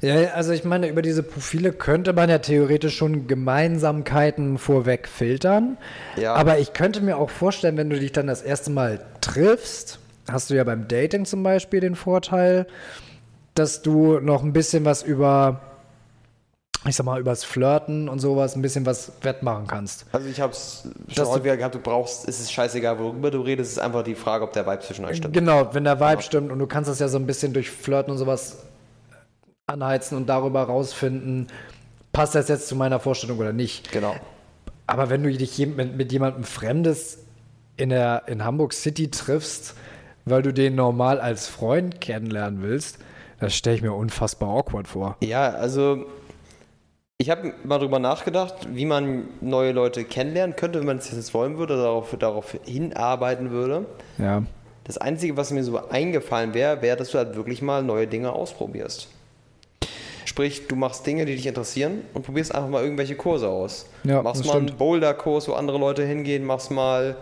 Ja, 0.00 0.32
also 0.34 0.52
ich 0.52 0.64
meine, 0.64 0.88
über 0.88 1.02
diese 1.02 1.22
Profile 1.22 1.72
könnte 1.72 2.12
man 2.12 2.28
ja 2.28 2.38
theoretisch 2.38 2.96
schon 2.96 3.28
Gemeinsamkeiten 3.28 4.58
vorweg 4.58 5.06
filtern. 5.06 5.78
Ja. 6.16 6.34
Aber 6.34 6.58
ich 6.58 6.72
könnte 6.72 7.00
mir 7.00 7.16
auch 7.16 7.30
vorstellen, 7.30 7.76
wenn 7.76 7.90
du 7.90 7.98
dich 8.00 8.10
dann 8.10 8.26
das 8.26 8.42
erste 8.42 8.72
Mal 8.72 9.04
triffst, 9.20 10.00
hast 10.28 10.50
du 10.50 10.54
ja 10.54 10.64
beim 10.64 10.88
Dating 10.88 11.24
zum 11.24 11.44
Beispiel 11.44 11.78
den 11.78 11.94
Vorteil, 11.94 12.66
dass 13.54 13.82
du 13.82 14.18
noch 14.18 14.42
ein 14.42 14.52
bisschen 14.52 14.84
was 14.84 15.04
über, 15.04 15.60
ich 16.86 16.96
sag 16.96 17.04
mal, 17.04 17.20
übers 17.20 17.44
Flirten 17.44 18.08
und 18.08 18.18
sowas 18.18 18.56
ein 18.56 18.62
bisschen 18.62 18.86
was 18.86 19.12
wettmachen 19.22 19.66
kannst. 19.66 20.06
Also 20.12 20.28
ich 20.28 20.40
habe 20.40 20.52
es 20.52 20.88
schon 21.08 21.26
häufiger 21.26 21.56
gehabt, 21.56 21.74
du 21.74 21.78
brauchst, 21.78 22.28
es 22.28 22.40
ist 22.40 22.52
scheißegal, 22.52 22.98
worüber 22.98 23.30
du 23.30 23.40
redest, 23.40 23.72
es 23.72 23.76
ist 23.76 23.82
einfach 23.82 24.02
die 24.02 24.16
Frage, 24.16 24.44
ob 24.44 24.52
der 24.52 24.66
Vibe 24.66 24.80
zwischen 24.80 25.04
euch 25.04 25.18
stimmt. 25.18 25.34
Genau, 25.34 25.72
wenn 25.74 25.84
der 25.84 26.00
Vibe 26.00 26.22
stimmt 26.22 26.50
und 26.50 26.58
du 26.58 26.66
kannst 26.66 26.90
das 26.90 26.98
ja 26.98 27.08
so 27.08 27.18
ein 27.18 27.26
bisschen 27.26 27.52
durch 27.52 27.70
Flirten 27.70 28.10
und 28.10 28.18
sowas 28.18 28.64
anheizen 29.66 30.16
und 30.16 30.28
darüber 30.28 30.64
rausfinden, 30.64 31.46
passt 32.12 32.34
das 32.34 32.48
jetzt 32.48 32.66
zu 32.66 32.74
meiner 32.74 32.98
Vorstellung 32.98 33.38
oder 33.38 33.52
nicht. 33.52 33.92
Genau. 33.92 34.14
Aber 34.86 35.08
wenn 35.08 35.22
du 35.22 35.32
dich 35.32 35.58
mit, 35.58 35.96
mit 35.96 36.12
jemandem 36.12 36.44
Fremdes 36.44 37.20
in, 37.76 37.90
der, 37.90 38.24
in 38.26 38.44
Hamburg 38.44 38.72
City 38.72 39.10
triffst, 39.10 39.74
weil 40.24 40.42
du 40.42 40.52
den 40.52 40.74
normal 40.74 41.20
als 41.20 41.48
Freund 41.48 42.00
kennenlernen 42.00 42.62
willst, 42.62 42.98
das 43.40 43.54
stelle 43.54 43.76
ich 43.76 43.82
mir 43.82 43.92
unfassbar 43.92 44.50
awkward 44.50 44.86
vor. 44.86 45.16
Ja, 45.20 45.50
also 45.50 46.06
ich 47.22 47.30
habe 47.30 47.54
mal 47.62 47.78
drüber 47.78 48.00
nachgedacht, 48.00 48.54
wie 48.72 48.84
man 48.84 49.28
neue 49.40 49.70
Leute 49.70 50.02
kennenlernen 50.02 50.56
könnte, 50.56 50.80
wenn 50.80 50.86
man 50.86 50.98
es 50.98 51.12
jetzt 51.12 51.32
wollen 51.34 51.56
würde, 51.56 51.76
darauf, 51.76 52.16
darauf 52.18 52.56
hinarbeiten 52.64 53.52
würde. 53.52 53.86
Ja. 54.18 54.42
Das 54.82 54.98
Einzige, 54.98 55.36
was 55.36 55.52
mir 55.52 55.62
so 55.62 55.88
eingefallen 55.88 56.52
wäre, 56.52 56.82
wäre, 56.82 56.96
dass 56.96 57.12
du 57.12 57.18
halt 57.18 57.36
wirklich 57.36 57.62
mal 57.62 57.84
neue 57.84 58.08
Dinge 58.08 58.32
ausprobierst. 58.32 59.06
Sprich, 60.24 60.66
du 60.66 60.74
machst 60.74 61.06
Dinge, 61.06 61.24
die 61.24 61.36
dich 61.36 61.46
interessieren 61.46 62.00
und 62.12 62.22
probierst 62.24 62.52
einfach 62.52 62.70
mal 62.70 62.82
irgendwelche 62.82 63.14
Kurse 63.14 63.48
aus. 63.48 63.86
Ja, 64.02 64.20
machst 64.22 64.44
mal 64.44 64.56
einen 64.56 64.66
stimmt. 64.66 64.78
Boulder-Kurs, 64.78 65.46
wo 65.46 65.52
andere 65.52 65.78
Leute 65.78 66.04
hingehen, 66.04 66.44
machst 66.44 66.72
mal 66.72 67.16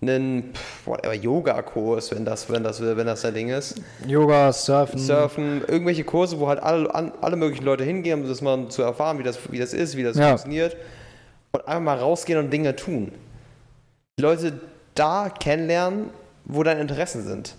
einen 0.00 0.52
Yoga-Kurs, 1.20 2.12
wenn 2.14 2.24
das, 2.24 2.48
wenn, 2.50 2.62
das, 2.62 2.80
wenn 2.80 3.06
das 3.06 3.22
dein 3.22 3.34
Ding 3.34 3.48
ist. 3.48 3.80
Yoga, 4.06 4.52
Surfen. 4.52 4.98
Surfen, 4.98 5.62
irgendwelche 5.66 6.04
Kurse, 6.04 6.38
wo 6.38 6.48
halt 6.48 6.60
alle, 6.62 6.94
an, 6.94 7.12
alle 7.20 7.36
möglichen 7.36 7.64
Leute 7.64 7.84
hingehen, 7.84 8.22
um 8.22 8.28
das 8.28 8.40
mal 8.40 8.68
zu 8.68 8.82
erfahren, 8.82 9.18
wie 9.18 9.24
das, 9.24 9.38
wie 9.50 9.58
das 9.58 9.72
ist, 9.74 9.96
wie 9.96 10.04
das 10.04 10.16
Ja. 10.16 10.28
funktioniert. 10.28 10.76
Und 11.52 11.66
einfach 11.66 11.80
mal 11.82 11.98
rausgehen 11.98 12.38
und 12.38 12.50
Dinge 12.52 12.76
tun. 12.76 13.10
Die 14.18 14.22
Leute 14.22 14.60
da 14.94 15.30
kennenlernen, 15.30 16.10
wo 16.44 16.62
deine 16.62 16.80
Interessen 16.80 17.24
sind. 17.24 17.54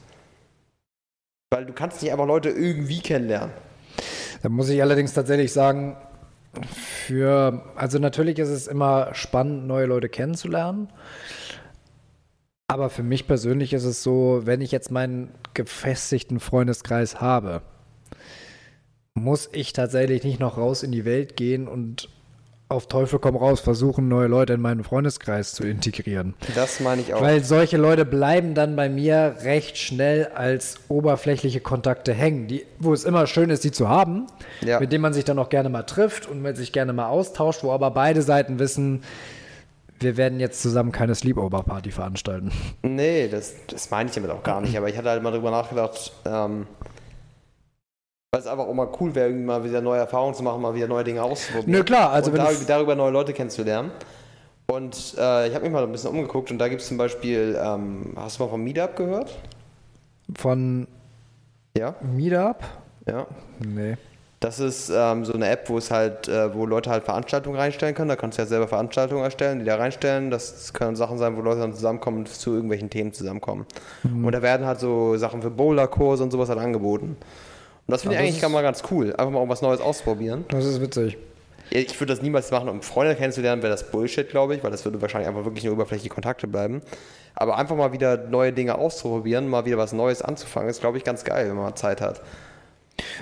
Weil 1.51 1.65
du 1.65 1.73
kannst 1.73 2.01
nicht 2.01 2.11
einfach 2.11 2.27
Leute 2.27 2.49
irgendwie 2.49 2.99
kennenlernen. 3.01 3.51
Da 4.43 4.49
muss 4.49 4.69
ich 4.69 4.81
allerdings 4.81 5.13
tatsächlich 5.13 5.51
sagen, 5.51 5.97
für, 6.71 7.61
also 7.75 7.99
natürlich 7.99 8.39
ist 8.39 8.49
es 8.49 8.67
immer 8.67 9.09
spannend, 9.13 9.67
neue 9.67 9.85
Leute 9.85 10.09
kennenzulernen. 10.09 10.89
Aber 12.69 12.91
für 12.91 13.01
mich 13.01 13.25
persönlich 13.25 13.73
ist 13.73 13.83
es 13.83 14.03
so, 14.03 14.41
wenn 14.43 14.61
ich 14.61 14.71
jetzt 14.71 14.91
meinen 14.91 15.31
gefestigten 15.55 16.39
Freundeskreis 16.39 17.19
habe, 17.19 17.63
muss 19.15 19.49
ich 19.51 19.73
tatsächlich 19.73 20.23
nicht 20.23 20.39
noch 20.39 20.55
raus 20.57 20.83
in 20.83 20.91
die 20.91 21.03
Welt 21.03 21.35
gehen 21.35 21.67
und 21.67 22.09
auf 22.71 22.87
Teufel 22.87 23.17
komm 23.17 23.35
raus 23.35 23.59
versuchen, 23.59 24.07
neue 24.07 24.27
Leute 24.27 24.53
in 24.53 24.61
meinen 24.61 24.83
Freundeskreis 24.83 25.53
zu 25.53 25.63
integrieren. 25.63 26.35
Das 26.53 26.79
meine 26.79 27.01
ich 27.01 27.11
auch. 27.15 27.21
Weil 27.21 27.43
solche 27.43 27.77
Leute 27.77 28.05
bleiben 28.05 28.53
dann 28.53 28.75
bei 28.75 28.87
mir 28.87 29.37
recht 29.41 29.75
schnell 29.79 30.27
als 30.35 30.75
oberflächliche 30.89 31.61
Kontakte 31.61 32.13
hängen, 32.13 32.47
die, 32.47 32.67
wo 32.77 32.93
es 32.93 33.03
immer 33.03 33.25
schön 33.25 33.49
ist, 33.49 33.63
die 33.63 33.71
zu 33.71 33.89
haben, 33.89 34.27
Ja. 34.61 34.79
mit 34.79 34.91
denen 34.91 35.01
man 35.01 35.13
sich 35.13 35.25
dann 35.25 35.39
auch 35.39 35.49
gerne 35.49 35.69
mal 35.69 35.81
trifft 35.81 36.27
und 36.29 36.43
mit 36.43 36.55
sich 36.55 36.71
gerne 36.71 36.93
mal 36.93 37.07
austauscht, 37.07 37.63
wo 37.63 37.71
aber 37.71 37.89
beide 37.89 38.21
Seiten 38.21 38.59
wissen, 38.59 39.01
wir 39.99 40.17
werden 40.17 40.39
jetzt 40.39 40.61
zusammen 40.61 40.91
keine 40.91 41.15
Sleepover-Party 41.15 41.91
veranstalten. 41.91 42.51
nee, 42.83 43.27
das, 43.27 43.53
das 43.67 43.89
meine 43.91 44.09
ich 44.09 44.15
damit 44.15 44.31
auch 44.31 44.43
gar 44.43 44.61
nicht. 44.61 44.77
Aber 44.77 44.87
ich 44.89 44.97
hatte 44.97 45.09
halt 45.09 45.21
mal 45.23 45.31
drüber 45.31 45.51
nachgedacht, 45.51 46.11
ähm, 46.25 46.67
weil 48.31 48.41
es 48.41 48.47
einfach 48.47 48.65
auch 48.65 48.73
mal 48.73 48.89
cool 48.99 49.15
wäre, 49.15 49.27
irgendwie 49.29 49.45
mal 49.45 49.63
wieder 49.63 49.81
neue 49.81 49.99
Erfahrungen 49.99 50.35
zu 50.35 50.43
machen, 50.43 50.61
mal 50.61 50.75
wieder 50.75 50.87
neue 50.87 51.03
Dinge 51.03 51.23
auszuprobieren. 51.23 51.71
Nö, 51.71 51.83
klar, 51.83 52.11
also 52.11 52.31
und 52.31 52.37
wenn 52.37 52.45
da, 52.45 52.51
du- 52.51 52.65
darüber 52.65 52.95
neue 52.95 53.11
Leute 53.11 53.33
kennenzulernen. 53.33 53.91
Und 54.71 55.15
äh, 55.17 55.47
ich 55.47 55.55
habe 55.55 55.63
mich 55.63 55.71
mal 55.73 55.83
ein 55.83 55.91
bisschen 55.91 56.11
umgeguckt 56.11 56.51
und 56.51 56.59
da 56.59 56.67
gibt 56.67 56.81
es 56.81 56.87
zum 56.87 56.97
Beispiel, 56.97 57.59
ähm, 57.59 58.13
hast 58.15 58.37
du 58.39 58.43
mal 58.43 58.49
vom 58.51 58.63
Meetup 58.63 58.95
gehört? 58.95 59.35
Von 60.37 60.87
Ja. 61.75 61.95
Meetup? 62.01 62.57
Ja. 63.07 63.25
Nee. 63.65 63.97
Das 64.39 64.59
ist 64.59 64.89
ähm, 64.89 65.25
so 65.25 65.33
eine 65.33 65.49
App, 65.49 65.67
wo 65.67 65.77
es 65.77 65.91
halt, 65.91 66.29
äh, 66.29 66.53
wo 66.53 66.65
Leute 66.65 66.89
halt 66.89 67.03
Veranstaltungen 67.03 67.57
reinstellen 67.57 67.93
können. 67.93 68.07
Da 68.07 68.15
kannst 68.15 68.37
du 68.37 68.41
ja 68.41 68.47
selber 68.47 68.69
Veranstaltungen 68.69 69.21
erstellen, 69.21 69.59
die 69.59 69.65
da 69.65 69.75
reinstellen. 69.75 70.31
Das 70.31 70.73
können 70.73 70.95
Sachen 70.95 71.17
sein, 71.17 71.35
wo 71.35 71.41
Leute 71.41 71.59
dann 71.59 71.73
zusammenkommen 71.73 72.19
und 72.19 72.29
zu 72.29 72.53
irgendwelchen 72.53 72.89
Themen 72.89 73.11
zusammenkommen. 73.11 73.65
Und 74.03 74.31
da 74.31 74.41
werden 74.41 74.65
halt 74.65 74.79
so 74.79 75.17
Sachen 75.17 75.41
für 75.41 75.49
Bowlerkurse 75.49 76.23
und 76.23 76.31
sowas 76.31 76.47
halt 76.47 76.59
angeboten. 76.59 77.17
Und 77.89 77.91
das 77.91 78.03
finde 78.03 78.15
ich 78.15 78.21
das 78.21 78.43
eigentlich 78.43 78.53
mal 78.53 78.61
ganz 78.61 78.83
cool. 78.91 79.13
Einfach 79.17 79.31
mal 79.31 79.49
was 79.49 79.61
Neues 79.61 79.81
ausprobieren. 79.81 80.45
Das 80.49 80.63
ist 80.63 80.79
witzig. 80.79 81.17
Ich 81.71 81.99
würde 81.99 82.13
das 82.13 82.21
niemals 82.21 82.49
machen, 82.49 82.69
um 82.69 82.81
Freunde 82.81 83.15
kennenzulernen, 83.15 83.61
wäre 83.61 83.71
das 83.71 83.91
Bullshit, 83.91 84.29
glaube 84.29 84.55
ich, 84.55 84.63
weil 84.63 84.71
das 84.71 84.85
würde 84.85 85.01
wahrscheinlich 85.01 85.27
einfach 85.27 85.45
wirklich 85.45 85.65
nur 85.65 85.73
oberflächliche 85.73 86.13
Kontakte 86.13 86.47
bleiben. 86.47 86.81
Aber 87.35 87.57
einfach 87.57 87.75
mal 87.75 87.91
wieder 87.91 88.17
neue 88.17 88.53
Dinge 88.53 88.75
auszuprobieren, 88.75 89.47
mal 89.47 89.65
wieder 89.65 89.77
was 89.77 89.93
Neues 89.93 90.21
anzufangen, 90.21 90.69
ist, 90.69 90.81
glaube 90.81 90.97
ich, 90.97 91.03
ganz 91.03 91.23
geil, 91.23 91.49
wenn 91.49 91.55
man 91.55 91.75
Zeit 91.75 92.01
hat. 92.01 92.21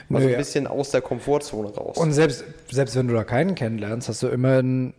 Mal 0.10 0.20
so 0.22 0.26
Nö, 0.28 0.30
ein 0.30 0.32
ja. 0.34 0.38
bisschen 0.38 0.68
aus 0.68 0.92
der 0.92 1.02
Komfortzone 1.02 1.74
raus. 1.74 1.98
Und 1.98 2.12
selbst, 2.14 2.44
selbst 2.72 2.96
wenn 2.96 3.08
du 3.08 3.14
da 3.14 3.24
keinen 3.24 3.56
kennenlernst, 3.56 4.10
hast 4.10 4.24
du 4.24 4.28
immerhin 4.28 4.94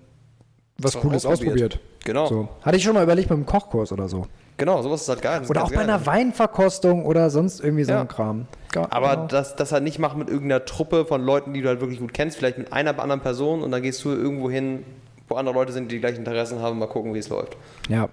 was 0.78 0.94
Cooles 0.98 1.26
ausprobiert. 1.26 1.74
ausprobiert. 1.74 1.80
Genau. 2.04 2.26
So. 2.26 2.48
Hatte 2.62 2.76
ich 2.76 2.82
schon 2.84 2.94
mal 2.94 3.02
überlegt 3.02 3.28
beim 3.28 3.44
Kochkurs 3.44 3.90
oder 3.92 4.08
so. 4.08 4.26
genau, 4.56 4.80
sowas 4.82 5.02
ist 5.02 5.08
halt 5.08 5.22
geil. 5.22 5.42
Oder 5.48 5.64
auch 5.64 5.70
bei 5.72 5.80
einer 5.80 6.04
Weinverkostung 6.06 7.04
oder 7.04 7.30
sonst 7.30 7.60
irgendwie 7.60 7.84
so 7.84 7.92
Ja. 7.92 8.00
ein 8.02 8.08
Kram. 8.08 8.46
Ga- 8.72 8.86
Aber 8.90 9.10
genau. 9.16 9.26
das, 9.28 9.56
das 9.56 9.72
halt 9.72 9.82
nicht 9.84 9.98
machen 9.98 10.18
mit 10.18 10.28
irgendeiner 10.28 10.64
Truppe 10.64 11.04
von 11.04 11.22
Leuten, 11.22 11.52
die 11.54 11.62
du 11.62 11.68
halt 11.68 11.80
wirklich 11.80 11.98
gut 12.00 12.12
kennst, 12.14 12.36
vielleicht 12.38 12.58
mit 12.58 12.72
einer 12.72 12.98
anderen 12.98 13.20
Person 13.20 13.62
und 13.62 13.70
dann 13.72 13.82
gehst 13.82 14.04
du 14.04 14.10
irgendwo 14.10 14.48
hin, 14.50 14.84
wo 15.28 15.34
andere 15.36 15.54
Leute 15.54 15.72
sind, 15.72 15.90
die 15.90 15.96
die 15.96 16.00
gleichen 16.00 16.18
Interessen 16.18 16.60
haben, 16.60 16.78
mal 16.78 16.86
gucken, 16.86 17.12
wie 17.14 17.18
es 17.18 17.28
läuft. 17.28 17.56
ja. 17.88 18.08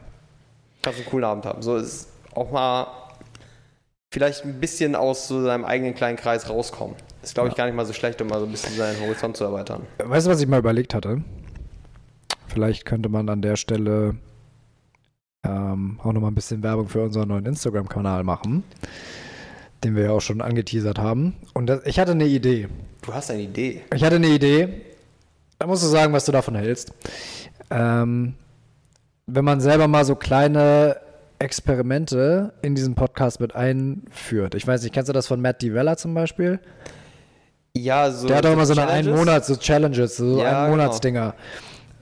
Kannst 0.82 1.00
einen 1.00 1.10
coolen 1.10 1.24
Abend 1.26 1.46
haben. 1.46 1.62
So 1.64 1.78
ist 1.78 2.10
auch 2.36 2.52
mal 2.52 2.86
vielleicht 4.16 4.46
ein 4.46 4.62
bisschen 4.62 4.96
aus 4.96 5.28
so 5.28 5.44
seinem 5.44 5.66
eigenen 5.66 5.94
kleinen 5.94 6.16
Kreis 6.16 6.50
rauskommen. 6.50 6.96
Ist, 7.22 7.34
glaube 7.34 7.50
ich, 7.50 7.56
gar 7.56 7.66
nicht 7.66 7.76
mal 7.76 7.86
so 7.86 7.92
schlecht, 7.92 8.22
um 8.22 8.30
mal 8.30 8.40
so 8.40 8.46
ein 8.46 8.52
bisschen 8.52 8.74
seinen 8.74 8.98
Horizont 9.02 9.36
zu 9.36 9.44
erweitern. 9.44 9.82
Weißt 9.98 10.26
du, 10.26 10.32
was 10.32 10.40
ich 10.40 10.48
mal 10.48 10.60
überlegt 10.60 10.94
hatte? 10.94 11.22
Vielleicht 12.48 12.86
könnte 12.86 13.10
man 13.10 13.28
an 13.28 13.42
der 13.42 13.58
Stelle 13.58 14.16
ähm, 15.44 16.00
auch 16.02 16.14
nochmal 16.14 16.32
ein 16.32 16.36
bisschen 16.36 16.64
Werbung 16.64 16.88
für 16.88 17.04
unseren 17.04 17.28
neuen 17.28 17.46
Instagram-Kanal 17.46 18.24
machen, 18.24 18.64
den 19.84 19.98
wir 19.98 20.06
ja 20.06 20.12
auch 20.12 20.22
schon 20.22 20.40
angeteasert 20.40 20.98
haben. 20.98 21.36
Und 21.54 21.68
das, 21.68 21.82
ich 21.86 22.00
hatte 22.00 22.14
eine 22.14 22.26
Idee. 22.26 22.70
Du 23.02 23.14
hast 23.14 23.30
eine 23.32 23.42
Idee. 23.42 23.82
Ich 23.94 24.02
hatte 24.06 24.16
eine 24.16 24.30
Idee. 24.30 24.70
Da 25.60 25.68
musst 25.68 25.84
du 25.84 25.88
sagen, 25.88 26.14
was 26.14 26.24
du 26.24 26.32
davon 26.32 26.56
hältst. 26.56 26.94
Ähm, 27.70 28.36
wenn 29.28 29.44
man 29.44 29.60
selber 29.60 29.90
mal 29.90 30.06
so 30.06 30.16
kleine 30.16 31.02
Experimente 31.40 32.54
in 32.62 32.76
diesen 32.76 32.96
Podcast 32.96 33.40
mit 33.40 33.56
einführt. 33.56 34.56
Ich 34.56 34.66
weiß 34.66 34.84
nicht, 34.84 34.94
kennst 34.94 35.10
du 35.10 35.14
das 35.14 35.28
von 35.28 35.42
Matt 35.42 35.62
DiVella 35.62 35.98
zum 35.98 36.14
Beispiel? 36.14 36.60
Ja, 37.76 38.10
so. 38.10 38.28
Der 38.28 38.38
hat 38.38 38.46
auch 38.46 38.54
immer 38.54 38.66
so 38.66 38.74
eine 38.74 38.88
einen 38.90 39.14
Monat, 39.14 39.46
so 39.46 39.56
Challenges, 39.58 40.18
so 40.18 40.40
Ja, 40.42 40.64
einen 40.64 40.72
Monatsdinger. 40.72 41.36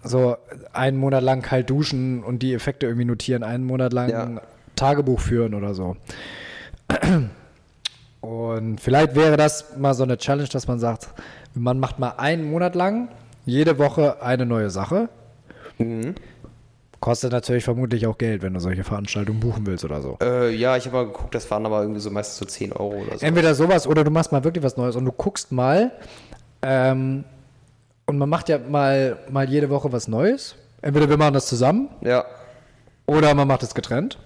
So 0.04 0.38
einen 0.74 0.98
Monat 0.98 1.24
lang 1.24 1.42
kalt 1.42 1.70
duschen 1.70 2.24
und 2.24 2.44
die 2.44 2.54
Effekte 2.54 2.86
irgendwie 2.86 3.06
notieren, 3.06 3.44
einen 3.44 3.64
Monat 3.66 3.94
lang 3.94 4.10
Ja. 4.10 4.42
Tagebuch 4.76 5.20
führen 5.20 5.54
oder 5.54 5.74
so. 5.74 5.96
Und 8.22 8.80
vielleicht 8.80 9.16
wäre 9.16 9.38
das 9.38 9.78
mal 9.78 9.94
so 9.94 10.04
eine 10.04 10.18
Challenge, 10.18 10.48
dass 10.50 10.68
man 10.68 10.80
sagt, 10.80 11.10
man 11.54 11.80
macht 11.80 12.00
mal 12.00 12.14
einen 12.18 12.50
Monat 12.50 12.76
lang 12.76 13.10
jede 13.46 13.78
Woche 13.78 14.22
eine 14.22 14.46
neue 14.46 14.70
Sache. 14.70 15.10
Mhm. 15.78 16.16
Kostet 17.04 17.34
natürlich 17.34 17.66
vermutlich 17.66 18.08
auch 18.08 18.18
Geld, 18.18 18.44
wenn 18.44 18.54
du 18.54 18.62
solche 18.62 18.86
Veranstaltungen 18.86 19.42
buchen 19.42 19.66
willst 19.68 19.84
oder 19.84 20.02
so. 20.02 20.18
Äh, 20.22 20.56
ja, 20.56 20.78
ich 20.78 20.86
habe 20.86 20.96
mal 20.96 21.06
geguckt, 21.08 21.36
das 21.36 21.52
waren 21.52 21.66
aber 21.66 21.82
irgendwie 21.82 22.00
so 22.00 22.10
meistens 22.10 22.38
so 22.38 22.46
10 22.46 22.72
Euro 22.72 23.02
oder 23.02 23.18
so. 23.18 23.26
Entweder 23.26 23.54
sowas 23.56 23.86
oder 23.88 24.06
du 24.06 24.10
machst 24.10 24.32
mal 24.32 24.42
wirklich 24.46 24.64
was 24.64 24.78
Neues 24.78 24.96
und 24.96 25.04
du 25.04 25.12
guckst 25.12 25.52
mal. 25.52 25.92
Ähm, 26.62 27.26
und 28.06 28.18
man 28.18 28.30
macht 28.30 28.48
ja 28.48 28.58
mal, 28.58 29.18
mal 29.30 29.50
jede 29.50 29.70
Woche 29.70 29.92
was 29.92 30.08
Neues. 30.08 30.56
Entweder 30.82 31.10
wir 31.10 31.18
machen 31.18 31.34
das 31.34 31.48
zusammen 31.48 31.90
Ja. 32.00 32.24
oder 33.06 33.34
man 33.34 33.50
macht 33.50 33.64
es 33.64 33.76
getrennt. 33.76 34.18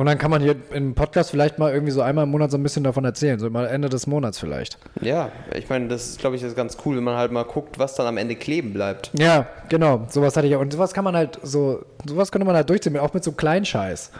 Und 0.00 0.06
dann 0.06 0.16
kann 0.16 0.30
man 0.30 0.40
hier 0.40 0.56
im 0.72 0.94
Podcast 0.94 1.30
vielleicht 1.30 1.58
mal 1.58 1.74
irgendwie 1.74 1.92
so 1.92 2.00
einmal 2.00 2.24
im 2.24 2.30
Monat 2.30 2.50
so 2.50 2.56
ein 2.56 2.62
bisschen 2.62 2.82
davon 2.84 3.04
erzählen. 3.04 3.38
So 3.38 3.50
mal 3.50 3.66
Ende 3.66 3.90
des 3.90 4.06
Monats 4.06 4.38
vielleicht. 4.38 4.78
Ja, 5.02 5.30
ich 5.54 5.68
meine, 5.68 5.88
das 5.88 6.12
ist, 6.12 6.20
glaube 6.20 6.36
ich, 6.36 6.42
ist 6.42 6.56
ganz 6.56 6.78
cool, 6.86 6.96
wenn 6.96 7.04
man 7.04 7.18
halt 7.18 7.32
mal 7.32 7.42
guckt, 7.42 7.78
was 7.78 7.96
dann 7.96 8.06
am 8.06 8.16
Ende 8.16 8.34
kleben 8.34 8.72
bleibt. 8.72 9.10
Ja, 9.12 9.46
genau. 9.68 10.06
Sowas 10.08 10.34
hatte 10.38 10.46
ich 10.46 10.56
auch. 10.56 10.62
Und 10.62 10.72
sowas 10.72 10.94
kann 10.94 11.04
man 11.04 11.14
halt 11.14 11.38
so, 11.42 11.84
sowas 12.06 12.32
könnte 12.32 12.46
man 12.46 12.56
halt 12.56 12.70
durchziehen, 12.70 12.96
auch 12.96 13.12
mit 13.12 13.22
so 13.22 13.32
Kleinscheiß. 13.32 14.10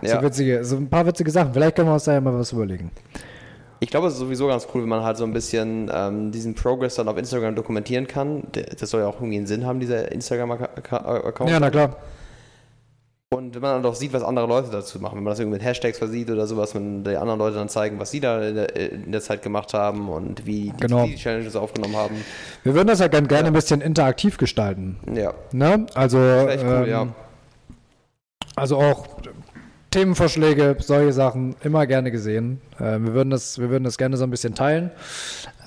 Ja. 0.00 0.16
So 0.16 0.22
witzige, 0.22 0.64
so 0.64 0.76
ein 0.76 0.88
paar 0.88 1.04
witzige 1.04 1.30
Sachen. 1.30 1.52
Vielleicht 1.52 1.76
können 1.76 1.90
wir 1.90 1.92
uns 1.92 2.04
da 2.04 2.14
ja 2.14 2.20
mal 2.22 2.32
was 2.32 2.52
überlegen. 2.52 2.90
Ich 3.80 3.90
glaube, 3.90 4.06
es 4.06 4.14
ist 4.14 4.20
sowieso 4.20 4.46
ganz 4.46 4.66
cool, 4.72 4.84
wenn 4.84 4.88
man 4.88 5.04
halt 5.04 5.18
so 5.18 5.24
ein 5.24 5.34
bisschen 5.34 5.90
ähm, 5.92 6.32
diesen 6.32 6.54
Progress 6.54 6.94
dann 6.94 7.08
auf 7.08 7.18
Instagram 7.18 7.54
dokumentieren 7.54 8.06
kann. 8.06 8.44
Das 8.52 8.88
soll 8.88 9.02
ja 9.02 9.06
auch 9.06 9.16
irgendwie 9.16 9.36
einen 9.36 9.46
Sinn 9.46 9.66
haben, 9.66 9.80
dieser 9.80 10.10
Instagram-Account. 10.10 11.50
Ja, 11.50 11.60
na 11.60 11.68
klar. 11.68 11.96
Und 13.30 13.56
wenn 13.56 13.62
man 13.62 13.82
dann 13.82 13.90
auch 13.90 13.96
sieht, 13.96 14.12
was 14.12 14.22
andere 14.22 14.46
Leute 14.46 14.70
dazu 14.70 15.00
machen, 15.00 15.16
wenn 15.16 15.24
man 15.24 15.32
das 15.32 15.40
irgendwie 15.40 15.56
mit 15.56 15.64
Hashtags 15.64 15.98
versieht 15.98 16.30
oder 16.30 16.46
sowas, 16.46 16.76
wenn 16.76 17.02
die 17.02 17.16
anderen 17.16 17.40
Leute 17.40 17.56
dann 17.56 17.68
zeigen, 17.68 17.98
was 17.98 18.12
sie 18.12 18.20
da 18.20 18.40
in 18.40 18.54
der, 18.54 18.76
in 18.76 19.10
der 19.10 19.20
Zeit 19.20 19.42
gemacht 19.42 19.74
haben 19.74 20.08
und 20.08 20.46
wie 20.46 20.72
Genau. 20.78 21.04
die, 21.04 21.10
die 21.12 21.16
Challenges 21.16 21.56
aufgenommen 21.56 21.96
haben. 21.96 22.24
Wir 22.62 22.74
würden 22.74 22.86
das 22.86 23.00
ja 23.00 23.08
ganz 23.08 23.26
gerne 23.26 23.48
ein 23.48 23.52
bisschen 23.52 23.80
interaktiv 23.80 24.38
gestalten. 24.38 24.96
Ja, 25.12 25.34
Ne? 25.50 25.86
Also, 25.94 26.18
echt 26.20 26.62
cool, 26.64 26.84
ähm, 26.84 26.88
ja. 26.88 27.06
also 28.54 28.76
auch 28.76 29.08
Themenvorschläge, 29.90 30.76
solche 30.78 31.12
Sachen, 31.12 31.56
immer 31.64 31.84
gerne 31.88 32.12
gesehen. 32.12 32.60
Äh, 32.78 33.00
wir, 33.00 33.12
würden 33.12 33.30
das, 33.30 33.58
wir 33.58 33.70
würden 33.70 33.82
das 33.82 33.98
gerne 33.98 34.16
so 34.16 34.22
ein 34.22 34.30
bisschen 34.30 34.54
teilen. 34.54 34.92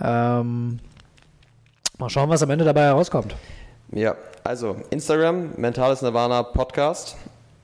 Ähm, 0.01 0.80
mal 1.97 2.10
schauen, 2.10 2.30
was 2.30 2.41
am 2.41 2.51
Ende 2.51 2.64
dabei 2.64 2.84
herauskommt. 2.84 3.36
Ja, 3.91 4.16
also 4.45 4.78
Instagram, 4.91 5.49
Mentales 5.57 6.01
Nirvana 6.01 6.41
Podcast 6.43 7.18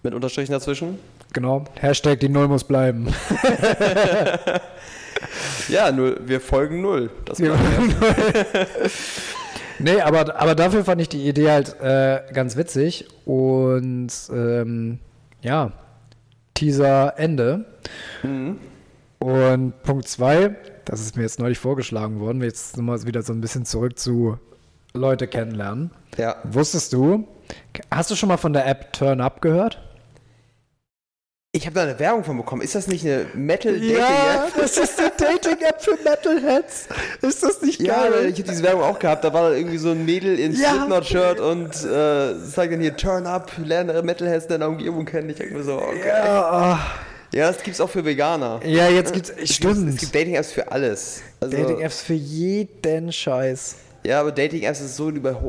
mit 0.06 0.14
Unterstrichen 0.14 0.54
dazwischen. 0.54 1.00
Genau. 1.34 1.66
Hashtag 1.76 2.20
die 2.22 2.30
Null 2.30 2.48
muss 2.48 2.64
bleiben. 2.64 3.08
Ja, 5.70 5.92
null, 5.92 6.20
wir 6.26 6.40
folgen 6.42 6.82
null. 6.82 7.10
Das 7.26 7.40
Ja. 7.40 7.56
nee, 9.80 10.00
aber, 10.02 10.40
aber 10.40 10.56
dafür 10.56 10.84
fand 10.86 11.02
ich 11.02 11.10
die 11.10 11.28
Idee 11.28 11.50
halt 11.50 11.80
äh, 11.82 12.22
ganz 12.34 12.56
witzig. 12.56 13.08
Und 13.26 14.10
ähm, 14.32 15.00
ja, 15.42 15.72
Teaser 16.54 17.14
Ende. 17.18 17.66
Und 19.20 19.84
Punkt 19.84 20.08
zwei, 20.08 20.56
das 20.86 21.02
ist 21.02 21.16
mir 21.16 21.24
jetzt 21.24 21.40
neulich 21.40 21.58
vorgeschlagen 21.58 22.20
worden, 22.20 22.44
jetzt 22.44 22.78
nochmal 22.78 23.02
wieder 23.06 23.22
so 23.22 23.34
ein 23.34 23.42
bisschen 23.42 23.66
zurück 23.66 23.98
zu 23.98 24.38
Leute 24.94 25.28
kennenlernen. 25.28 25.92
ja, 26.18 26.36
Wusstest 26.44 26.94
du, 26.94 27.28
hast 27.92 28.12
du 28.12 28.16
schon 28.16 28.30
mal 28.30 28.38
von 28.38 28.54
der 28.54 28.68
App 28.68 28.94
Turn 28.94 29.20
Up 29.20 29.42
gehört? 29.42 29.82
Ich 31.56 31.66
habe 31.66 31.76
da 31.76 31.84
eine 31.84 31.98
Werbung 32.00 32.24
von 32.26 32.36
bekommen. 32.38 32.62
Ist 32.62 32.76
das 32.76 32.88
nicht 32.88 33.06
eine 33.06 33.28
Metal-Dating-App? 33.34 34.54
das 34.58 34.78
ist 34.78 35.00
die 35.00 35.24
Dating-App 35.24 35.82
für 35.82 35.98
Metalheads. 36.04 36.88
Ist 37.22 37.44
das 37.44 37.62
nicht 37.62 37.82
Ja, 37.82 38.08
ich 38.10 38.40
habe 38.40 38.44
diese 38.50 38.62
Werbung 38.64 38.84
auch 38.84 39.00
gehabt. 39.00 39.24
Da 39.24 39.34
war 39.34 39.50
da 39.50 39.56
irgendwie 39.56 39.78
so 39.78 39.92
ein 39.92 40.04
Mädel 40.06 40.38
in 40.38 40.54
Ja. 40.54 40.72
Slipknot-Shirt 40.74 41.40
und 41.40 41.70
äh, 41.86 42.36
sagt 42.40 42.74
dann 42.74 42.82
hier 42.82 42.98
Turn 42.98 43.26
up, 43.26 43.52
lerne 43.64 44.02
Metalheads 44.02 44.46
in 44.46 44.50
deiner 44.52 44.68
Umgebung 44.68 45.06
kennen. 45.06 45.30
Ich 45.30 45.38
denke 45.38 45.54
mir 45.56 45.64
so, 45.64 45.76
okay. 45.76 46.08
Ja, 46.08 46.80
Ja, 47.34 47.48
das 47.48 47.64
gibt's 47.64 47.80
auch 47.80 47.90
für 47.90 48.04
Veganer. 48.04 48.60
ja, 48.66 48.90
jetzt 48.90 49.14
gibt's, 49.14 49.30
Es 49.30 49.36
gibt, 49.38 49.50
es 49.50 49.56
stimmt. 49.56 49.98
gibt 50.00 50.14
Dating-Apps 50.14 50.52
für 50.52 50.70
alles. 50.72 51.22
Also, 51.40 51.56
Dating-Apps 51.56 52.02
für 52.02 52.14
jeden 52.14 53.12
Scheiß. 53.14 53.76
Ja, 54.06 54.20
aber 54.20 54.32
Dating-Apps 54.32 54.82
ist 54.82 54.98
so 54.98 55.10
über, 55.10 55.40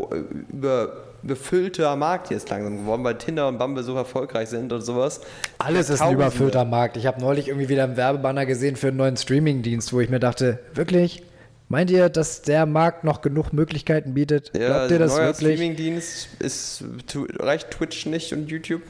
über, 0.53 0.93
überfüllter 1.27 1.97
Markt 1.97 2.31
jetzt 2.31 2.49
langsam 2.51 2.79
geworden, 2.79 3.05
weil 3.05 3.19
Tinder 3.19 3.49
und 3.49 3.59
Bumble 3.59 3.83
so 3.83 3.95
erfolgreich 3.97 4.49
sind 4.49 4.73
und 4.73 4.81
sowas. 4.81 5.21
Alles 5.59 5.91
ist 5.91 6.01
ein 6.01 6.15
überfüllter 6.15 6.65
Markt. 6.65 6.97
Ich 6.97 7.07
habe 7.07 7.21
neulich 7.21 7.49
irgendwie 7.49 7.69
wieder 7.69 7.85
einen 7.85 7.97
Werbebanner 7.97 8.47
gesehen 8.47 8.77
für 8.77 8.89
einen 8.89 8.97
neuen 8.97 9.17
Streaming-Dienst, 9.17 9.93
wo 9.93 10.01
ich 10.01 10.09
mir 10.09 10.21
dachte, 10.21 10.61
wirklich? 10.75 11.23
Meint 11.69 11.91
ihr, 11.91 12.09
dass 12.09 12.43
der 12.43 12.65
Markt 12.65 13.03
noch 13.03 13.23
genug 13.23 13.53
Möglichkeiten 13.53 14.15
bietet? 14.15 14.53
Ja, 14.57 14.69
Glaubt 14.69 14.91
ihr 14.93 14.99
das 15.01 15.17
neuer 15.17 15.27
wirklich? 15.27 15.55
Streaming-Dienst 15.57 16.29
ist, 16.39 16.85
reicht 17.41 17.73
Twitch 17.73 18.07
nicht 18.07 18.33
und 18.33 18.49
YouTube? 18.49 18.83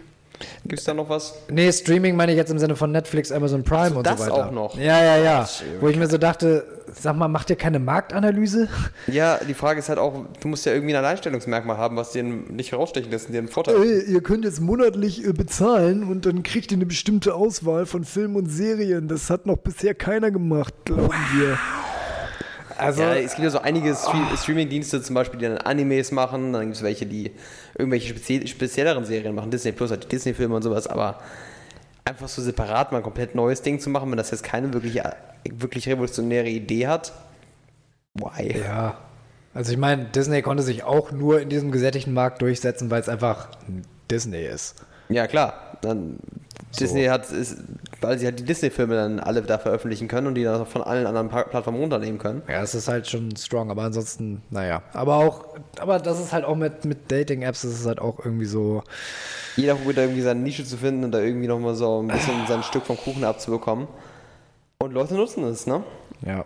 Gibt's 0.67 0.85
da 0.85 0.95
noch 0.95 1.09
was? 1.09 1.35
Nee, 1.51 1.71
Streaming 1.73 2.17
meine 2.17 2.33
ich 2.33 2.39
jetzt 2.39 2.51
im 2.51 2.59
Sinne 2.59 2.77
von 2.77 2.93
Netflix, 2.93 3.33
Amazon 3.33 3.63
Prime 3.63 3.91
so, 3.91 3.97
und 3.99 4.07
das 4.07 4.19
so 4.19 4.31
weiter. 4.31 4.47
auch 4.49 4.51
noch. 4.53 4.77
Ja, 4.79 5.03
ja, 5.03 5.17
ja. 5.17 5.43
Ey, 5.43 5.81
Wo 5.81 5.89
ich 5.89 5.97
mir 5.97 6.09
so 6.09 6.19
dachte, 6.19 6.65
sag 6.93 7.17
mal, 7.17 7.29
macht 7.29 7.51
ihr 7.51 7.57
keine 7.57 7.79
Marktanalyse? 7.79 8.69
Ja, 9.07 9.39
die 9.47 9.55
Frage 9.55 9.79
ist 9.81 9.89
halt 9.89 9.99
auch, 9.99 10.25
du 10.41 10.49
musst 10.49 10.67
ja 10.67 10.73
irgendwie 10.73 10.95
ein 10.95 11.05
Alleinstellungsmerkmal 11.05 11.77
haben, 11.77 11.97
was 11.97 12.13
dir 12.13 12.23
nicht 12.23 12.73
herausstechen 12.73 13.11
lässt 13.11 13.27
und 13.27 13.33
dir 13.33 13.39
einen 13.39 13.49
Vorteil. 13.49 14.05
ihr 14.07 14.21
könnt 14.23 14.45
jetzt 14.45 14.61
monatlich 14.61 15.25
äh, 15.25 15.33
bezahlen 15.33 16.05
und 16.05 16.27
dann 16.27 16.43
kriegt 16.43 16.71
ihr 16.73 16.79
eine 16.79 16.87
bestimmte 16.87 17.35
Auswahl 17.35 17.87
von 17.87 18.05
Filmen 18.05 18.37
und 18.37 18.47
Serien. 18.47 19.09
Das 19.09 19.31
hat 19.31 19.47
noch 19.47 19.57
bisher 19.57 19.95
keiner 19.95 20.31
gemacht, 20.31 20.75
glauben 20.85 21.11
wir. 21.35 21.59
Also, 22.79 23.03
Ja, 23.03 23.15
es 23.15 23.33
gibt 23.33 23.45
ja 23.45 23.51
so 23.51 23.61
einige 23.61 23.95
Stream 23.95 24.27
Streaming-Dienste 24.37 25.03
zum 25.03 25.15
Beispiel, 25.15 25.39
die 25.39 25.47
dann 25.47 25.59
Animes 25.59 26.13
machen, 26.13 26.53
dann 26.53 26.63
gibt 26.63 26.77
es 26.77 26.83
welche, 26.83 27.07
die 27.07 27.33
irgendwelche 27.77 28.09
spezie 28.09 28.47
spezielleren 28.47 29.05
Serien 29.05 29.35
machen, 29.35 29.51
Disney 29.51 29.73
Plus 29.73 29.91
hat 29.91 30.05
die 30.05 30.09
Disney-Filme 30.09 30.55
und 30.55 30.63
sowas, 30.63 30.87
aber 30.87 31.21
einfach 32.05 32.29
so 32.29 32.43
separat 32.43 32.93
mal 32.93 32.99
ein 32.99 33.05
komplett 33.05 33.35
neues 33.35 33.63
Ding 33.63 33.81
zu 33.81 33.91
machen, 33.91 34.11
wenn 34.11 34.17
das 34.17 34.31
jetzt 34.31 34.43
keine 34.45 34.73
wirklich, 34.73 35.01
wirklich 35.51 35.89
revolutionäre 35.89 36.49
Idee 36.49 36.87
hat, 36.87 37.13
Why? 38.19 38.59
Ja. 38.59 38.99
Also 39.55 39.73
ich 39.73 39.79
meine, 39.79 40.05
Disney 40.07 40.43
konnte 40.43 40.63
sich 40.63 40.85
auch 40.85 41.13
nur 41.13 41.41
in 41.41 41.49
diesem 41.49 41.73
gesättigten 41.73 42.13
Markt 42.13 42.43
durchsetzen, 42.43 42.91
weil 42.91 43.01
es 43.01 43.09
einfach 43.09 43.49
Disney 44.11 44.45
ist. 44.45 44.77
Ja, 45.09 45.27
klar. 45.27 45.79
Dann 45.81 46.19
Disney 46.77 47.05
hat, 47.07 47.31
ist, 47.31 47.59
weil 48.01 48.19
sie 48.19 48.27
halt 48.27 48.39
die 48.39 48.45
Disney-Filme 48.45 48.95
dann 48.95 49.21
alle 49.21 49.43
da 49.43 49.59
veröffentlichen 49.59 50.09
können 50.09 50.27
und 50.29 50.35
die 50.35 50.45
dann 50.45 50.67
von 50.67 50.83
allen 50.83 51.07
anderen 51.07 51.29
Plattformen 51.29 51.79
runternehmen 51.79 52.19
können. 52.19 52.43
Ja, 52.49 52.63
es 52.63 52.75
ist 52.75 52.89
halt 52.89 53.07
schon 53.09 53.35
strong, 53.37 53.71
aber 53.71 53.83
ansonsten, 53.83 54.43
naja. 54.51 54.83
Aber 54.93 55.17
auch, 55.17 55.57
aber 55.79 55.99
das 55.99 56.21
ist 56.21 56.33
halt 56.33 56.45
auch 56.45 56.57
mit, 56.57 56.85
mit 56.85 57.11
Dating-Apps, 57.11 57.63
das 57.63 57.73
ist 57.73 57.87
halt 57.87 58.01
auch 58.01 58.25
irgendwie 58.25 58.47
so, 58.47 58.83
Jeder 59.57 59.75
probiert 59.75 59.99
da 59.99 60.03
irgendwie 60.03 60.23
seine 60.23 60.41
Nische 60.41 60.65
zu 60.65 60.77
finden 60.77 61.05
und 61.05 61.13
da 61.13 61.21
irgendwie 61.21 61.49
nochmal 61.49 61.75
so 61.75 62.03
ein 62.03 62.09
bisschen 62.09 62.47
sein 62.47 62.63
Stück 62.63 62.85
vom 62.85 62.97
Kuchen 62.97 63.25
abzubekommen. 63.25 63.89
Und 64.79 64.93
Leute 64.93 65.15
nutzen 65.15 65.45
es, 65.45 65.67
ne? 65.67 65.83
ja. 66.23 66.45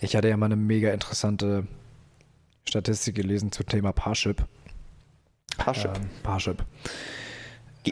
Ich 0.00 0.16
hatte 0.16 0.28
ja 0.28 0.36
mal 0.38 0.46
eine 0.46 0.56
mega 0.56 0.90
interessante 0.92 1.66
Statistik 2.66 3.16
gelesen 3.16 3.52
zum 3.52 3.66
Thema 3.66 3.92
Parship. 3.92 4.44
Parship. 5.58 5.96
Ähm, 5.96 6.08
Parship. 6.22 6.64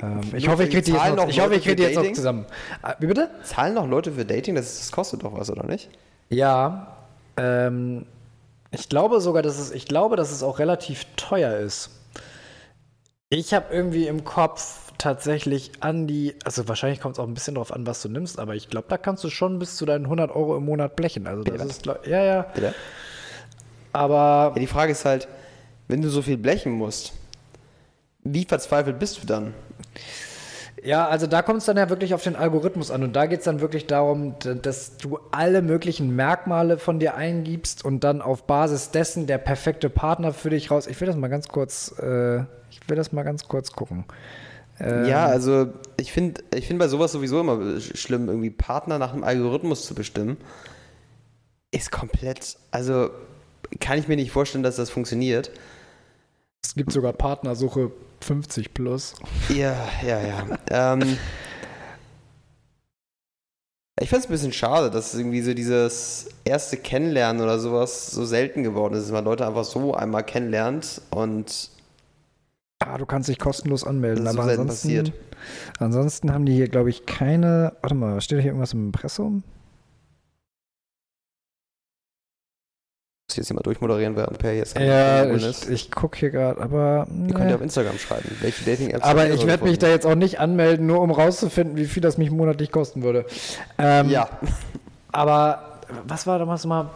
Ähm, 0.03 0.21
ich 0.35 0.49
hoffe, 0.49 0.65
ich 0.65 0.71
kriege 0.71 0.83
die 0.83 0.93
jetzt 0.93 1.01
zahlen 1.01 1.17
noch, 1.17 1.25
noch 1.25 1.31
ich 1.31 1.41
hoffe, 1.41 1.55
ich 1.55 1.65
krieg 1.65 1.77
die 1.77 1.83
jetzt 1.83 1.97
noch 1.97 2.13
zusammen. 2.13 2.47
Ah, 2.83 2.95
Wie 2.99 3.07
bitte? 3.07 3.31
Zahlen 3.43 3.75
noch 3.75 3.89
Leute 3.89 4.13
für 4.13 4.25
Dating? 4.25 4.55
Das, 4.55 4.79
das 4.79 4.93
kostet 4.93 5.23
doch 5.23 5.35
was, 5.35 5.51
oder 5.51 5.65
nicht? 5.65 5.89
Ja, 6.29 6.97
ähm, 7.37 8.07
ich 8.71 8.89
glaube 8.89 9.21
sogar, 9.21 9.43
dass 9.43 9.59
es, 9.59 9.71
ich 9.71 9.87
glaube, 9.87 10.17
dass 10.17 10.33
es 10.33 10.43
auch 10.43 10.59
relativ 10.59 11.07
teuer 11.17 11.57
ist. 11.57 11.91
Ich 13.29 13.55
habe 13.55 13.75
irgendwie 13.75 14.07
im 14.07 14.25
Kopf 14.25 14.93
tatsächlich 14.99 15.73
an 15.81 16.07
die, 16.07 16.35
also 16.45 16.69
wahrscheinlich 16.69 17.01
kommt 17.01 17.17
es 17.17 17.19
auch 17.19 17.27
ein 17.27 17.35
bisschen 17.35 17.55
darauf 17.55 17.73
an, 17.73 17.87
was 17.87 18.03
du 18.03 18.09
nimmst, 18.09 18.39
aber 18.39 18.55
ich 18.55 18.69
glaube, 18.71 18.87
da 18.89 18.99
kannst 18.99 19.25
du 19.25 19.31
schon 19.31 19.59
bis 19.59 19.77
zu 19.77 19.85
deinen 19.85 20.05
100 20.05 20.31
Euro 20.31 20.57
im 20.57 20.65
Monat 20.65 20.97
blechen. 20.97 21.27
Also 21.27 21.43
das 21.43 21.55
Bitte 21.55 21.69
ist, 21.69 22.07
ja, 22.07 22.25
ja, 22.25 22.43
Bitte? 22.43 22.75
aber 23.93 24.53
Ja, 24.55 24.61
die 24.61 24.67
Frage 24.67 24.93
ist 24.93 25.05
halt, 25.05 25.29
wenn 25.89 26.03
du 26.03 26.09
so 26.09 26.23
viel 26.23 26.37
blechen 26.37 26.73
musst, 26.73 27.13
wie 28.23 28.45
verzweifelt 28.45 28.99
bist 28.99 29.23
du 29.23 29.27
dann? 29.27 29.55
Ja, 30.85 31.09
also 31.09 31.27
da 31.27 31.43
kommt 31.43 31.59
es 31.61 31.65
dann 31.65 31.79
ja 31.79 31.89
wirklich 31.89 32.13
auf 32.15 32.23
den 32.23 32.37
Algorithmus 32.37 32.91
an 32.91 33.03
und 33.03 33.17
da 33.17 33.27
geht 33.27 33.39
es 33.41 33.45
dann 33.45 33.61
wirklich 33.61 33.87
darum, 33.87 34.35
dass 34.63 34.99
du 34.99 35.19
alle 35.33 35.63
möglichen 35.63 36.15
Merkmale 36.15 36.79
von 36.79 37.01
dir 37.01 37.15
eingibst 37.15 37.85
und 37.85 38.05
dann 38.05 38.21
auf 38.21 38.45
Basis 38.47 38.91
dessen 38.91 39.27
der 39.27 39.39
perfekte 39.39 39.89
Partner 39.89 40.33
für 40.33 40.51
dich 40.51 40.71
raus. 40.71 40.87
Ich 40.87 41.01
will 41.01 41.07
das 41.07 41.17
mal 41.17 41.29
ganz 41.29 41.49
kurz, 41.49 41.95
äh, 41.99 42.41
ich 42.71 42.81
will 42.89 42.97
das 42.97 43.11
mal 43.13 43.23
ganz 43.23 43.49
kurz 43.49 43.73
gucken. 43.73 44.05
Ähm, 44.79 45.05
Ja, 45.07 45.27
also 45.27 45.69
ich 45.97 46.13
finde 46.13 46.43
ich 46.55 46.67
find 46.67 46.79
bei 46.79 46.89
sowas 46.89 47.11
sowieso 47.11 47.41
immer 47.41 47.55
sch- 47.55 47.97
schlimm, 47.97 48.29
irgendwie 48.29 48.51
Partner 48.51 48.99
nach 48.99 49.15
einem 49.15 49.25
Algorithmus 49.25 49.87
zu 49.87 49.95
bestimmen. 49.95 50.37
Ist 51.73 51.91
komplett, 51.91 52.59
also 52.71 53.11
kann 53.81 53.99
ich 53.99 54.09
mir 54.09 54.17
nicht 54.17 54.31
vorstellen, 54.31 54.63
dass 54.63 54.77
das 54.77 54.91
funktioniert. 54.91 55.51
Es 56.67 56.75
gibt 56.75 56.91
sogar 56.93 57.13
Partnersuche 57.13 57.93
50 58.23 58.75
plus. 58.75 59.15
Ja, 59.49 59.77
ja, 60.05 60.21
ja. 60.21 60.45
ähm, 60.71 61.17
ich 64.01 64.09
finde 64.09 64.25
es 64.25 64.27
ein 64.29 64.33
bisschen 64.33 64.53
schade, 64.53 64.91
dass 64.91 65.15
irgendwie 65.15 65.43
so 65.43 65.55
dieses 65.55 66.29
erste 66.45 66.77
Kennenlernen 66.77 67.41
oder 67.41 67.61
sowas 67.61 68.09
so 68.11 68.25
selten 68.25 68.65
geworden 68.65 68.95
ist, 68.95 69.05
dass 69.05 69.13
man 69.13 69.25
Leute 69.25 69.47
einfach 69.47 69.65
so 69.65 69.95
einmal 69.95 70.25
kennenlernt 70.25 71.01
und 71.11 71.71
Ah, 72.81 72.99
du 72.99 73.07
kannst 73.07 73.29
dich 73.29 73.39
kostenlos 73.39 73.85
anmelden, 73.85 74.25
Das 74.25 74.33
ist 74.33 74.37
so 74.37 74.41
aber 74.43 74.49
selten 74.49 74.63
ansonsten, 74.63 74.89
passiert. 74.89 75.13
ansonsten 75.79 76.33
haben 76.33 76.45
die 76.47 76.53
hier, 76.55 76.69
glaube 76.69 76.91
ich, 76.91 77.07
keine. 77.07 77.75
Warte 77.81 77.95
mal, 77.95 78.21
steht 78.21 78.41
hier 78.41 78.49
irgendwas 78.51 78.75
im 78.75 78.87
Impressum? 78.87 79.45
Muss 83.29 83.37
jetzt 83.37 83.49
hier 83.49 83.57
mal 83.57 83.63
durchmoderieren, 83.63 84.15
während 84.17 84.39
Per 84.39 84.53
jetzt 84.55 84.79
Ja, 84.79 85.25
ich, 85.27 85.45
ist. 85.45 85.69
ich 85.69 85.91
gucke 85.91 86.17
hier 86.19 86.31
gerade, 86.31 86.61
aber. 86.61 87.09
Ihr 87.27 87.35
könnt 87.35 87.51
ja 87.51 87.57
auf 87.57 87.63
Instagram 87.63 87.99
schreiben, 87.99 88.31
welche 88.41 88.65
Dating-Apps 88.65 89.05
Aber 89.05 89.29
ich 89.29 89.47
werde 89.47 89.65
mich 89.65 89.79
da 89.79 89.89
jetzt 89.89 90.07
auch 90.07 90.15
nicht 90.15 90.39
anmelden, 90.39 90.87
nur 90.87 91.01
um 91.01 91.11
rauszufinden, 91.11 91.77
wie 91.77 91.87
viel 91.87 92.01
das 92.03 92.19
mich 92.19 92.31
monatlich 92.31 92.71
kosten 92.71 93.03
würde. 93.03 93.27
Ähm, 93.79 94.09
Ja, 94.11 94.29
Aber 95.13 95.81
was 96.07 96.27
war 96.27 96.39
damals 96.39 96.67
mal? 96.67 96.91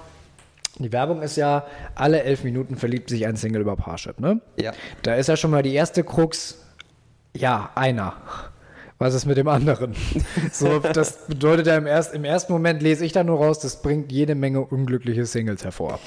Die 0.78 0.93
Werbung 0.93 1.20
ist 1.22 1.37
ja, 1.37 1.64
alle 1.95 2.22
elf 2.22 2.45
Minuten 2.45 2.76
verliebt 2.76 3.11
sich 3.11 3.26
ein 3.26 3.37
Single 3.37 3.62
über 3.62 3.76
Parship, 3.76 4.20
ne? 4.20 4.41
ja. 4.57 4.72
Da 5.03 5.14
ist 5.14 5.26
ja 5.28 5.37
schon 5.37 5.51
mal 5.51 5.62
die 5.62 5.74
erste 5.74 6.05
Krux, 6.05 6.59
ja, 7.35 7.70
einer. 7.74 8.14
Was 9.01 9.15
ist 9.15 9.25
mit 9.25 9.39
dem 9.39 9.49
anderen? 9.49 9.95
So, 10.53 10.79
das 10.79 11.27
bedeutet 11.27 11.67
ja 11.67 11.77
im, 11.77 11.87
erst, 11.87 12.13
im 12.13 12.25
ersten 12.25 12.53
Moment 12.53 12.83
lese 12.83 13.05
ich 13.05 13.13
da 13.13 13.25
nur 13.25 13.39
raus, 13.39 13.59
das 13.59 13.81
bringt 13.81 14.13
jede 14.13 14.35
Menge 14.35 14.61
unglückliche 14.61 15.25
Singles 15.25 15.65
hervor. 15.65 15.99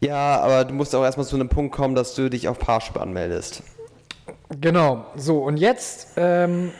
Ja, 0.00 0.40
aber 0.40 0.64
du 0.64 0.74
musst 0.74 0.94
auch 0.94 1.04
erstmal 1.04 1.26
zu 1.26 1.36
einem 1.36 1.48
Punkt 1.48 1.72
kommen, 1.74 1.94
dass 1.94 2.16
du 2.16 2.28
dich 2.28 2.48
auf 2.48 2.58
Parship 2.58 2.96
anmeldest. 2.96 3.62
Genau, 4.60 5.06
so 5.14 5.38
und 5.44 5.56
jetzt, 5.56 6.14
ähm, 6.16 6.72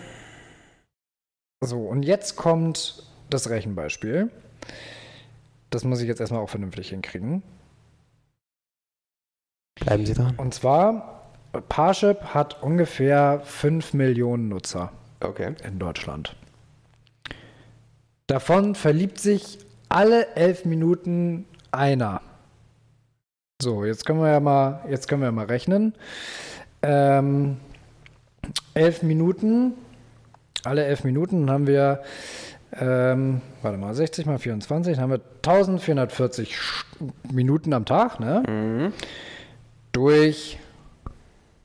so 1.61 1.79
und 1.79 2.03
jetzt 2.03 2.35
kommt 2.35 3.05
das 3.31 3.51
Rechenbeispiel. 3.51 4.31
Das 5.71 5.85
muss 5.85 6.01
ich 6.01 6.09
jetzt 6.09 6.21
erstmal 6.21 6.43
auch 6.43 6.51
vernünftig 6.51 6.89
hinkriegen. 6.91 7.45
Bleiben 9.77 10.07
Sie 10.07 10.15
dran. 10.15 10.35
Und 10.39 10.55
zwar, 10.55 11.18
Parship 11.69 12.35
hat 12.35 12.63
ungefähr 12.63 13.41
5 13.45 13.95
Millionen 13.95 14.49
Nutzer 14.49 14.93
Okay. 15.21 15.55
in 15.67 15.79
Deutschland. 15.79 16.37
Davon 18.27 18.75
verliebt 18.75 19.19
sich 19.19 19.59
alle 19.89 20.35
elf 20.37 20.65
Minuten 20.65 21.47
einer. 21.73 22.21
So, 23.61 23.85
jetzt 23.85 24.05
können 24.05 24.21
wir 24.21 24.31
ja 24.31 24.41
mal, 24.41 24.85
jetzt 24.91 25.09
können 25.09 25.23
wir 25.23 25.27
ja 25.27 25.33
mal 25.33 25.47
rechnen. 25.47 25.95
Ähm, 26.83 27.57
elf 28.75 29.03
Minuten, 29.03 29.73
alle 30.65 30.85
elf 30.85 31.03
Minuten 31.05 31.51
haben 31.51 31.67
wir, 31.67 32.03
ähm, 32.79 33.41
warte 33.63 33.79
mal, 33.79 33.95
60 33.95 34.27
mal 34.27 34.39
24, 34.39 34.95
dann 34.95 35.03
haben 35.03 35.11
wir 35.11 35.21
1440 35.43 36.55
Sch- 36.55 36.85
Minuten 37.33 37.73
am 37.73 37.85
Tag, 37.85 38.21
ne? 38.21 38.43
Mhm. 38.47 38.93
Durch 39.93 40.59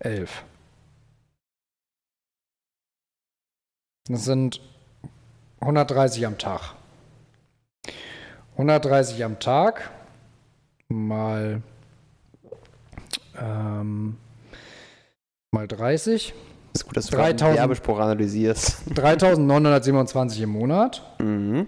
elf. 0.05 0.43
Das 4.07 4.25
sind 4.25 4.59
130 5.61 6.25
am 6.25 6.37
Tag. 6.37 6.73
130 8.57 9.23
am 9.23 9.39
Tag 9.39 9.89
mal, 10.89 11.61
ähm, 13.39 14.17
mal 15.51 15.67
30. 15.67 16.33
Ist 16.73 16.85
gut, 16.85 16.97
dass 16.97 17.05
du 17.07 17.15
3000 17.15 17.41
den 17.41 17.55
Werbespruch 17.57 17.99
analysierst. 17.99 18.81
3927 18.95 20.41
im 20.41 20.49
Monat 20.49 21.01
Mhm. 21.19 21.67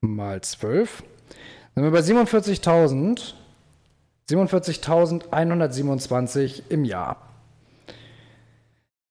mal 0.00 0.40
12. 0.40 1.02
Dann 1.74 1.84
sind 1.84 1.84
wir 1.84 1.90
bei 1.92 2.00
47.000. 2.02 3.34
47.127 4.28 6.62
im 6.68 6.84
Jahr. 6.84 7.16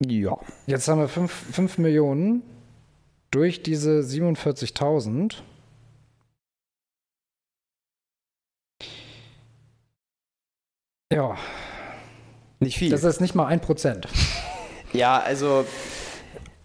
Ja. 0.05 0.37
Jetzt 0.67 0.87
haben 0.87 0.99
wir 0.99 1.07
5, 1.07 1.31
5 1.31 1.77
Millionen 1.79 2.43
durch 3.31 3.63
diese 3.63 3.99
47.000. 4.01 5.35
Ja, 11.11 11.37
Nicht 12.59 12.77
viel. 12.77 12.89
das 12.91 13.03
ist 13.03 13.21
nicht 13.21 13.33
mal 13.33 13.47
ein 13.47 13.61
Prozent. 13.61 14.07
ja, 14.93 15.19
also 15.19 15.65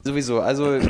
sowieso. 0.03 0.41
Also 0.41 0.75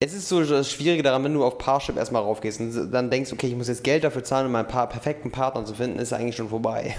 es 0.00 0.14
ist 0.14 0.28
so 0.28 0.44
das 0.44 0.70
Schwierige 0.70 1.02
daran, 1.02 1.24
wenn 1.24 1.34
du 1.34 1.44
auf 1.44 1.58
Parship 1.58 1.96
erstmal 1.96 2.22
raufgehst 2.22 2.60
und 2.60 2.92
dann 2.92 3.10
denkst, 3.10 3.32
okay, 3.32 3.48
ich 3.48 3.56
muss 3.56 3.68
jetzt 3.68 3.82
Geld 3.84 4.04
dafür 4.04 4.22
zahlen, 4.24 4.46
um 4.46 4.52
meinen 4.52 4.68
perfekten 4.68 5.32
Partner 5.32 5.64
zu 5.64 5.74
finden, 5.74 5.98
ist 5.98 6.12
eigentlich 6.12 6.36
schon 6.36 6.48
vorbei. 6.48 6.96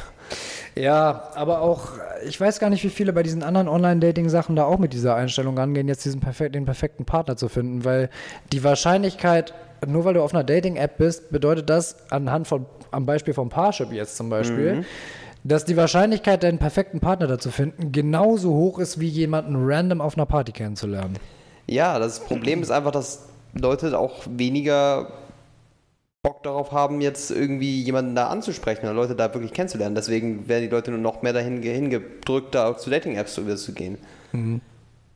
Ja, 0.75 1.29
aber 1.35 1.61
auch, 1.61 1.89
ich 2.25 2.39
weiß 2.39 2.59
gar 2.59 2.69
nicht, 2.69 2.83
wie 2.83 2.89
viele 2.89 3.13
bei 3.13 3.21
diesen 3.21 3.43
anderen 3.43 3.67
Online-Dating-Sachen 3.67 4.55
da 4.55 4.65
auch 4.65 4.79
mit 4.79 4.93
dieser 4.93 5.15
Einstellung 5.15 5.57
rangehen, 5.57 5.87
jetzt 5.87 6.03
diesen 6.05 6.19
perfekt, 6.19 6.55
den 6.55 6.65
perfekten 6.65 7.05
Partner 7.05 7.37
zu 7.37 7.47
finden, 7.47 7.85
weil 7.85 8.09
die 8.51 8.63
Wahrscheinlichkeit, 8.63 9.53
nur 9.85 10.05
weil 10.05 10.15
du 10.15 10.23
auf 10.23 10.33
einer 10.33 10.43
Dating-App 10.43 10.97
bist, 10.97 11.29
bedeutet 11.31 11.69
das 11.69 12.09
anhand 12.09 12.47
von, 12.47 12.65
am 12.91 13.05
Beispiel 13.05 13.33
von 13.33 13.49
Parship 13.49 13.91
jetzt 13.91 14.17
zum 14.17 14.29
Beispiel, 14.29 14.83
dass 15.43 15.65
die 15.65 15.77
Wahrscheinlichkeit, 15.77 16.41
deinen 16.41 16.57
perfekten 16.57 16.99
Partner 16.99 17.27
da 17.27 17.37
zu 17.37 17.51
finden, 17.51 17.91
genauso 17.91 18.53
hoch 18.53 18.79
ist, 18.79 18.99
wie 18.99 19.09
jemanden 19.09 19.55
random 19.57 20.01
auf 20.01 20.15
einer 20.17 20.25
Party 20.25 20.53
kennenzulernen. 20.53 21.17
Ja, 21.67 21.99
das 21.99 22.19
Problem 22.19 22.61
ist 22.61 22.71
einfach, 22.71 22.91
dass 22.91 23.27
Leute 23.53 23.97
auch 23.97 24.23
weniger 24.29 25.11
Bock 26.23 26.41
darauf 26.41 26.71
haben, 26.71 27.01
jetzt 27.01 27.31
irgendwie 27.31 27.81
jemanden 27.81 28.15
da 28.15 28.27
anzusprechen 28.27 28.85
oder 28.85 28.93
Leute 28.93 29.13
da 29.13 29.33
wirklich 29.33 29.51
kennenzulernen. 29.51 29.93
Deswegen 29.93 30.47
werden 30.47 30.63
die 30.63 30.69
Leute 30.69 30.89
nur 30.89 31.01
noch 31.01 31.21
mehr 31.21 31.33
dahin 31.33 31.59
ge- 31.59 31.73
hingedrückt, 31.75 32.55
da 32.55 32.77
zu 32.77 32.89
Dating-Apps 32.89 33.33
zu 33.33 33.55
zu 33.57 33.73
gehen. 33.73 33.97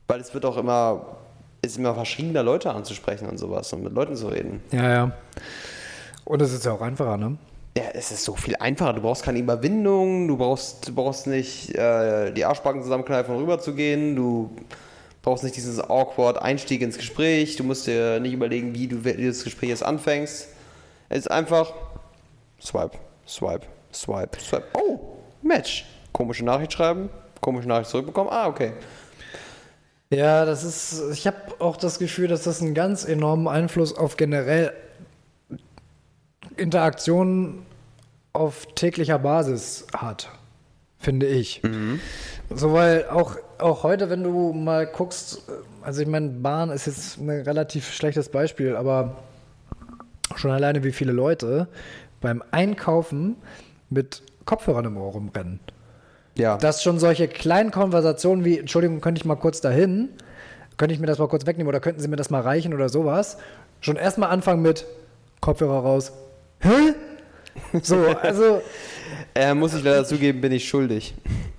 Weil 0.06 0.20
es 0.20 0.34
wird 0.34 0.44
auch 0.44 0.58
immer, 0.58 1.16
ist 1.62 1.78
immer 1.78 1.94
verschriebener 1.94 2.42
Leute 2.42 2.72
anzusprechen 2.72 3.26
und 3.26 3.38
sowas 3.38 3.72
und 3.72 3.84
mit 3.84 3.94
Leuten 3.94 4.16
zu 4.16 4.28
reden. 4.28 4.60
Ja, 4.70 4.90
ja. 4.90 5.12
Und 6.26 6.42
es 6.42 6.52
ist 6.52 6.66
ja 6.66 6.72
auch 6.72 6.82
einfacher, 6.82 7.16
ne? 7.16 7.38
Ja, 7.74 7.84
es 7.94 8.12
ist 8.12 8.24
so 8.24 8.36
viel 8.36 8.56
einfacher. 8.56 8.92
Du 8.92 9.00
brauchst 9.00 9.22
keine 9.22 9.38
Überwindung, 9.38 10.28
du 10.28 10.36
brauchst, 10.36 10.88
du 10.88 10.94
brauchst 10.94 11.26
nicht 11.26 11.74
äh, 11.74 12.32
die 12.32 12.44
Arschbacken 12.44 12.82
zusammenkneifen 12.82 13.34
und 13.34 13.40
rüber 13.40 13.58
zu 13.58 13.74
gehen, 13.74 14.14
du 14.14 14.50
brauchst 15.22 15.42
nicht 15.42 15.56
dieses 15.56 15.80
awkward 15.80 16.36
Einstieg 16.42 16.82
ins 16.82 16.98
Gespräch, 16.98 17.56
du 17.56 17.64
musst 17.64 17.86
dir 17.86 18.20
nicht 18.20 18.34
überlegen, 18.34 18.74
wie 18.74 18.88
du 18.88 19.06
wie 19.06 19.26
das 19.26 19.42
Gespräch 19.42 19.70
jetzt 19.70 19.82
anfängst. 19.82 20.48
Es 21.08 21.20
ist 21.20 21.30
einfach 21.30 21.72
Swipe, 22.60 22.98
Swipe, 23.26 23.66
Swipe, 23.92 24.38
Swipe. 24.40 24.64
Oh, 24.74 25.16
Match. 25.42 25.86
Komische 26.12 26.44
Nachricht 26.44 26.72
schreiben, 26.72 27.08
komische 27.40 27.68
Nachricht 27.68 27.90
zurückbekommen. 27.90 28.30
Ah, 28.32 28.46
okay. 28.48 28.72
Ja, 30.10 30.44
das 30.44 30.64
ist, 30.64 31.02
ich 31.12 31.26
habe 31.26 31.36
auch 31.58 31.76
das 31.76 31.98
Gefühl, 31.98 32.28
dass 32.28 32.42
das 32.42 32.60
einen 32.60 32.74
ganz 32.74 33.04
enormen 33.04 33.46
Einfluss 33.46 33.96
auf 33.96 34.16
generell 34.16 34.72
Interaktionen 36.56 37.66
auf 38.32 38.66
täglicher 38.74 39.18
Basis 39.18 39.86
hat, 39.94 40.30
finde 40.98 41.26
ich. 41.26 41.62
So, 42.50 42.72
weil 42.72 43.06
auch, 43.08 43.36
auch 43.58 43.82
heute, 43.82 44.10
wenn 44.10 44.22
du 44.22 44.52
mal 44.52 44.86
guckst, 44.86 45.42
also 45.82 46.02
ich 46.02 46.08
meine, 46.08 46.28
Bahn 46.30 46.70
ist 46.70 46.86
jetzt 46.86 47.18
ein 47.18 47.28
relativ 47.28 47.92
schlechtes 47.92 48.28
Beispiel, 48.30 48.76
aber 48.76 49.16
schon 50.38 50.50
alleine 50.50 50.84
wie 50.84 50.92
viele 50.92 51.12
Leute 51.12 51.68
beim 52.20 52.42
Einkaufen 52.50 53.36
mit 53.90 54.22
Kopfhörern 54.44 54.84
im 54.86 54.96
Ohr 54.96 55.12
rumrennen 55.12 55.60
Ja. 56.36 56.56
dass 56.56 56.82
schon 56.82 56.98
solche 56.98 57.28
kleinen 57.28 57.70
Konversationen 57.70 58.44
wie, 58.44 58.58
Entschuldigung, 58.58 59.00
könnte 59.00 59.20
ich 59.20 59.24
mal 59.24 59.36
kurz 59.36 59.60
dahin? 59.60 60.10
Könnte 60.76 60.94
ich 60.94 61.00
mir 61.00 61.06
das 61.06 61.18
mal 61.18 61.28
kurz 61.28 61.44
wegnehmen 61.46 61.68
oder 61.68 61.80
könnten 61.80 62.00
Sie 62.00 62.08
mir 62.08 62.16
das 62.16 62.30
mal 62.30 62.40
reichen 62.40 62.72
oder 62.72 62.88
sowas? 62.88 63.38
Schon 63.80 63.96
erstmal 63.96 64.30
anfangen 64.30 64.62
mit 64.62 64.86
Kopfhörer 65.40 65.80
raus. 65.80 66.12
Hä? 66.60 66.94
So, 67.82 67.96
also 68.22 68.62
äh, 69.34 69.54
muss 69.54 69.74
ich 69.74 69.82
leider 69.82 70.04
zugeben, 70.04 70.40
bin 70.40 70.52
ich 70.52 70.68
schuldig. 70.68 71.14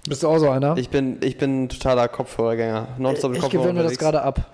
bist 0.07 0.23
du 0.23 0.27
auch 0.29 0.37
so 0.37 0.49
einer? 0.49 0.77
Ich 0.77 0.89
bin, 0.89 1.17
ich 1.21 1.37
bin 1.37 1.63
ein 1.63 1.69
totaler 1.69 2.07
Kopfhörergänger. 2.07 2.87
Nonstop 2.97 3.31
mit 3.31 3.37
ich 3.37 3.43
Kopfhörer 3.43 3.63
gewöhne 3.63 3.83
mir 3.83 3.89
das 3.89 3.97
gerade 3.97 4.21
ab. 4.21 4.45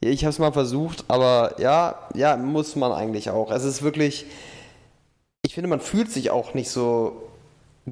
Ich 0.00 0.24
habe 0.24 0.30
es 0.30 0.38
mal 0.38 0.52
versucht, 0.52 1.04
aber 1.08 1.54
ja, 1.58 1.96
ja, 2.14 2.36
muss 2.36 2.76
man 2.76 2.92
eigentlich 2.92 3.30
auch. 3.30 3.50
Es 3.50 3.64
ist 3.64 3.82
wirklich, 3.82 4.26
ich 5.42 5.54
finde, 5.54 5.68
man 5.68 5.80
fühlt 5.80 6.10
sich 6.10 6.30
auch 6.30 6.54
nicht 6.54 6.70
so 6.70 7.22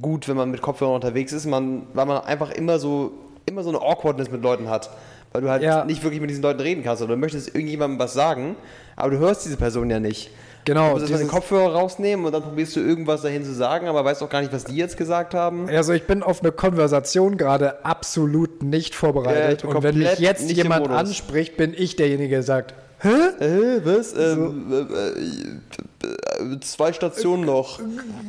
gut, 0.00 0.28
wenn 0.28 0.36
man 0.36 0.50
mit 0.50 0.62
Kopfhörern 0.62 0.94
unterwegs 0.94 1.32
ist, 1.32 1.46
man, 1.46 1.86
weil 1.94 2.06
man 2.06 2.22
einfach 2.24 2.50
immer 2.50 2.78
so, 2.78 3.12
immer 3.44 3.62
so 3.64 3.70
eine 3.70 3.80
Awkwardness 3.80 4.30
mit 4.30 4.42
Leuten 4.42 4.68
hat. 4.68 4.90
Weil 5.32 5.42
du 5.42 5.50
halt 5.50 5.62
Ja. 5.62 5.84
nicht 5.84 6.02
wirklich 6.02 6.20
mit 6.20 6.30
diesen 6.30 6.42
Leuten 6.42 6.60
reden 6.60 6.84
kannst 6.84 7.02
oder 7.02 7.14
du 7.14 7.20
möchtest 7.20 7.48
irgendjemandem 7.48 7.98
was 7.98 8.14
sagen, 8.14 8.56
aber 8.94 9.10
du 9.10 9.18
hörst 9.18 9.44
diese 9.44 9.56
Person 9.56 9.90
ja 9.90 9.98
nicht. 9.98 10.30
Genau, 10.66 10.88
Du 10.88 10.92
musst 10.94 11.02
erstmal 11.04 11.20
den 11.20 11.28
Kopfhörer 11.28 11.72
rausnehmen 11.74 12.26
und 12.26 12.32
dann 12.32 12.42
probierst 12.42 12.74
du 12.76 12.80
irgendwas 12.80 13.22
dahin 13.22 13.44
zu 13.44 13.54
sagen, 13.54 13.86
aber 13.86 14.04
weißt 14.04 14.22
auch 14.22 14.28
gar 14.28 14.40
nicht, 14.40 14.52
was 14.52 14.64
die 14.64 14.76
jetzt 14.76 14.96
gesagt 14.96 15.32
haben. 15.32 15.68
Also 15.70 15.92
ich 15.92 16.06
bin 16.06 16.22
auf 16.24 16.42
eine 16.42 16.52
Konversation 16.52 17.36
gerade 17.38 17.84
absolut 17.84 18.62
nicht 18.64 18.86
Ja, 18.86 18.90
ich 18.90 18.96
vorbereitet. 18.96 19.62
bin 19.62 19.70
und 19.70 19.82
wenn 19.82 19.96
mich 19.96 20.18
jetzt 20.18 20.50
jemand 20.50 20.88
anspricht, 20.90 21.56
bin 21.56 21.72
ich 21.74 21.96
derjenige, 21.96 22.30
der 22.30 22.42
sagt, 22.42 22.74
hä? 23.00 23.44
Äh, 23.44 23.80
was? 23.84 24.12
Ähm, 24.16 24.72
äh, 24.72 24.80
äh, 24.80 26.52
äh, 26.54 26.60
zwei 26.60 26.92
Stationen 26.92 27.44
noch. 27.44 27.80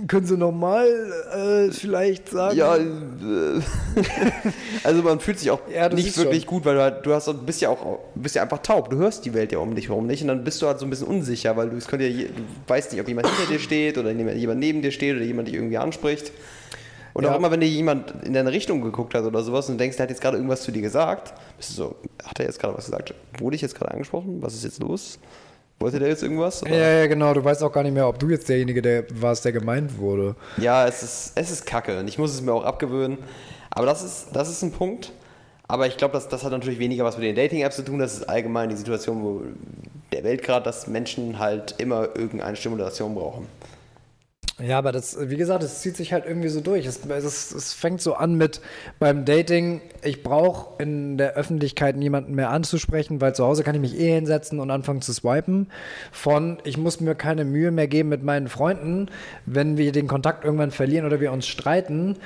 Können 0.07 0.25
Sie 0.25 0.37
nochmal 0.37 0.87
äh, 1.67 1.71
vielleicht 1.71 2.29
sagen? 2.29 2.57
Ja, 2.57 2.75
äh, 2.77 2.81
also 4.83 5.01
man 5.03 5.19
fühlt 5.19 5.39
sich 5.39 5.51
auch 5.51 5.59
Ja, 5.73 5.89
nicht 5.89 6.17
wirklich 6.17 6.43
schon. 6.43 6.49
gut, 6.49 6.65
weil 6.65 6.75
du, 6.75 6.81
halt, 6.81 7.05
du 7.05 7.13
hast, 7.13 7.45
bist 7.45 7.61
ja 7.61 7.69
auch 7.69 7.99
bist 8.15 8.35
ja 8.35 8.43
einfach 8.43 8.59
taub. 8.59 8.89
Du 8.89 8.97
hörst 8.97 9.25
die 9.25 9.33
Welt 9.33 9.51
ja 9.51 9.59
um 9.59 9.75
dich 9.75 9.89
herum 9.89 10.07
nicht 10.07 10.21
und 10.21 10.27
dann 10.29 10.43
bist 10.43 10.61
du 10.61 10.67
halt 10.67 10.79
so 10.79 10.85
ein 10.85 10.89
bisschen 10.89 11.07
unsicher, 11.07 11.55
weil 11.57 11.69
du 11.69 11.77
es 11.77 11.87
könnte 11.87 12.05
ja, 12.07 12.11
je- 12.11 12.27
du 12.27 12.41
weißt 12.67 12.91
nicht, 12.91 13.01
ob 13.01 13.07
jemand 13.07 13.27
hinter 13.27 13.51
dir 13.51 13.59
steht 13.59 13.97
oder 13.97 14.11
jemand 14.11 14.59
neben 14.59 14.81
dir 14.81 14.91
steht 14.91 15.15
oder 15.15 15.25
jemand 15.25 15.47
dich 15.47 15.55
irgendwie 15.55 15.77
anspricht. 15.77 16.31
Und 17.17 17.23
Ja. 17.23 17.31
auch 17.33 17.37
immer, 17.37 17.49
wenn 17.49 17.59
dir 17.61 17.67
jemand 17.67 18.13
in 18.23 18.33
deine 18.33 18.51
Richtung 18.51 18.81
geguckt 18.81 19.15
hat 19.15 19.23
oder 19.23 19.41
sowas 19.41 19.67
und 19.69 19.75
du 19.75 19.77
denkst, 19.79 19.97
der 19.97 20.03
hat 20.03 20.11
jetzt 20.11 20.21
gerade 20.21 20.37
irgendwas 20.37 20.61
zu 20.61 20.71
dir 20.71 20.83
gesagt, 20.83 21.33
bist 21.57 21.71
du 21.71 21.73
so, 21.73 21.95
hat 22.23 22.39
er 22.39 22.45
jetzt 22.45 22.59
gerade 22.59 22.77
was 22.77 22.85
gesagt? 22.85 23.13
Wurde 23.39 23.55
ich 23.55 23.61
jetzt 23.63 23.73
gerade 23.73 23.91
angesprochen? 23.91 24.37
Was 24.41 24.53
ist 24.53 24.63
jetzt 24.63 24.79
los? 24.79 25.17
Wollte 25.79 25.97
der 25.97 26.09
jetzt 26.09 26.21
irgendwas? 26.21 26.61
Oder? 26.61 26.75
Ja, 26.77 26.89
ja, 26.99 27.07
genau. 27.07 27.33
Du 27.33 27.43
weißt 27.43 27.63
auch 27.63 27.71
gar 27.71 27.81
nicht 27.81 27.93
mehr, 27.93 28.07
ob 28.07 28.19
du 28.19 28.29
jetzt 28.29 28.47
derjenige 28.49 28.83
der 28.83 29.05
warst, 29.19 29.45
der 29.45 29.51
gemeint 29.51 29.97
wurde. 29.97 30.35
Ja, 30.57 30.85
es 30.87 31.01
ist, 31.01 31.31
es 31.33 31.49
ist 31.49 31.65
kacke 31.65 31.99
und 31.99 32.07
ich 32.07 32.19
muss 32.19 32.31
es 32.33 32.41
mir 32.41 32.53
auch 32.53 32.63
abgewöhnen. 32.63 33.17
Aber 33.71 33.87
das 33.87 34.03
ist, 34.03 34.27
das 34.33 34.47
ist 34.49 34.61
ein 34.61 34.71
Punkt. 34.71 35.11
Aber 35.67 35.87
ich 35.87 35.97
glaube, 35.97 36.13
das, 36.13 36.29
das 36.29 36.43
hat 36.43 36.51
natürlich 36.51 36.77
weniger 36.79 37.03
was 37.03 37.17
mit 37.17 37.25
den 37.25 37.35
Dating-Apps 37.35 37.75
zu 37.77 37.83
tun. 37.83 37.97
Das 37.99 38.13
ist 38.13 38.29
allgemein 38.29 38.69
die 38.69 38.75
Situation, 38.75 39.23
wo 39.23 39.41
der 40.13 40.23
Welt 40.23 40.41
gerade, 40.43 40.63
dass 40.63 40.87
Menschen 40.87 41.39
halt 41.39 41.75
immer 41.79 42.15
irgendeine 42.15 42.55
Stimulation 42.55 43.15
brauchen. 43.15 43.47
Ja, 44.59 44.79
aber 44.79 44.91
das, 44.91 45.29
wie 45.29 45.37
gesagt, 45.37 45.61
es 45.61 45.81
zieht 45.81 45.95
sich 45.95 46.13
halt 46.13 46.25
irgendwie 46.25 46.47
so 46.47 46.61
durch. 46.61 46.87
Es, 46.87 47.05
es, 47.05 47.51
es 47.51 47.73
fängt 47.73 48.01
so 48.01 48.15
an 48.15 48.35
mit 48.35 48.59
beim 48.97 49.23
Dating, 49.23 49.81
ich 50.03 50.23
brauche 50.23 50.81
in 50.81 51.19
der 51.19 51.35
Öffentlichkeit 51.35 51.95
niemanden 51.95 52.33
mehr 52.33 52.49
anzusprechen, 52.49 53.21
weil 53.21 53.35
zu 53.35 53.45
Hause 53.45 53.63
kann 53.63 53.75
ich 53.75 53.81
mich 53.81 53.99
eh 53.99 54.15
hinsetzen 54.15 54.59
und 54.59 54.71
anfangen 54.71 55.03
zu 55.03 55.13
swipen. 55.13 55.67
Von, 56.11 56.57
ich 56.63 56.75
muss 56.75 56.99
mir 56.99 57.13
keine 57.13 57.45
Mühe 57.45 57.69
mehr 57.69 57.87
geben 57.87 58.09
mit 58.09 58.23
meinen 58.23 58.47
Freunden, 58.47 59.09
wenn 59.45 59.77
wir 59.77 59.91
den 59.91 60.07
Kontakt 60.07 60.43
irgendwann 60.43 60.71
verlieren 60.71 61.05
oder 61.05 61.19
wir 61.19 61.31
uns 61.31 61.45
streiten. 61.45 62.17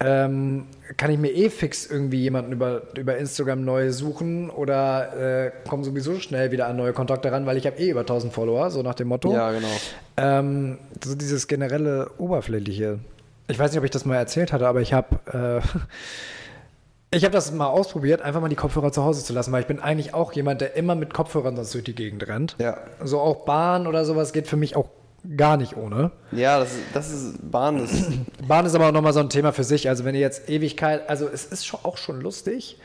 Ähm, 0.00 0.66
kann 0.96 1.10
ich 1.10 1.18
mir 1.18 1.30
eh 1.30 1.50
fix 1.50 1.86
irgendwie 1.86 2.20
jemanden 2.20 2.52
über, 2.52 2.82
über 2.96 3.16
Instagram 3.16 3.64
neu 3.64 3.92
suchen 3.92 4.50
oder 4.50 5.46
äh, 5.46 5.52
komme 5.68 5.84
sowieso 5.84 6.18
schnell 6.18 6.50
wieder 6.50 6.66
an 6.66 6.76
neue 6.76 6.92
Kontakte 6.92 7.30
ran, 7.30 7.46
weil 7.46 7.56
ich 7.56 7.66
habe 7.66 7.78
eh 7.78 7.90
über 7.90 8.00
1000 8.00 8.32
Follower, 8.32 8.70
so 8.70 8.82
nach 8.82 8.94
dem 8.94 9.08
Motto. 9.08 9.32
Ja, 9.32 9.52
genau. 9.52 9.68
Ähm, 10.16 10.78
so 11.02 11.14
dieses 11.14 11.46
generelle 11.46 12.10
Oberflächliche. 12.18 12.98
Ich 13.46 13.58
weiß 13.58 13.70
nicht, 13.70 13.78
ob 13.78 13.84
ich 13.84 13.90
das 13.90 14.04
mal 14.04 14.16
erzählt 14.16 14.52
hatte, 14.52 14.66
aber 14.66 14.80
ich 14.80 14.92
habe 14.92 15.62
äh, 15.62 15.66
ich 17.16 17.24
habe 17.24 17.32
das 17.32 17.52
mal 17.52 17.68
ausprobiert, 17.68 18.22
einfach 18.22 18.40
mal 18.40 18.48
die 18.48 18.56
Kopfhörer 18.56 18.90
zu 18.90 19.04
Hause 19.04 19.24
zu 19.24 19.32
lassen, 19.32 19.52
weil 19.52 19.60
ich 19.60 19.66
bin 19.66 19.80
eigentlich 19.80 20.14
auch 20.14 20.32
jemand, 20.32 20.60
der 20.60 20.74
immer 20.76 20.94
mit 20.94 21.14
Kopfhörern 21.14 21.56
sonst 21.56 21.72
durch 21.74 21.84
die 21.84 21.94
Gegend 21.94 22.26
rennt. 22.26 22.56
Ja. 22.58 22.78
So 23.02 23.20
auch 23.20 23.44
Bahn 23.44 23.86
oder 23.86 24.04
sowas 24.04 24.32
geht 24.32 24.48
für 24.48 24.56
mich 24.56 24.74
auch 24.76 24.88
gar 25.36 25.56
nicht 25.56 25.76
ohne. 25.76 26.10
Ja, 26.32 26.58
das 26.58 26.72
ist, 26.72 26.80
das 26.92 27.10
ist 27.10 27.50
Bahn. 27.50 27.78
Ist, 27.82 28.10
Bahn 28.48 28.66
ist 28.66 28.74
aber 28.74 28.88
auch 28.88 28.92
nochmal 28.92 29.12
so 29.12 29.20
ein 29.20 29.30
Thema 29.30 29.52
für 29.52 29.64
sich. 29.64 29.88
Also 29.88 30.04
wenn 30.04 30.14
ihr 30.14 30.20
jetzt 30.20 30.48
Ewigkeit, 30.48 31.08
also 31.08 31.28
es 31.28 31.44
ist 31.46 31.66
schon 31.66 31.80
auch 31.82 31.96
schon 31.96 32.20
lustig. 32.20 32.78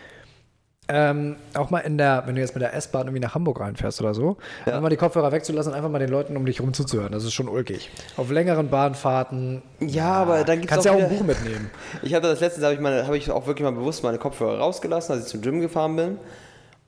Ähm, 0.92 1.36
auch 1.54 1.70
mal 1.70 1.82
in 1.82 2.00
der, 2.00 2.24
wenn 2.26 2.34
du 2.34 2.42
jetzt 2.42 2.56
mit 2.56 2.64
der 2.64 2.74
S-Bahn 2.74 3.04
irgendwie 3.06 3.20
nach 3.20 3.36
Hamburg 3.36 3.60
reinfährst 3.60 4.02
oder 4.02 4.16
so, 4.16 4.38
Ja. 4.66 4.72
dann 4.72 4.82
mal 4.82 4.90
die 4.90 4.98
Kopfhörer 4.98 5.32
wegzulassen 5.32 5.72
und 5.72 5.78
einfach 5.78 5.92
mal 5.92 6.00
den 6.00 6.10
Leuten 6.10 6.36
um 6.36 6.48
dich 6.48 6.62
rum 6.62 6.74
zuzuhören. 6.74 7.12
Das 7.12 7.24
ist 7.24 7.34
schon 7.34 7.48
ulkig. 7.48 7.92
Auf 8.18 8.32
längeren 8.32 8.70
Bahnfahrten. 8.70 9.62
Ja, 9.82 10.14
aber 10.14 10.44
dann 10.46 10.62
gibt's 10.62 10.74
kannst 10.74 10.88
auch 10.88 10.98
ja 10.98 11.06
auch 11.06 11.12
ein 11.12 11.16
Buch 11.16 11.24
mitnehmen. 11.24 11.70
Ich 12.02 12.16
hatte 12.16 12.28
das 12.28 12.40
letztens, 12.40 12.64
habe 12.66 12.74
ich, 12.74 12.80
meine- 12.80 13.06
habe 13.06 13.18
ich 13.20 13.30
auch 13.30 13.46
wirklich 13.46 13.64
mal 13.66 13.72
bewusst 13.78 14.02
meine 14.04 14.18
Kopfhörer 14.18 14.58
rausgelassen, 14.58 15.14
als 15.14 15.26
ich 15.26 15.30
zum 15.32 15.42
Gym 15.42 15.62
gefahren 15.62 15.96
bin. 15.96 16.18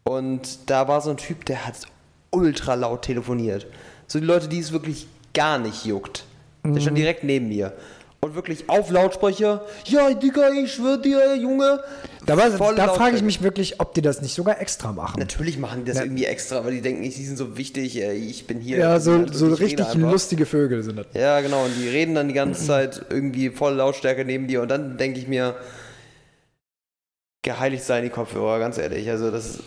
Und 0.04 0.72
da 0.72 0.88
war 0.88 1.00
so 1.02 1.12
ein 1.12 1.18
Typ, 1.18 1.46
der 1.46 1.68
hat 1.68 1.76
ultra 2.32 2.74
laut 2.74 3.04
telefoniert. 3.04 3.68
So 4.08 4.20
die 4.20 4.26
Leute, 4.26 4.48
die 4.48 4.58
es 4.60 4.72
wirklich 4.72 5.06
gar 5.34 5.58
nicht 5.58 5.86
juckt. 5.86 6.24
Der 6.64 6.72
Mhm. 6.72 6.82
stand 6.82 6.98
direkt 6.98 7.24
neben 7.24 7.50
mir. 7.50 7.74
Und 8.24 8.36
wirklich 8.36 8.70
auf 8.70 8.92
Lautsprecher, 8.92 9.66
ja, 9.86 10.14
Digga, 10.14 10.52
ich 10.52 10.74
schwör 10.74 10.98
dir, 10.98 11.36
Junge. 11.36 11.80
Da, 12.28 12.38
war- 12.38 12.76
da 12.76 12.94
frage 12.94 13.16
ich 13.16 13.24
mich 13.24 13.42
wirklich, 13.42 13.80
ob 13.80 13.96
die 13.96 14.04
das 14.04 14.22
nicht 14.22 14.36
sogar 14.36 14.62
extra 14.62 14.92
machen. 14.92 15.16
Natürlich 15.20 15.58
machen 15.58 15.80
die 15.84 15.90
das 15.90 15.98
Ja. 15.98 16.04
irgendwie 16.04 16.26
extra, 16.26 16.64
weil 16.64 16.74
die 16.74 16.82
denken, 16.82 17.02
nicht, 17.02 17.18
die 17.18 17.26
sind 17.26 17.36
so 17.36 17.58
wichtig, 17.58 18.00
ich 18.00 18.46
bin 18.46 18.60
hier. 18.60 18.78
Ja, 18.78 19.00
so, 19.00 19.14
Und 19.14 19.34
so 19.34 19.48
ich 19.48 19.54
rede 19.54 19.66
richtig 19.66 19.88
einfach. 19.88 20.12
lustige 20.12 20.46
Vögel 20.46 20.84
sind 20.84 20.98
das. 21.00 21.08
Ja, 21.16 21.42
genau. 21.42 21.64
Und 21.66 21.72
die 21.82 21.90
reden 21.90 22.14
dann 22.14 22.28
die 22.28 22.36
ganze 22.36 22.64
Zeit 22.64 23.02
irgendwie 23.10 23.50
voll 23.50 23.74
Lautstärke 23.74 24.24
neben 24.24 24.46
dir. 24.48 24.62
Und 24.62 24.70
dann 24.70 24.98
denke 24.98 25.20
ich 25.20 25.28
mir, 25.28 25.56
geheiligt 27.44 27.84
seien 27.84 28.04
die 28.04 28.10
Kopfhörer, 28.10 28.60
ganz 28.60 28.78
ehrlich. 28.78 29.10
Also 29.10 29.32
das 29.32 29.60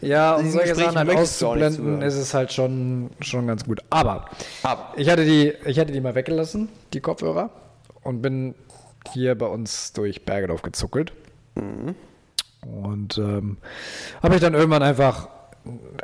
Ja, 0.00 0.34
um 0.36 0.50
solche 0.50 0.74
Sachen 0.74 0.98
halt 0.98 1.10
auszublenden, 1.10 2.02
ist 2.02 2.16
es 2.16 2.34
halt 2.34 2.52
schon, 2.52 3.10
schon 3.20 3.46
ganz 3.46 3.64
gut. 3.64 3.80
Aber 3.90 4.26
Aber 4.62 4.92
ich 4.96 5.08
hatte, 5.08 5.24
die, 5.24 5.54
ich 5.64 5.78
hatte 5.78 5.92
die 5.92 6.00
mal 6.00 6.14
weggelassen, 6.14 6.68
die 6.92 7.00
Kopfhörer, 7.00 7.50
und 8.02 8.20
bin 8.20 8.54
hier 9.12 9.36
bei 9.36 9.46
uns 9.46 9.92
durch 9.92 10.24
Bergedorf 10.24 10.62
gezuckelt. 10.62 11.12
Und 12.62 13.18
ähm, 13.18 13.56
habe 14.22 14.34
ich 14.34 14.40
dann 14.40 14.54
irgendwann 14.54 14.82
einfach 14.82 15.28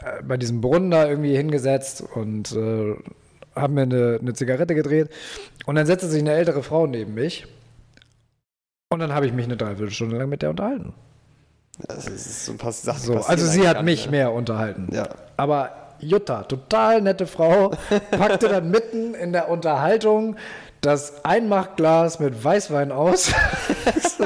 äh, 0.02 0.22
bei 0.22 0.36
diesem 0.36 0.60
Brunnen 0.60 0.90
da 0.90 1.08
irgendwie 1.08 1.36
hingesetzt 1.36 2.02
und 2.14 2.52
äh, 2.52 2.96
habe 3.54 3.72
mir 3.72 3.82
eine, 3.82 4.18
eine 4.20 4.32
Zigarette 4.34 4.74
gedreht. 4.74 5.10
Und 5.66 5.74
dann 5.74 5.86
setzte 5.86 6.08
sich 6.08 6.20
eine 6.20 6.32
ältere 6.32 6.62
Frau 6.62 6.86
neben 6.86 7.14
mich. 7.14 7.46
Und 8.90 9.00
dann 9.00 9.12
habe 9.12 9.26
ich 9.26 9.32
mich 9.32 9.44
eine 9.44 9.56
Dreiviertelstunde 9.56 10.16
lang 10.16 10.28
mit 10.28 10.42
der 10.42 10.50
unterhalten. 10.50 10.94
Das 11.86 12.06
ist 12.06 12.46
so 12.46 12.52
ein 12.52 12.58
paar 12.58 12.72
Sachen. 12.72 13.00
So, 13.00 13.16
also 13.18 13.46
sie 13.46 13.68
hat 13.68 13.82
mich 13.84 14.06
ne? 14.06 14.10
mehr 14.12 14.32
unterhalten. 14.32 14.88
Ja. 14.92 15.08
Aber 15.36 15.70
Jutta, 16.00 16.42
total 16.44 17.02
nette 17.02 17.26
Frau, 17.26 17.70
packte 18.10 18.48
dann 18.48 18.70
mitten 18.72 19.14
in 19.14 19.32
der 19.32 19.48
Unterhaltung 19.48 20.36
das 20.80 21.24
Einmachglas 21.24 22.20
mit 22.20 22.42
Weißwein 22.42 22.92
aus. 22.92 23.26
so. 24.18 24.24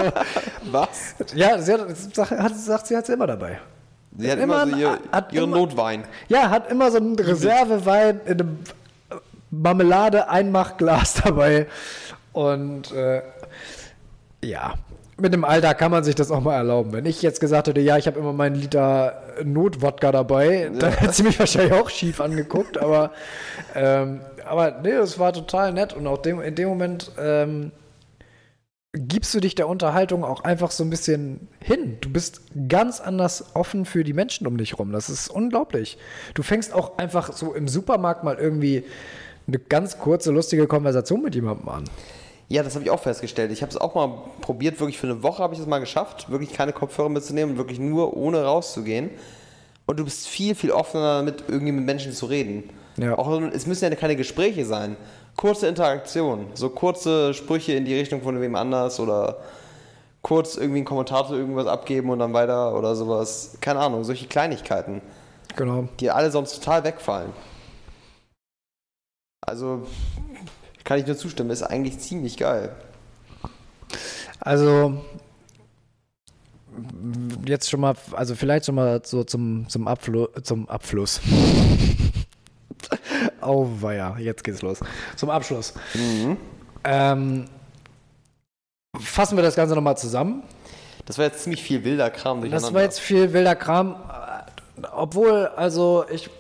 Was? 0.70 1.14
Ja, 1.34 1.59
sie 1.59 1.72
hat, 1.72 1.86
sagt, 1.96 2.30
hat, 2.30 2.57
sagt 2.57 2.86
sie, 2.86 2.96
hat 2.96 3.07
sie 3.07 3.12
immer 3.14 3.26
dabei. 3.26 3.59
Sie 4.18 4.30
hat 4.30 4.38
Immer 4.38 4.62
immer, 4.64 4.72
so 4.74 4.76
ihr, 4.82 4.98
hat 5.11 5.32
ihren 5.32 5.44
immer- 5.44 5.57
Notwein. 5.57 6.05
Ja, 6.28 6.50
hat 6.50 6.70
immer 6.70 6.90
so 6.90 6.98
einen 6.98 7.18
Reservewein 7.18 8.20
in 8.26 8.40
einem 8.40 8.59
Marmelade-Einmachglas 9.50 11.14
dabei. 11.24 11.66
Und 12.32 12.92
äh, 12.92 13.22
ja, 14.44 14.74
mit 15.23 15.33
dem 15.33 15.45
Alter 15.45 15.73
kann 15.75 15.93
man 15.93 16.03
sich 16.03 16.16
das 16.16 16.33
auch 16.33 16.41
mal 16.41 16.57
erlauben. 16.57 16.93
Wenn 16.93 17.07
ich 17.07 17.23
jetzt 17.23 17.41
gesagt 17.41 17.68
hätte, 17.68 17.81
ja, 17.81 17.97
ich 17.97 18.09
habe 18.09 18.18
immer 18.18 18.33
meinen 18.33 18.57
Liter 18.57 19.23
Notwodka 19.45 20.11
dabei, 20.11 20.70
dann 20.77 20.93
hätte 20.93 21.12
sie 21.12 21.23
mich 21.23 21.39
wahrscheinlich 21.39 21.73
auch 21.73 21.89
schief 21.89 22.20
angeguckt. 22.20 22.77
Aber, 22.77 23.12
ähm, 23.77 24.20
aber 24.45 24.81
nee, 24.83 24.91
das 24.91 25.20
war 25.20 25.33
total 25.33 25.73
nett. 25.73 25.95
Und 25.95 26.09
auch 26.09 26.18
dem, 26.18 26.41
in 26.41 26.57
dem 26.57 26.68
Moment 26.68 27.12
ähm, 27.18 27.70
gibst 28.93 29.33
du 29.33 29.39
dich 29.39 29.55
der 29.55 29.68
Unterhaltung 29.68 30.25
auch 30.25 30.43
einfach 30.43 30.73
so 30.73 30.83
ein 30.83 30.91
bisschen 30.91 31.47
hin. 31.61 31.99
Du 32.01 32.11
bist 32.11 32.43
ganz 32.68 33.01
anders 33.01 33.55
offen 33.55 33.85
für 33.85 34.03
die 34.03 34.14
Menschen 34.14 34.49
um 34.49 34.59
dich 34.59 34.77
rum. 34.77 34.91
Das 34.91 35.09
ist 35.09 35.29
unglaublich. 35.29 35.99
Du 36.35 36.43
fängst 36.43 36.75
auch 36.75 36.99
einfach 36.99 37.33
so 37.33 37.55
im 37.55 37.68
Supermarkt 37.68 38.25
mal 38.25 38.39
irgendwie 38.39 38.85
eine 39.47 39.61
ganz 39.61 39.99
kurze, 39.99 40.33
lustige 40.33 40.66
Konversation 40.66 41.23
mit 41.23 41.37
jemandem 41.37 41.68
an. 41.68 41.85
Ja, 42.53 42.62
das 42.62 42.74
habe 42.74 42.84
ich 42.84 42.90
auch 42.90 43.00
festgestellt. 43.00 43.50
Ich 43.50 43.62
habe 43.62 43.70
es 43.70 43.78
auch 43.78 43.94
mal 43.94 44.12
probiert, 44.42 44.78
wirklich 44.78 44.98
für 44.98 45.07
eine 45.07 45.22
Woche 45.22 45.42
habe 45.42 45.55
ich 45.55 45.61
es 45.61 45.66
mal 45.66 45.78
geschafft, 45.78 46.30
wirklich 46.30 46.53
keine 46.53 46.74
Kopfhörer 46.74 47.09
mitzunehmen 47.09 47.53
und 47.53 47.57
wirklich 47.57 47.78
nur 47.78 48.14
ohne 48.14 48.44
rauszugehen. 48.44 49.09
Und 49.86 49.98
du 49.98 50.05
bist 50.05 50.28
viel, 50.28 50.55
viel 50.55 50.70
offener 50.70 51.16
damit, 51.16 51.44
irgendwie 51.48 51.72
mit 51.72 51.86
Menschen 51.86 52.12
zu 52.12 52.26
reden. 52.26 52.68
Ja. 52.98 53.16
Auch, 53.16 53.40
es 53.40 53.66
müssen 53.66 53.90
ja 53.90 53.96
keine 53.96 54.16
Gespräche 54.16 54.66
sein. 54.66 54.98
Kurze 55.34 55.66
Interaktion, 55.66 56.48
so 56.53 56.68
kurze 56.68 57.32
Sprüche 57.32 57.72
in 57.72 57.86
die 57.86 57.94
Richtung 57.94 58.20
von 58.20 58.38
wem 58.38 58.55
anders 58.55 59.00
oder 59.00 59.38
kurz 60.20 60.59
irgendwie 60.59 60.80
einen 60.80 60.84
Kommentar 60.84 61.26
zu 61.26 61.34
irgendwas 61.34 61.66
abgeben 61.66 62.11
und 62.11 62.18
dann 62.18 62.34
weiter 62.34 62.76
oder 62.76 62.94
sowas. 62.94 63.57
Keine 63.62 63.78
Ahnung, 63.78 64.05
solche 64.05 64.26
Kleinigkeiten, 64.26 65.00
Genau. 65.57 65.88
die 66.00 66.11
alle 66.11 66.30
sonst 66.30 66.55
total 66.57 66.84
wegfallen. 66.84 67.32
Also 69.40 69.86
kann 70.85 70.99
ich 70.99 71.07
nur 71.07 71.16
zustimmen, 71.16 71.51
ist 71.51 71.62
eigentlich 71.62 71.99
ziemlich 71.99 72.37
geil. 72.37 72.74
Also 74.41 75.03
jetzt 77.47 77.70
schon 77.70 77.80
mal, 77.80 77.95
also 78.12 78.35
vielleicht 78.35 78.66
schon 78.66 78.74
mal 78.74 79.01
so 79.05 79.24
zum, 79.24 79.68
zum, 79.68 79.89
Abflu 79.89 80.26
zum 80.43 80.68
Abfluss. 80.68 81.20
Auweia, 83.41 84.16
jetzt 84.18 84.45
geht's 84.45 84.62
los. 84.62 84.80
Zum 85.16 85.30
Abschluss. 85.30 85.74
Ähm, 86.85 87.45
fassen 89.01 89.37
wir 89.37 89.43
das 89.43 89.55
Ganze 89.55 89.74
nochmal 89.74 89.97
zusammen. 89.97 90.43
Das 91.07 91.18
war 91.18 91.26
jetzt 91.26 91.43
ziemlich 91.43 91.62
viel 91.62 91.85
wilder 91.85 92.11
Kram. 92.11 92.49
Das 92.51 92.72
war 92.72 92.83
jetzt 92.83 93.01
viel 93.01 93.33
wilder 93.33 93.57
Kram. 93.57 93.97
Obwohl, 94.95 95.49
also 95.57 96.05
ich 96.11 96.30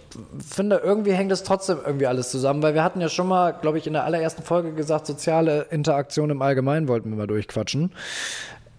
finde, 0.48 0.80
irgendwie 0.82 1.12
hängt 1.12 1.32
es 1.32 1.42
trotzdem 1.42 1.78
irgendwie 1.84 2.06
alles 2.06 2.30
zusammen, 2.30 2.62
weil 2.62 2.74
wir 2.74 2.82
hatten 2.82 3.00
ja 3.00 3.08
schon 3.08 3.28
mal, 3.28 3.52
glaube 3.52 3.78
ich, 3.78 3.86
in 3.86 3.92
der 3.92 4.04
allerersten 4.04 4.42
Folge 4.42 4.72
gesagt, 4.72 5.06
soziale 5.06 5.66
Interaktion 5.70 6.30
im 6.30 6.42
Allgemeinen 6.42 6.88
wollten 6.88 7.10
wir 7.10 7.16
mal 7.16 7.26
durchquatschen. 7.26 7.92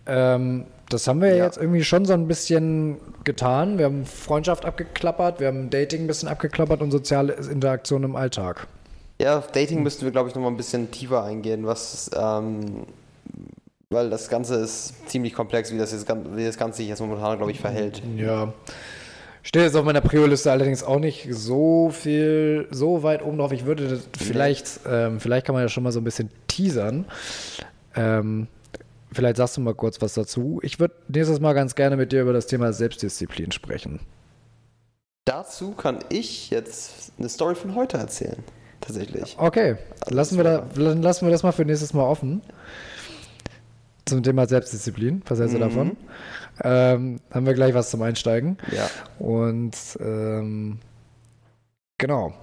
Ähm, 0.06 0.66
das 0.90 1.08
haben 1.08 1.22
wir 1.22 1.36
ja. 1.36 1.46
Jetzt 1.46 1.58
irgendwie 1.58 1.84
schon 1.84 2.06
so 2.06 2.14
ein 2.14 2.28
bisschen 2.28 2.98
getan. 3.24 3.78
Wir 3.78 3.86
haben 3.86 4.06
Freundschaft 4.06 4.66
abgeklappert, 4.66 5.40
wir 5.40 5.48
haben 5.48 5.70
Dating 5.70 6.02
ein 6.02 6.08
bisschen 6.08 6.30
abgeklappert 6.30 6.82
und 6.82 6.92
soziale 6.92 7.34
Interaktion 7.34 8.04
im 8.04 8.16
Alltag. 8.16 8.68
Ja, 9.20 9.38
auf 9.38 9.52
Dating 9.52 9.84
müssten 9.84 10.06
wir, 10.06 10.12
glaube 10.12 10.30
ich, 10.30 10.36
nochmal 10.36 10.52
ein 10.52 10.58
bisschen 10.58 10.92
tiefer 10.92 11.24
eingehen, 11.24 11.66
was, 11.66 12.12
ähm, 12.18 12.86
weil 13.90 14.10
das 14.10 14.30
Ganze 14.30 14.56
ist 14.56 15.10
ziemlich 15.10 15.34
komplex, 15.34 15.72
wie 15.72 15.78
das, 15.78 15.92
jetzt, 15.92 16.08
wie 16.36 16.46
das 16.46 16.58
Ganze 16.58 16.78
sich 16.78 16.90
jetzt 16.90 17.00
momentan, 17.00 17.38
glaube 17.38 17.52
ich, 17.52 17.60
verhält. 17.60 18.02
Ja. 18.18 18.52
Steht 19.46 19.64
jetzt 19.64 19.76
auf 19.76 19.84
meiner 19.84 20.00
Prio-Liste 20.00 20.52
allerdings 20.52 20.84
auch 20.84 21.00
nicht 21.00 21.28
so 21.30 21.90
viel, 21.90 22.68
so 22.72 23.04
weit 23.04 23.22
oben 23.22 23.38
drauf. 23.38 23.52
Ich 23.52 23.66
würde 23.66 23.90
das 23.90 24.08
vielleicht, 24.18 24.80
ähm, 24.90 25.20
vielleicht 25.20 25.46
kann 25.46 25.54
man 25.54 25.62
ja 25.64 25.70
schon 25.70 25.84
mal 25.84 25.92
so 25.92 26.00
ein 26.00 26.06
bisschen 26.06 26.30
teasern. 26.48 27.06
Ähm, 27.94 28.48
vielleicht 29.12 29.36
sagst 29.36 29.58
du 29.58 29.62
mal 29.62 29.76
kurz 29.76 30.02
was 30.02 30.14
dazu. 30.14 30.62
Ich 30.64 30.80
würde 30.80 30.96
nächstes 31.10 31.42
Mal 31.42 31.52
ganz 31.54 31.76
gerne 31.76 31.98
mit 31.98 32.14
dir 32.14 32.22
über 32.22 32.32
das 32.32 32.48
Thema 32.48 32.72
Selbstdisziplin 32.72 33.52
sprechen. 33.52 34.00
Dazu 35.26 35.72
kann 35.72 36.00
ich 36.10 36.50
jetzt 36.50 37.12
eine 37.20 37.28
Story 37.28 37.56
von 37.56 37.76
heute 37.76 37.98
erzählen, 37.98 38.42
tatsächlich. 38.80 39.36
Okay, 39.38 39.76
Also 40.02 40.16
lassen, 40.16 40.38
wir 40.38 40.46
da, 40.46 40.66
dann 40.74 41.02
lassen 41.02 41.26
wir 41.26 41.32
das 41.32 41.44
mal 41.44 41.52
für 41.52 41.66
nächstes 41.66 41.94
Mal 41.94 42.04
offen. 42.04 42.42
Zum 44.06 44.22
Thema 44.22 44.48
Selbstdisziplin. 44.48 45.22
Was 45.28 45.40
hältst 45.40 45.56
du 45.56 45.60
davon? 45.60 45.98
Ähm, 46.62 47.20
haben 47.32 47.46
wir 47.46 47.54
gleich 47.54 47.74
was 47.74 47.90
zum 47.90 48.02
Einsteigen. 48.02 48.58
Ja. 48.72 48.90
Und 49.18 49.76
ähm, 50.00 50.80
genau. 51.98 52.34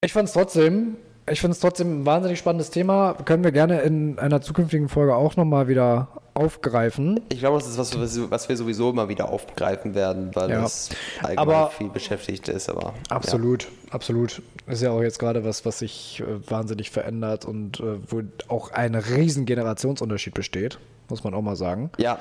Ich 0.00 0.12
fand 0.12 0.28
es 0.28 0.34
trotzdem, 0.34 0.96
ich 1.30 1.40
finde 1.40 1.52
es 1.52 1.60
trotzdem 1.60 2.00
ein 2.02 2.06
wahnsinnig 2.06 2.38
spannendes 2.38 2.70
Thema. 2.70 3.14
Können 3.24 3.44
wir 3.44 3.52
gerne 3.52 3.80
in 3.80 4.18
einer 4.18 4.40
zukünftigen 4.42 4.88
Folge 4.88 5.14
auch 5.14 5.36
nochmal 5.36 5.68
wieder 5.68 6.08
aufgreifen. 6.34 7.20
Ich 7.30 7.38
glaube, 7.38 7.58
das 7.58 7.68
ist 7.68 7.78
was, 7.78 7.96
was- 8.30 8.48
wir 8.48 8.56
sowieso 8.56 8.90
immer 8.90 9.08
wieder 9.08 9.28
aufgreifen 9.28 9.94
werden, 9.94 10.30
weil 10.34 10.50
Ja. 10.50 10.62
das 10.62 10.90
allgemein 11.22 11.38
Aber- 11.38 11.70
viel 11.70 11.88
beschäftigt 11.88 12.48
ist. 12.48 12.68
Aber 12.68 12.92
Absolut, 13.08 13.68
absolut. 13.90 14.42
Ist 14.66 14.82
ja 14.82 14.90
auch 14.90 15.00
jetzt 15.02 15.18
gerade 15.18 15.44
was, 15.44 15.64
was 15.64 15.78
sich 15.78 16.20
äh, 16.26 16.50
wahnsinnig 16.50 16.90
verändert 16.90 17.44
und 17.44 17.80
äh, 17.80 17.98
wo 18.08 18.22
auch 18.48 18.72
ein 18.72 18.94
riesen 18.94 19.46
Generationsunterschied 19.46 20.34
besteht, 20.34 20.78
muss 21.08 21.22
man 21.22 21.34
auch 21.34 21.42
mal 21.42 21.54
sagen. 21.56 21.90
Ja, 21.98 22.18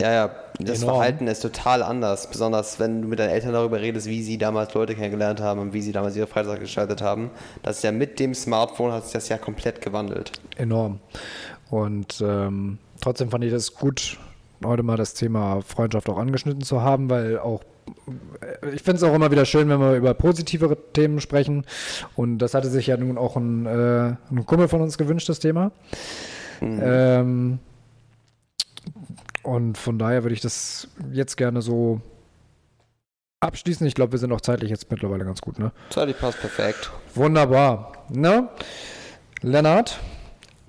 ja, 0.00 0.12
ja. 0.12 0.30
Das 0.60 0.82
Enorm. 0.82 0.96
Verhalten 0.96 1.26
ist 1.26 1.40
total 1.40 1.82
anders. 1.82 2.28
Besonders 2.28 2.78
wenn 2.78 3.02
du 3.02 3.08
mit 3.08 3.18
deinen 3.18 3.30
Eltern 3.30 3.52
darüber 3.52 3.80
redest, 3.80 4.06
wie 4.06 4.22
sie 4.22 4.38
damals 4.38 4.72
Leute 4.74 4.94
kennengelernt 4.94 5.40
haben 5.40 5.60
und 5.60 5.72
wie 5.72 5.82
sie 5.82 5.92
damals 5.92 6.14
ihre 6.16 6.28
Freizeit 6.28 6.60
gestaltet 6.60 7.02
haben. 7.02 7.30
Das 7.62 7.78
ist 7.78 7.82
ja 7.82 7.90
mit 7.90 8.20
dem 8.20 8.34
Smartphone 8.34 8.92
hat 8.92 9.04
sich 9.04 9.12
das 9.12 9.28
ja 9.28 9.38
komplett 9.38 9.80
gewandelt. 9.80 10.32
Enorm. 10.56 11.00
Und 11.70 12.22
ähm, 12.24 12.78
trotzdem 13.00 13.30
fand 13.30 13.42
ich 13.44 13.52
das 13.52 13.74
gut, 13.74 14.18
heute 14.64 14.84
mal 14.84 14.96
das 14.96 15.14
Thema 15.14 15.60
Freundschaft 15.62 16.08
auch 16.08 16.18
angeschnitten 16.18 16.62
zu 16.62 16.82
haben, 16.82 17.10
weil 17.10 17.38
auch 17.38 17.62
ich 18.72 18.82
finde 18.82 18.96
es 18.96 19.02
auch 19.02 19.14
immer 19.14 19.30
wieder 19.30 19.44
schön, 19.44 19.68
wenn 19.68 19.80
wir 19.80 19.96
über 19.96 20.14
positivere 20.14 20.76
Themen 20.92 21.20
sprechen. 21.20 21.66
Und 22.16 22.38
das 22.38 22.54
hatte 22.54 22.70
sich 22.70 22.86
ja 22.86 22.96
nun 22.96 23.18
auch 23.18 23.36
ein, 23.36 23.66
äh, 23.66 24.14
ein 24.30 24.46
Kumpel 24.46 24.68
von 24.68 24.80
uns 24.80 24.96
gewünscht, 24.96 25.28
das 25.28 25.38
Thema. 25.38 25.70
Ähm, 26.62 27.58
und 29.44 29.78
von 29.78 29.98
daher 29.98 30.24
würde 30.24 30.34
ich 30.34 30.40
das 30.40 30.88
jetzt 31.12 31.36
gerne 31.36 31.62
so 31.62 32.00
abschließen. 33.40 33.86
Ich 33.86 33.94
glaube, 33.94 34.12
wir 34.12 34.18
sind 34.18 34.32
auch 34.32 34.40
zeitlich 34.40 34.70
jetzt 34.70 34.90
mittlerweile 34.90 35.24
ganz 35.24 35.40
gut, 35.40 35.58
ne? 35.58 35.70
Zeitlich 35.90 36.18
passt 36.18 36.40
perfekt. 36.40 36.90
Wunderbar. 37.14 37.92
Ne? 38.10 38.48
Lennart, 39.42 39.98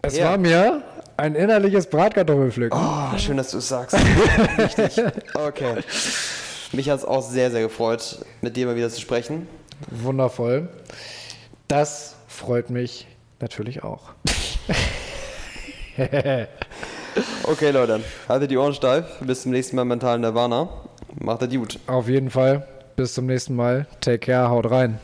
es 0.02 0.18
Ja. 0.18 0.32
war 0.32 0.38
mir 0.38 0.84
ein 1.18 1.36
innerliches 1.36 1.88
Bratkartoffelpflücken. 1.90 2.78
Oh, 2.80 3.18
schön, 3.18 3.38
dass 3.38 3.52
du 3.52 3.58
es 3.60 3.68
sagst. 3.70 3.96
Richtig. 4.58 5.02
Okay. 5.34 5.82
Mich 6.74 6.90
hat 6.90 7.00
es 7.00 7.06
auch 7.06 7.22
sehr, 7.22 7.52
sehr 7.52 7.62
gefreut, 7.62 8.20
mit 8.42 8.58
dir 8.58 8.66
mal 8.66 8.76
wieder 8.76 8.90
zu 8.90 9.00
sprechen. 9.00 9.48
Wundervoll. 9.90 10.68
Das 11.70 12.16
freut 12.28 12.70
mich 12.70 13.08
natürlich 13.40 13.84
auch. 13.84 14.12
Okay, 17.44 17.72
Leute, 17.72 18.02
haltet 18.28 18.52
die 18.52 18.58
Ohren 18.58 18.74
steif. 18.74 19.06
Bis 19.22 19.44
zum 19.44 19.52
nächsten 19.52 19.76
Mal 19.76 19.86
mental 19.86 20.20
Nirvana. 20.20 20.68
Macht 21.20 21.42
das 21.42 21.50
gut. 21.50 21.80
Auf 21.88 22.10
jeden 22.10 22.30
Fall. 22.30 22.68
Bis 22.96 23.14
zum 23.14 23.26
nächsten 23.26 23.56
Mal. 23.56 23.88
Take 24.02 24.20
care. 24.20 24.50
Haut 24.50 24.70
rein. 24.70 25.00